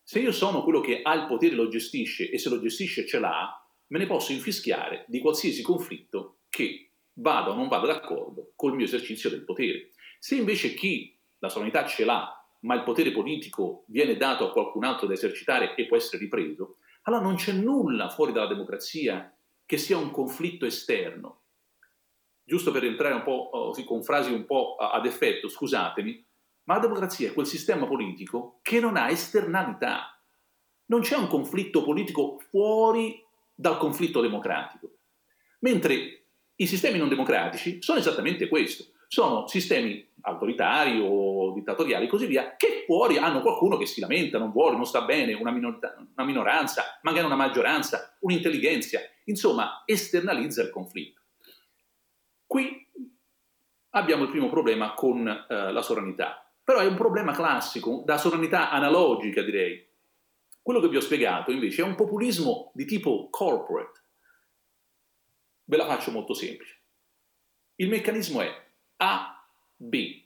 Se 0.03 0.21
io 0.21 0.33
sono 0.33 0.63
quello 0.63 0.81
che 0.81 1.03
ha 1.03 1.13
il 1.13 1.27
potere 1.27 1.53
e 1.53 1.57
lo 1.57 1.69
gestisce 1.69 2.31
e 2.31 2.39
se 2.39 2.49
lo 2.49 2.59
gestisce 2.59 3.07
ce 3.07 3.19
l'ha, 3.19 3.63
me 3.89 3.99
ne 3.99 4.07
posso 4.07 4.33
infischiare 4.33 5.05
di 5.07 5.21
qualsiasi 5.21 5.61
conflitto 5.61 6.39
che 6.49 6.93
vada 7.13 7.51
o 7.51 7.55
non 7.57 7.69
vada 7.69 7.89
d'accordo 7.89 8.53
col 8.57 8.75
mio 8.75 8.87
esercizio 8.87 9.29
del 9.29 9.45
potere. 9.45 9.91
Se 10.19 10.35
invece 10.35 10.75
chi 10.75 11.17
la 11.39 11.49
sovranità 11.49 11.87
ce 11.87 12.05
l'ha, 12.05 12.35
ma 12.61 12.75
il 12.75 12.83
potere 12.83 13.13
politico 13.13 13.85
viene 13.87 14.17
dato 14.17 14.47
a 14.47 14.53
qualcun 14.53 14.85
altro 14.85 15.07
da 15.07 15.15
esercitare 15.15 15.75
e 15.75 15.87
può 15.87 15.97
essere 15.97 16.19
ripreso, 16.19 16.79
allora 17.03 17.23
non 17.23 17.37
c'è 17.37 17.53
nulla 17.53 18.09
fuori 18.09 18.33
dalla 18.33 18.49
democrazia 18.49 19.33
che 19.65 19.77
sia 19.77 19.97
un 19.97 20.11
conflitto 20.11 20.67
esterno, 20.67 21.43
giusto 22.43 22.71
per 22.71 22.85
entrare 22.85 23.15
un 23.15 23.23
po' 23.23 23.49
così, 23.51 23.85
con 23.85 24.03
frasi 24.03 24.33
un 24.33 24.45
po' 24.45 24.77
ad 24.77 25.07
effetto, 25.07 25.49
scusatemi, 25.49 26.27
ma 26.65 26.75
la 26.75 26.81
democrazia 26.81 27.29
è 27.29 27.33
quel 27.33 27.47
sistema 27.47 27.87
politico 27.87 28.59
che 28.63 28.81
non 28.81 28.97
ha 28.97 29.11
esternalità. 29.11 30.21
Non 30.87 31.01
c'è 31.01 31.17
un 31.17 31.29
conflitto 31.29 31.83
politico 31.83 32.39
fuori 32.39 33.23
dal 33.55 33.79
conflitto 33.79 34.21
democratico. 34.21 34.97
Mentre 35.61 36.25
i 36.57 36.67
sistemi 36.67 36.99
non 36.99 37.09
democratici 37.09 37.83
sono 37.83 37.99
esattamente 37.99 38.49
questo. 38.49 38.93
Sono 39.07 39.47
sistemi 39.47 40.08
autoritari 40.23 41.01
o 41.03 41.53
dittatoriali 41.53 42.07
e 42.07 42.09
così 42.09 42.27
via, 42.27 42.57
che 42.57 42.85
fuori 42.87 43.19
hanno 43.19 43.41
qualcuno 43.41 43.77
che 43.77 43.87
si 43.87 44.01
lamenta, 44.01 44.39
non 44.39 44.51
vuole, 44.51 44.77
non 44.77 44.87
sta 44.87 45.03
bene, 45.03 45.35
una, 45.35 45.51
minor- 45.51 45.79
una 46.15 46.27
minoranza, 46.27 46.99
magari 47.03 47.27
una 47.27 47.37
maggioranza, 47.37 48.17
un'intelligenza, 48.21 49.01
insomma, 49.25 49.83
esternalizza 49.85 50.63
il 50.63 50.71
conflitto. 50.71 51.23
Qui 52.47 52.87
abbiamo 53.91 54.25
il 54.25 54.31
primo 54.31 54.49
problema 54.49 54.95
con 54.95 55.27
eh, 55.27 55.73
la 55.73 55.83
sovranità, 55.83 56.51
però 56.63 56.81
è 56.81 56.87
un 56.87 56.97
problema 56.97 57.33
classico, 57.33 58.03
da 58.05 58.19
sovranità 58.19 58.71
analogica 58.71 59.43
direi. 59.43 59.87
Quello 60.61 60.81
che 60.81 60.89
vi 60.89 60.97
ho 60.97 61.01
spiegato 61.01 61.51
invece 61.51 61.83
è 61.83 61.85
un 61.85 61.95
populismo 61.95 62.73
di 62.75 62.85
tipo 62.85 63.29
corporate. 63.31 64.03
Ve 65.65 65.77
la 65.77 65.87
faccio 65.87 66.11
molto 66.11 66.35
semplice. 66.35 66.83
Il 67.77 67.89
meccanismo 67.89 68.41
è 68.41 68.67
A, 68.97 69.38
B. 69.81 70.23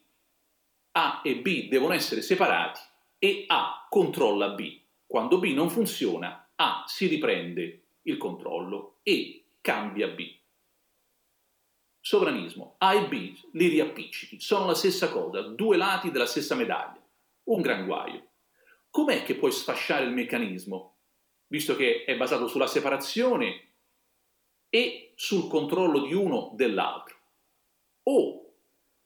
A 0.92 1.20
e 1.22 1.36
B 1.36 1.68
devono 1.68 1.92
essere 1.92 2.22
separati 2.22 2.80
e 3.18 3.44
A 3.46 3.86
controlla 3.88 4.50
B. 4.50 4.80
Quando 5.06 5.38
B 5.38 5.52
non 5.52 5.68
funziona, 5.68 6.52
A 6.56 6.84
si 6.86 7.06
riprende 7.06 7.82
il 8.02 8.16
controllo 8.16 8.98
e 9.02 9.44
cambia 9.60 10.08
B. 10.08 10.34
Sovranismo, 12.00 12.76
A 12.78 12.94
e 12.94 13.06
B 13.06 13.38
li 13.52 13.68
riappiccichi, 13.68 14.40
sono 14.40 14.66
la 14.66 14.74
stessa 14.74 15.10
cosa, 15.10 15.42
due 15.42 15.76
lati 15.76 16.10
della 16.10 16.26
stessa 16.26 16.54
medaglia. 16.54 17.00
Un 17.44 17.60
gran 17.60 17.84
guaio. 17.84 18.30
Com'è 18.90 19.22
che 19.22 19.36
puoi 19.36 19.52
sfasciare 19.52 20.06
il 20.06 20.12
meccanismo, 20.12 20.96
visto 21.48 21.76
che 21.76 22.04
è 22.04 22.16
basato 22.16 22.48
sulla 22.48 22.66
separazione 22.66 23.74
e 24.70 25.12
sul 25.14 25.48
controllo 25.48 26.06
di 26.06 26.14
uno 26.14 26.52
dell'altro? 26.54 27.16
O 28.04 28.41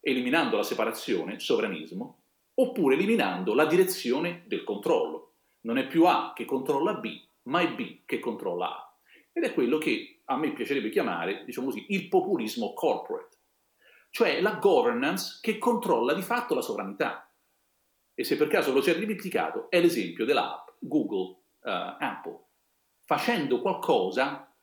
eliminando 0.06 0.56
la 0.56 0.62
separazione, 0.62 1.40
sovranismo, 1.40 2.20
oppure 2.54 2.94
eliminando 2.94 3.54
la 3.54 3.66
direzione 3.66 4.44
del 4.46 4.62
controllo. 4.62 5.32
Non 5.62 5.78
è 5.78 5.88
più 5.88 6.04
A 6.04 6.32
che 6.32 6.44
controlla 6.44 6.94
B, 6.94 7.20
ma 7.42 7.60
è 7.60 7.74
B 7.74 8.02
che 8.06 8.20
controlla 8.20 8.68
A. 8.68 8.98
Ed 9.32 9.42
è 9.42 9.52
quello 9.52 9.78
che 9.78 10.20
a 10.26 10.36
me 10.36 10.52
piacerebbe 10.52 10.90
chiamare, 10.90 11.42
diciamo 11.44 11.66
così, 11.66 11.86
il 11.88 12.06
populismo 12.06 12.72
corporate, 12.72 13.36
cioè 14.10 14.40
la 14.40 14.54
governance 14.54 15.40
che 15.42 15.58
controlla 15.58 16.14
di 16.14 16.22
fatto 16.22 16.54
la 16.54 16.62
sovranità. 16.62 17.28
E 18.14 18.22
se 18.22 18.36
per 18.36 18.46
caso 18.46 18.72
lo 18.72 18.82
si 18.82 18.90
è 18.90 18.98
dimenticato, 18.98 19.68
è 19.68 19.80
l'esempio 19.80 20.24
dell'app 20.24 20.68
Google 20.78 21.40
uh, 21.62 21.96
Apple, 21.98 22.44
facendo 23.04 23.60
qualcosa, 23.60 24.54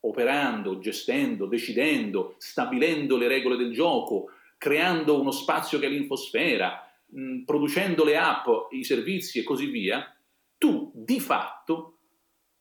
operando, 0.00 0.78
gestendo, 0.78 1.46
decidendo, 1.46 2.36
stabilendo 2.38 3.16
le 3.16 3.26
regole 3.26 3.56
del 3.56 3.72
gioco, 3.72 4.30
creando 4.64 5.20
uno 5.20 5.30
spazio 5.30 5.78
che 5.78 5.84
è 5.84 5.90
l'infosfera, 5.90 6.90
mh, 7.04 7.42
producendo 7.42 8.02
le 8.02 8.16
app, 8.16 8.46
i 8.70 8.82
servizi 8.82 9.38
e 9.38 9.42
così 9.42 9.66
via, 9.66 10.10
tu 10.56 10.90
di 10.94 11.20
fatto 11.20 11.98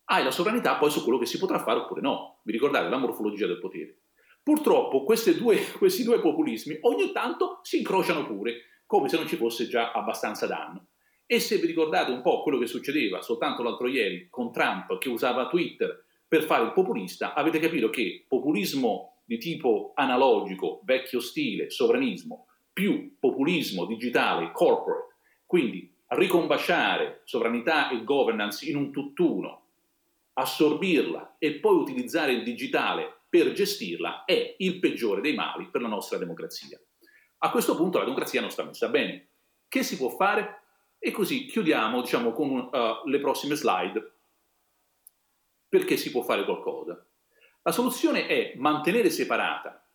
hai 0.10 0.22
la 0.22 0.32
sovranità 0.32 0.76
poi 0.76 0.91
su 0.91 1.01
quello 1.01 1.18
che 1.18 1.26
si 1.26 1.38
potrà 1.38 1.60
fare 1.60 1.80
oppure 1.80 2.01
no. 2.01 2.41
Vi 2.43 2.51
ricordate 2.51 2.89
la 2.89 2.97
morfologia 2.97 3.47
del 3.47 3.58
potere? 3.58 3.99
Purtroppo 4.43 5.06
due, 5.38 5.66
questi 5.80 6.04
due 6.04 6.20
populismi 6.20 6.80
ogni 6.82 7.14
tanto 7.14 7.62
si 7.64 7.78
incrociano 7.78 8.26
pure, 8.26 8.82
come 8.86 9.08
se 9.08 9.16
non 9.16 9.26
ci 9.26 9.38
fosse 9.38 9.70
già 9.70 9.93
abbastanza 9.93 10.45
danno. 10.45 10.88
E 11.26 11.39
se 11.39 11.56
vi 11.56 11.68
ricordate 11.68 12.12
un 12.12 12.22
po' 12.22 12.43
quello 12.43 12.58
che 12.58 12.68
succedeva 12.68 13.22
soltanto 13.22 13.64
l'altro 13.64 13.88
ieri 13.88 14.28
con 14.30 14.51
Trump 14.51 14.97
che 14.97 15.08
usava 15.08 15.47
Twitter 15.47 16.04
per 16.28 16.43
fare 16.43 16.66
il 16.66 16.74
populista, 16.74 17.34
avete 17.34 17.60
capito 17.60 17.89
che 17.89 18.26
populismo 18.28 19.12
di 19.24 19.38
tipo 19.38 19.93
analogico, 19.95 20.82
vecchio 20.84 21.19
stile, 21.19 21.69
sovranismo, 21.69 22.47
più 22.71 23.15
populismo 23.19 23.86
digitale, 23.86 24.51
corporate, 24.51 25.15
quindi 25.45 25.91
ricombasciare 26.07 27.21
sovranità 27.24 27.89
e 27.89 28.03
governance 28.03 28.67
in 28.69 28.76
un 28.76 28.91
tutt'uno 28.91 29.61
assorbirla 30.34 31.36
e 31.38 31.53
poi 31.53 31.76
utilizzare 31.76 32.34
il 32.34 32.43
digitale 32.43 33.21
per 33.30 33.51
gestirla 33.51 34.26
è 34.26 34.55
il 34.57 34.80
peggiore 34.80 35.21
dei 35.21 35.34
mali 35.34 35.67
per 35.69 35.82
la 35.82 35.88
nostra 35.88 36.17
democrazia. 36.17 36.80
A 37.39 37.51
questo 37.51 37.76
punto 37.76 37.97
la 37.97 38.03
democrazia 38.03 38.41
non 38.41 38.49
sta 38.49 38.63
messa 38.63 38.89
bene. 38.89 39.28
Che 39.67 39.84
si 39.84 39.97
può 39.97 40.09
fare? 40.09 40.61
E 40.97 41.11
così 41.11 41.45
chiudiamo 41.45 42.01
diciamo, 42.01 42.32
con 42.32 42.49
uh, 42.51 43.07
le 43.07 43.19
prossime 43.19 43.55
slide 43.55 44.11
perché 45.67 45.97
si 45.97 46.11
può 46.11 46.21
fare 46.21 46.45
qualcosa. 46.45 47.03
La 47.64 47.72
soluzione 47.72 48.28
è 48.28 48.53
mantenere 48.57 49.09
separata 49.09 49.88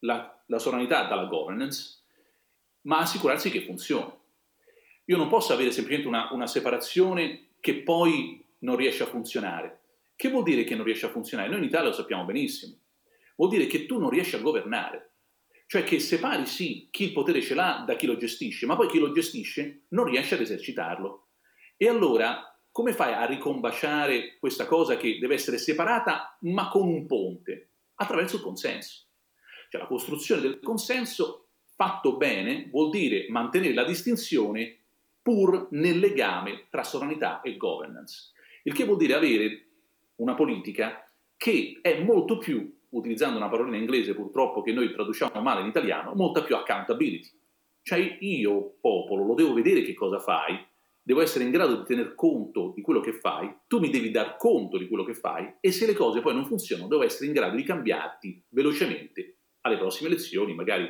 la, 0.00 0.42
la 0.46 0.58
sovranità 0.58 1.06
dalla 1.06 1.26
governance, 1.26 2.04
ma 2.82 2.98
assicurarsi 2.98 3.50
che 3.50 3.64
funzioni. 3.64 4.10
Io 5.04 5.16
non 5.16 5.28
posso 5.28 5.52
avere 5.52 5.70
semplicemente 5.70 6.08
una, 6.08 6.32
una 6.32 6.46
separazione 6.46 7.50
che 7.60 7.82
poi 7.82 8.42
non 8.60 8.76
riesce 8.76 9.02
a 9.02 9.06
funzionare. 9.06 9.80
Che 10.16 10.30
vuol 10.30 10.44
dire 10.44 10.64
che 10.64 10.74
non 10.74 10.84
riesce 10.84 11.06
a 11.06 11.10
funzionare? 11.10 11.48
Noi 11.48 11.58
in 11.58 11.64
Italia 11.64 11.88
lo 11.88 11.94
sappiamo 11.94 12.24
benissimo. 12.24 12.78
Vuol 13.36 13.50
dire 13.50 13.66
che 13.66 13.84
tu 13.84 13.98
non 13.98 14.10
riesci 14.10 14.36
a 14.36 14.40
governare. 14.40 15.12
Cioè 15.66 15.84
che 15.84 15.98
separi 15.98 16.46
sì 16.46 16.88
chi 16.90 17.04
il 17.04 17.12
potere 17.12 17.42
ce 17.42 17.54
l'ha 17.54 17.84
da 17.86 17.94
chi 17.94 18.06
lo 18.06 18.16
gestisce, 18.16 18.66
ma 18.66 18.74
poi 18.74 18.88
chi 18.88 18.98
lo 18.98 19.12
gestisce 19.12 19.84
non 19.88 20.04
riesce 20.04 20.34
ad 20.34 20.40
esercitarlo. 20.40 21.28
E 21.76 21.88
allora 21.88 22.49
come 22.72 22.92
fai 22.92 23.12
a 23.12 23.24
ricombaciare 23.26 24.36
questa 24.38 24.66
cosa 24.66 24.96
che 24.96 25.18
deve 25.18 25.34
essere 25.34 25.58
separata 25.58 26.38
ma 26.42 26.68
con 26.68 26.86
un 26.88 27.06
ponte? 27.06 27.70
Attraverso 27.94 28.36
il 28.36 28.42
consenso. 28.42 29.06
Cioè 29.68 29.80
la 29.80 29.86
costruzione 29.86 30.40
del 30.40 30.60
consenso 30.60 31.48
fatto 31.74 32.16
bene 32.16 32.68
vuol 32.70 32.90
dire 32.90 33.26
mantenere 33.28 33.74
la 33.74 33.84
distinzione 33.84 34.78
pur 35.22 35.68
nel 35.72 35.98
legame 35.98 36.66
tra 36.70 36.82
sovranità 36.82 37.40
e 37.40 37.56
governance. 37.56 38.32
Il 38.64 38.74
che 38.74 38.84
vuol 38.84 38.96
dire 38.98 39.14
avere 39.14 39.66
una 40.16 40.34
politica 40.34 41.04
che 41.36 41.78
è 41.80 42.02
molto 42.02 42.38
più, 42.38 42.78
utilizzando 42.90 43.36
una 43.36 43.48
parola 43.48 43.74
in 43.74 43.80
inglese 43.80 44.14
purtroppo 44.14 44.62
che 44.62 44.72
noi 44.72 44.92
traduciamo 44.92 45.40
male 45.40 45.62
in 45.62 45.68
italiano, 45.68 46.14
molta 46.14 46.42
più 46.42 46.56
accountability. 46.56 47.30
Cioè 47.82 48.18
io, 48.20 48.76
popolo, 48.80 49.24
lo 49.24 49.34
devo 49.34 49.54
vedere 49.54 49.82
che 49.82 49.94
cosa 49.94 50.18
fai, 50.18 50.58
devo 51.10 51.22
essere 51.22 51.42
in 51.42 51.50
grado 51.50 51.78
di 51.78 51.84
tener 51.86 52.14
conto 52.14 52.70
di 52.72 52.82
quello 52.82 53.00
che 53.00 53.12
fai, 53.12 53.52
tu 53.66 53.80
mi 53.80 53.90
devi 53.90 54.12
dar 54.12 54.36
conto 54.36 54.78
di 54.78 54.86
quello 54.86 55.02
che 55.02 55.14
fai 55.14 55.56
e 55.58 55.72
se 55.72 55.84
le 55.84 55.92
cose 55.92 56.20
poi 56.20 56.34
non 56.34 56.46
funzionano 56.46 56.86
devo 56.86 57.02
essere 57.02 57.26
in 57.26 57.32
grado 57.32 57.56
di 57.56 57.64
cambiarti 57.64 58.44
velocemente 58.50 59.38
alle 59.62 59.76
prossime 59.76 60.08
elezioni, 60.08 60.54
magari 60.54 60.88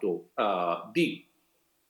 uh, 0.00 0.90
di 0.90 1.24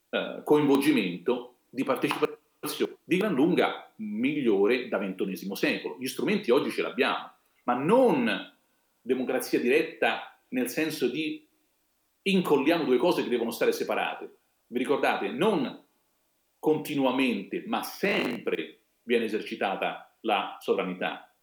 uh, 0.09 0.43
coinvolgimento, 0.43 1.61
di 1.71 1.83
partecipazione 1.83 2.97
di 3.03 3.17
gran 3.17 3.33
lunga 3.33 3.91
migliore 3.95 4.87
da 4.89 4.99
ventunesimo 4.99 5.55
secolo. 5.55 5.97
Gli 5.99 6.05
strumenti 6.05 6.51
oggi 6.51 6.69
ce 6.69 6.83
l'abbiamo, 6.83 7.31
ma 7.63 7.73
non 7.73 8.55
democrazia 9.01 9.59
diretta 9.59 10.39
nel 10.49 10.69
senso 10.69 11.09
di 11.09 11.48
incolliamo 12.31 12.83
due 12.83 12.97
cose 12.97 13.23
che 13.23 13.29
devono 13.29 13.51
stare 13.51 13.71
separate. 13.71 14.37
Vi 14.67 14.77
ricordate? 14.77 15.29
Non 15.29 15.85
continuamente, 16.59 17.63
ma 17.67 17.81
sempre 17.83 18.81
viene 19.03 19.25
esercitata 19.25 20.17
la 20.21 20.57
sovranità, 20.59 21.33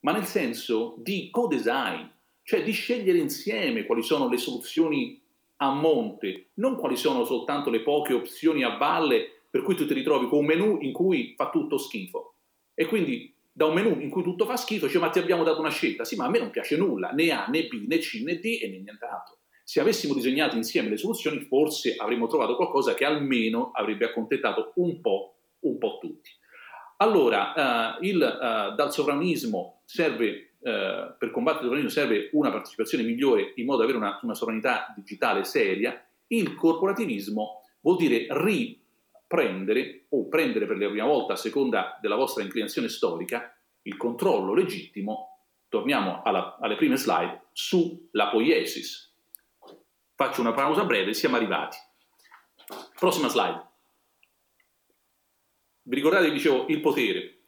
ma 0.00 0.12
nel 0.12 0.24
senso 0.24 0.96
di 0.98 1.28
co-design, 1.30 2.06
cioè 2.42 2.62
di 2.62 2.72
scegliere 2.72 3.18
insieme 3.18 3.84
quali 3.84 4.02
sono 4.02 4.28
le 4.28 4.38
soluzioni 4.38 5.22
a 5.58 5.72
monte, 5.72 6.50
non 6.54 6.76
quali 6.76 6.96
sono 6.96 7.24
soltanto 7.24 7.70
le 7.70 7.82
poche 7.82 8.14
opzioni 8.14 8.64
a 8.64 8.76
valle 8.76 9.42
per 9.50 9.62
cui 9.62 9.76
tu 9.76 9.86
ti 9.86 9.94
ritrovi 9.94 10.26
con 10.26 10.40
un 10.40 10.46
menu 10.46 10.78
in 10.80 10.92
cui 10.92 11.34
fa 11.36 11.50
tutto 11.50 11.78
schifo. 11.78 12.34
E 12.74 12.86
quindi 12.86 13.32
da 13.52 13.66
un 13.66 13.74
menu 13.74 14.00
in 14.00 14.10
cui 14.10 14.22
tutto 14.22 14.46
fa 14.46 14.56
schifo, 14.56 14.86
dice 14.86 14.98
ma 14.98 15.10
ti 15.10 15.20
abbiamo 15.20 15.44
dato 15.44 15.60
una 15.60 15.70
scelta, 15.70 16.04
sì 16.04 16.16
ma 16.16 16.24
a 16.24 16.30
me 16.30 16.40
non 16.40 16.50
piace 16.50 16.76
nulla, 16.76 17.10
né 17.10 17.30
A, 17.30 17.46
né 17.46 17.66
B, 17.66 17.86
né 17.86 17.98
C, 17.98 18.22
né 18.24 18.40
D 18.40 18.58
e 18.60 18.68
né 18.68 18.78
nient'altro. 18.78 19.33
Se 19.64 19.80
avessimo 19.80 20.12
disegnato 20.12 20.56
insieme 20.56 20.90
le 20.90 20.98
soluzioni 20.98 21.40
forse 21.40 21.96
avremmo 21.96 22.26
trovato 22.26 22.54
qualcosa 22.54 22.92
che 22.94 23.06
almeno 23.06 23.70
avrebbe 23.72 24.04
accontentato 24.04 24.72
un 24.76 25.00
po', 25.00 25.36
un 25.60 25.78
po 25.78 25.98
tutti. 25.98 26.30
Allora, 26.98 27.96
uh, 27.98 28.04
il, 28.04 28.16
uh, 28.16 28.74
dal 28.74 28.92
sovranismo 28.92 29.80
serve 29.84 30.50
Uh, 30.64 31.12
per 31.18 31.30
combattere 31.30 31.64
il 31.64 31.72
sovranismo 31.72 31.90
serve 31.90 32.30
una 32.32 32.50
partecipazione 32.50 33.04
migliore 33.04 33.52
in 33.56 33.66
modo 33.66 33.80
da 33.80 33.84
avere 33.84 33.98
una, 33.98 34.18
una, 34.22 34.32
sovranità 34.32 34.94
digitale 34.96 35.44
seria, 35.44 36.02
il 36.28 36.54
corporativismo 36.54 37.60
vuol 37.82 37.96
dire 37.98 38.26
riprendere 38.30 40.06
o 40.08 40.26
prendere 40.28 40.64
per 40.64 40.78
la 40.78 40.88
prima 40.88 41.04
volta, 41.04 41.34
a 41.34 41.36
seconda 41.36 41.98
della 42.00 42.16
vostra 42.16 42.42
inclinazione 42.42 42.88
storica, 42.88 43.54
il 43.82 43.98
controllo 43.98 44.54
legittimo, 44.54 45.40
torniamo 45.68 46.22
alla, 46.22 46.56
alle 46.58 46.76
prime 46.76 46.96
slide, 46.96 47.42
sulla 47.52 48.28
poiesis. 48.30 49.13
Faccio 50.16 50.40
una 50.40 50.52
pausa 50.52 50.84
breve, 50.84 51.12
siamo 51.12 51.34
arrivati. 51.34 51.76
Prossima 52.96 53.26
slide. 53.26 53.66
Vi 55.82 55.96
ricordate, 55.96 56.30
dicevo, 56.30 56.66
il 56.68 56.80
potere. 56.80 57.38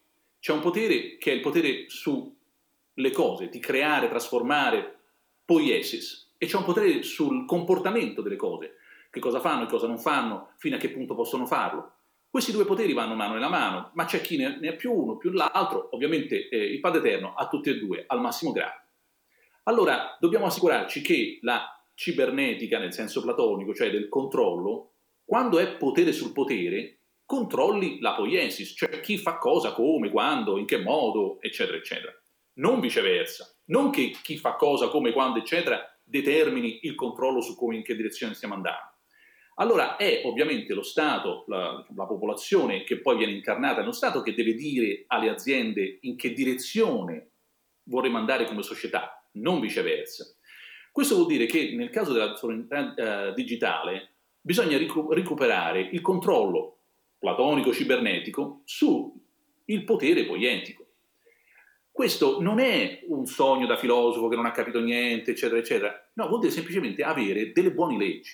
C'è 0.41 0.53
un 0.53 0.61
potere 0.61 1.17
che 1.17 1.31
è 1.31 1.35
il 1.35 1.41
potere 1.43 1.89
sulle 1.89 3.13
cose, 3.13 3.49
di 3.49 3.61
creare, 3.61 4.09
trasformare, 4.09 4.99
poiesis, 5.45 6.33
e 6.39 6.47
c'è 6.47 6.57
un 6.57 6.65
potere 6.65 7.05
sul 7.05 7.47
comportamento 7.47 8.21
delle 8.21 8.35
cose, 8.35 8.79
che 9.11 9.21
cosa 9.21 9.39
fanno 9.39 9.63
e 9.63 9.69
cosa 9.69 9.87
non 9.87 10.01
fanno, 10.01 10.51
fino 10.57 10.75
a 10.75 10.79
che 10.81 10.91
punto 10.91 11.15
possono 11.15 11.47
farlo. 11.47 11.93
Questi 12.29 12.51
due 12.51 12.65
poteri 12.65 12.93
vanno 12.93 13.15
mano 13.15 13.35
nella 13.35 13.49
mano, 13.49 13.93
ma 13.95 14.07
c'è 14.07 14.21
chi 14.21 14.37
ne 14.39 14.69
ha 14.69 14.75
più 14.75 14.93
uno, 14.93 15.17
più 15.17 15.31
l'altro, 15.31 15.89
ovviamente 15.93 16.49
eh, 16.49 16.65
il 16.65 16.81
Padre 16.81 16.99
Eterno 16.99 17.35
ha 17.35 17.47
tutti 17.47 17.71
e 17.71 17.79
due 17.79 18.05
al 18.09 18.21
massimo 18.21 18.51
grado. 18.51 18.81
Allora 19.63 20.17
dobbiamo 20.19 20.47
assicurarci 20.47 21.01
che 21.01 21.39
la 21.43 21.76
cibernetica, 21.97 22.79
nel 22.79 22.93
senso 22.93 23.23
platonico, 23.23 23.75
cioè 23.75 23.91
del 23.91 24.09
controllo, 24.09 24.93
quando 25.25 25.59
è 25.59 25.77
potere 25.77 26.13
sul 26.13 26.33
potere, 26.33 27.01
controlli 27.25 27.99
la 28.01 28.15
poiesis, 28.15 28.75
cioè 28.77 29.01
chi 29.01 29.19
fa 29.19 29.39
cosa, 29.39 29.73
come, 29.73 30.11
quando, 30.11 30.59
in 30.59 30.67
che 30.67 30.79
modo, 30.79 31.41
eccetera, 31.41 31.77
eccetera. 31.77 32.13
Non 32.59 32.81
viceversa, 32.81 33.53
non 33.67 33.91
che 33.91 34.11
chi 34.23 34.37
fa 34.37 34.55
cosa, 34.55 34.89
come, 34.89 35.13
quando, 35.13 35.39
eccetera, 35.39 35.83
determini 36.05 36.81
il 36.83 36.95
controllo 36.95 37.41
su 37.41 37.57
come, 37.57 37.77
in 37.77 37.83
che 37.83 37.97
direzione 37.97 38.35
stiamo 38.35 38.55
andando. 38.55 38.95
Allora 39.59 39.97
è 39.97 40.21
ovviamente 40.25 40.75
lo 40.75 40.83
Stato, 40.83 41.45
la, 41.49 41.85
la 41.95 42.07
popolazione 42.07 42.85
che 42.85 43.01
poi 43.01 43.17
viene 43.17 43.33
incarnata 43.33 43.81
nello 43.81 43.93
Stato 43.93 44.21
che 44.21 44.35
deve 44.35 44.53
dire 44.53 45.05
alle 45.07 45.31
aziende 45.31 45.99
in 46.03 46.17
che 46.17 46.33
direzione 46.35 47.31
vorremmo 47.85 48.19
andare 48.19 48.45
come 48.45 48.63
società, 48.63 49.27
non 49.33 49.61
viceversa. 49.61 50.36
Questo 50.97 51.17
vuol 51.17 51.27
dire 51.27 51.45
che 51.45 51.75
nel 51.77 51.91
caso 51.91 52.15
della 52.15 52.35
sovranità 52.37 52.95
eh, 52.95 53.35
digitale 53.35 54.15
bisogna 54.41 54.79
recuperare 54.79 55.91
il 55.93 56.01
controllo 56.01 56.79
platonico 57.19 57.71
cibernetico 57.71 58.63
sul 58.65 59.13
potere 59.85 60.25
poietico. 60.25 60.87
Questo 61.91 62.41
non 62.41 62.61
è 62.61 63.05
un 63.09 63.27
sogno 63.27 63.67
da 63.67 63.77
filosofo 63.77 64.29
che 64.29 64.37
non 64.37 64.47
ha 64.47 64.53
capito 64.53 64.81
niente, 64.81 65.33
eccetera, 65.33 65.61
eccetera. 65.61 66.11
No, 66.15 66.29
vuol 66.29 66.41
dire 66.41 66.53
semplicemente 66.53 67.03
avere 67.03 67.53
delle 67.53 67.73
buone 67.73 67.99
leggi. 67.99 68.33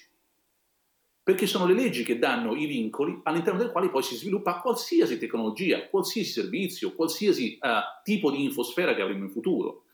Perché 1.20 1.48
sono 1.48 1.66
le 1.66 1.74
leggi 1.74 2.04
che 2.04 2.20
danno 2.20 2.54
i 2.54 2.66
vincoli 2.66 3.22
all'interno 3.24 3.58
dei 3.58 3.72
quali 3.72 3.90
poi 3.90 4.04
si 4.04 4.14
sviluppa 4.14 4.60
qualsiasi 4.60 5.18
tecnologia, 5.18 5.88
qualsiasi 5.88 6.30
servizio, 6.30 6.94
qualsiasi 6.94 7.58
uh, 7.60 8.02
tipo 8.04 8.30
di 8.30 8.44
infosfera 8.44 8.94
che 8.94 9.02
avremo 9.02 9.24
in 9.24 9.32
futuro. 9.32 9.86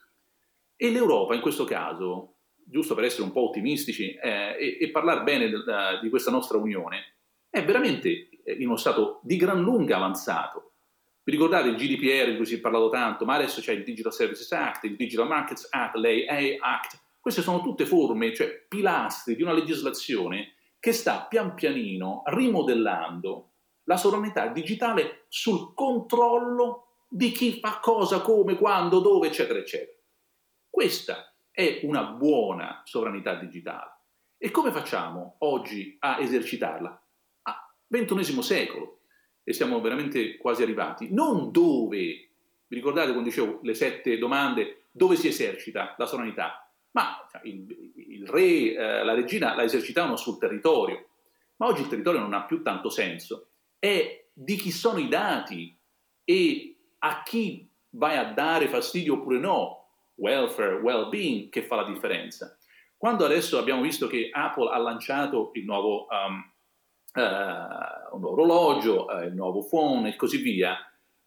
E 0.76 0.90
l'Europa 0.90 1.34
in 1.34 1.40
questo 1.40 1.64
caso, 1.64 2.34
giusto 2.70 2.94
per 2.94 3.04
essere 3.04 3.22
un 3.22 3.32
po' 3.32 3.48
ottimistici 3.48 4.12
eh, 4.14 4.56
e, 4.58 4.78
e, 4.80 4.90
parlare 4.90 5.22
bene 5.22 5.48
de, 5.48 5.62
di 6.02 6.08
questa 6.08 6.30
nostra 6.30 6.58
unione, 6.58 7.14
è 7.48 7.64
veramente 7.64 8.28
eh, 8.44 8.52
in 8.52 8.66
uno 8.66 8.76
stato 8.76 9.20
di 9.22 9.36
gran 9.36 9.60
lunga 9.60 9.96
avanzato. 9.96 10.72
Vi 11.22 11.32
ricordate 11.32 11.68
il 11.68 11.76
GDPR 11.76 12.30
di 12.30 12.36
cui 12.36 12.46
si 12.46 12.56
è 12.56 12.60
parlato 12.60 12.88
tanto, 12.88 13.24
ma 13.24 13.34
adesso 13.34 13.60
c'è 13.60 13.72
il 13.72 13.84
Digital 13.84 14.12
Services 14.12 14.50
Act, 14.52 14.84
il 14.84 14.96
Digital 14.96 15.26
Markets 15.26 15.66
Act, 15.70 15.96
l'AA 15.96 16.56
Act. 16.60 17.00
Queste 17.20 17.42
sono 17.42 17.60
tutte 17.60 17.84
forme, 17.84 18.34
cioè 18.34 18.64
pilastri 18.66 19.36
di 19.36 19.42
una 19.42 19.52
legislazione 19.52 20.54
che 20.80 20.92
sta 20.92 21.26
pian 21.28 21.54
pianino 21.54 22.22
rimodellando 22.26 23.50
la 23.84 23.96
sovranità 23.96 24.46
digitale 24.48 25.24
sul 25.28 25.74
controllo 25.74 27.04
di 27.08 27.30
chi 27.32 27.58
fa 27.60 27.80
cosa, 27.82 28.20
come, 28.20 28.56
quando, 28.56 29.00
dove, 29.00 29.28
eccetera, 29.28 29.58
eccetera. 29.58 29.98
Questa 30.68 31.34
è 31.58 31.80
una 31.82 32.04
buona 32.04 32.82
sovranità 32.84 33.34
digitale. 33.34 33.96
E 34.38 34.52
come 34.52 34.70
facciamo 34.70 35.34
oggi 35.38 35.96
a 35.98 36.20
esercitarla? 36.20 37.02
ventunesimo 37.90 38.42
secolo 38.42 39.00
e 39.42 39.52
siamo 39.52 39.80
veramente 39.80 40.36
quasi 40.36 40.62
arrivati. 40.62 41.12
Non 41.12 41.50
dove, 41.50 41.96
vi 41.96 42.76
ricordate 42.76 43.12
quando 43.12 43.28
dicevo 43.28 43.58
le 43.62 43.74
sette 43.74 44.18
domande, 44.18 44.84
dove 44.92 45.16
si 45.16 45.26
esercita 45.26 45.96
la 45.98 46.06
sovranità? 46.06 46.70
Ma 46.92 47.26
cioè, 47.28 47.40
il, 47.44 47.92
il, 47.96 48.28
re, 48.28 48.74
eh, 48.74 49.04
la 49.04 49.14
regina 49.14 49.56
la 49.56 49.64
esercitavano 49.64 50.14
sul 50.14 50.38
territorio, 50.38 51.08
ma 51.56 51.66
oggi 51.66 51.80
il 51.80 51.88
territorio 51.88 52.20
non 52.20 52.34
ha 52.34 52.44
più 52.44 52.62
tanto 52.62 52.88
senso. 52.88 53.48
È 53.80 54.28
di 54.32 54.54
chi 54.54 54.70
sono 54.70 54.98
i 54.98 55.08
dati 55.08 55.76
e 56.22 56.76
a 56.98 57.22
chi 57.24 57.68
vai 57.90 58.16
a 58.16 58.32
dare 58.32 58.68
fastidio 58.68 59.14
oppure 59.14 59.38
no, 59.38 59.77
welfare, 60.18 60.74
well-being, 60.74 61.48
che 61.48 61.62
fa 61.62 61.76
la 61.76 61.84
differenza. 61.84 62.56
Quando 62.96 63.24
adesso 63.24 63.58
abbiamo 63.58 63.82
visto 63.82 64.06
che 64.06 64.28
Apple 64.32 64.70
ha 64.70 64.78
lanciato 64.78 65.50
il 65.54 65.64
nuovo 65.64 66.06
um, 66.10 66.52
uh, 67.14 68.14
un 68.14 68.20
nuovo 68.20 68.32
orologio, 68.32 69.06
uh, 69.06 69.22
il 69.24 69.34
nuovo 69.34 69.64
phone 69.64 70.10
e 70.10 70.16
così 70.16 70.38
via. 70.38 70.76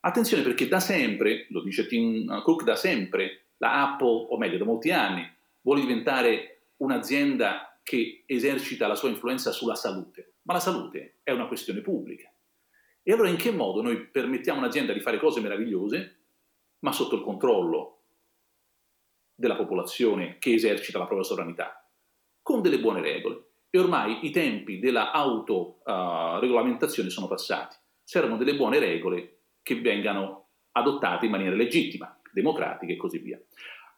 Attenzione 0.01 0.43
perché 0.43 0.67
da 0.67 0.79
sempre, 0.79 1.47
lo 1.49 1.61
dice 1.61 1.87
Tim 1.87 2.41
Cook 2.41 2.63
da 2.63 2.75
sempre, 2.75 3.47
la 3.57 3.93
Apple, 3.93 4.27
o 4.29 4.37
meglio 4.37 4.57
da 4.57 4.65
molti 4.65 4.91
anni, 4.91 5.27
vuole 5.61 5.81
diventare 5.81 6.71
un'azienda 6.77 7.79
che 7.83 8.23
esercita 8.25 8.87
la 8.87 8.95
sua 8.95 9.09
influenza 9.09 9.51
sulla 9.51 9.75
salute, 9.75 10.33
ma 10.43 10.53
la 10.53 10.59
salute 10.59 11.19
è 11.23 11.31
una 11.31 11.47
questione 11.47 11.81
pubblica. 11.81 12.31
E 13.03 13.13
allora 13.13 13.29
in 13.29 13.37
che 13.37 13.51
modo 13.51 13.81
noi 13.81 13.97
permettiamo 14.07 14.59
a 14.59 14.63
un'azienda 14.63 14.93
di 14.93 14.99
fare 14.99 15.19
cose 15.19 15.39
meravigliose, 15.39 16.19
ma 16.79 16.91
sotto 16.91 17.15
il 17.15 17.21
controllo 17.21 18.00
della 19.41 19.57
popolazione 19.57 20.37
che 20.39 20.53
esercita 20.53 20.99
la 20.99 21.05
propria 21.05 21.27
sovranità, 21.27 21.85
con 22.41 22.61
delle 22.61 22.79
buone 22.79 23.01
regole? 23.01 23.51
e 23.73 23.79
ormai 23.79 24.19
i 24.25 24.31
tempi 24.31 24.79
della 24.79 25.11
autoregolamentazione 25.11 27.07
uh, 27.07 27.11
sono 27.11 27.27
passati. 27.27 27.77
Servono 28.03 28.35
delle 28.35 28.57
buone 28.57 28.79
regole 28.79 29.43
che 29.63 29.79
vengano 29.79 30.49
adottate 30.73 31.25
in 31.25 31.31
maniera 31.31 31.55
legittima, 31.55 32.19
democratica 32.33 32.91
e 32.91 32.97
così 32.97 33.19
via. 33.19 33.39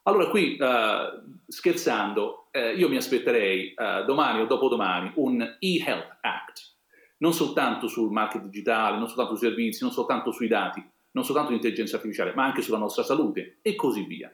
Allora 0.04 0.28
qui, 0.28 0.60
uh, 0.60 1.40
scherzando, 1.48 2.50
eh, 2.52 2.76
io 2.76 2.88
mi 2.88 2.98
aspetterei 2.98 3.74
uh, 3.76 4.06
domani 4.06 4.42
o 4.42 4.46
dopodomani 4.46 5.14
un 5.16 5.42
e-Health 5.60 6.18
Act, 6.22 6.76
non 7.18 7.34
soltanto 7.34 7.88
sul 7.88 8.12
marketing 8.12 8.52
digitale, 8.52 8.98
non 8.98 9.08
soltanto 9.08 9.36
sui 9.36 9.48
servizi, 9.48 9.82
non 9.82 9.92
soltanto 9.92 10.32
sui 10.32 10.48
dati, 10.48 10.88
non 11.12 11.24
soltanto 11.24 11.50
sull'intelligenza 11.50 11.96
artificiale, 11.96 12.34
ma 12.36 12.44
anche 12.44 12.62
sulla 12.62 12.78
nostra 12.78 13.02
salute 13.02 13.58
e 13.64 13.74
così 13.76 14.04
via. 14.04 14.32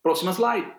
Prossima 0.00 0.32
slide. 0.32 0.78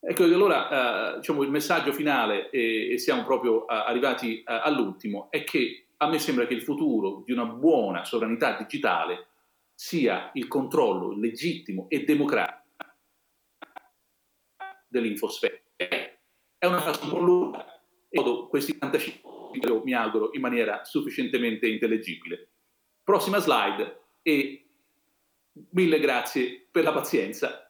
Ecco, 0.00 0.24
allora 0.24 1.14
eh, 1.14 1.16
diciamo, 1.16 1.42
il 1.42 1.50
messaggio 1.50 1.92
finale, 1.92 2.50
e, 2.50 2.92
e 2.92 2.98
siamo 2.98 3.24
proprio 3.24 3.66
eh, 3.66 3.74
arrivati 3.74 4.42
eh, 4.42 4.44
all'ultimo, 4.46 5.30
è 5.30 5.42
che 5.44 5.86
a 5.96 6.08
me 6.08 6.18
sembra 6.18 6.46
che 6.46 6.52
il 6.52 6.60
futuro 6.60 7.22
di 7.24 7.32
una 7.32 7.46
buona 7.46 8.04
sovranità 8.04 8.56
digitale 8.56 9.28
sia 9.72 10.30
il 10.34 10.46
controllo 10.46 11.16
legittimo 11.16 11.86
e 11.88 12.04
democratico 12.04 12.62
dell'infosfera. 14.86 15.58
È 15.76 16.66
una 16.66 16.80
fase 16.80 17.04
un 17.10 17.24
lunga 17.24 17.64
e 18.10 18.46
questi 18.48 18.76
45 18.76 19.82
mi 19.82 19.94
auguro 19.94 20.30
in 20.32 20.40
maniera 20.40 20.84
sufficientemente 20.84 21.66
intellegibile. 21.66 22.50
Prossima 23.02 23.38
slide 23.38 24.02
e 24.22 24.66
mille 25.70 25.98
grazie 25.98 26.66
per 26.70 26.84
la 26.84 26.92
pazienza 26.92 27.63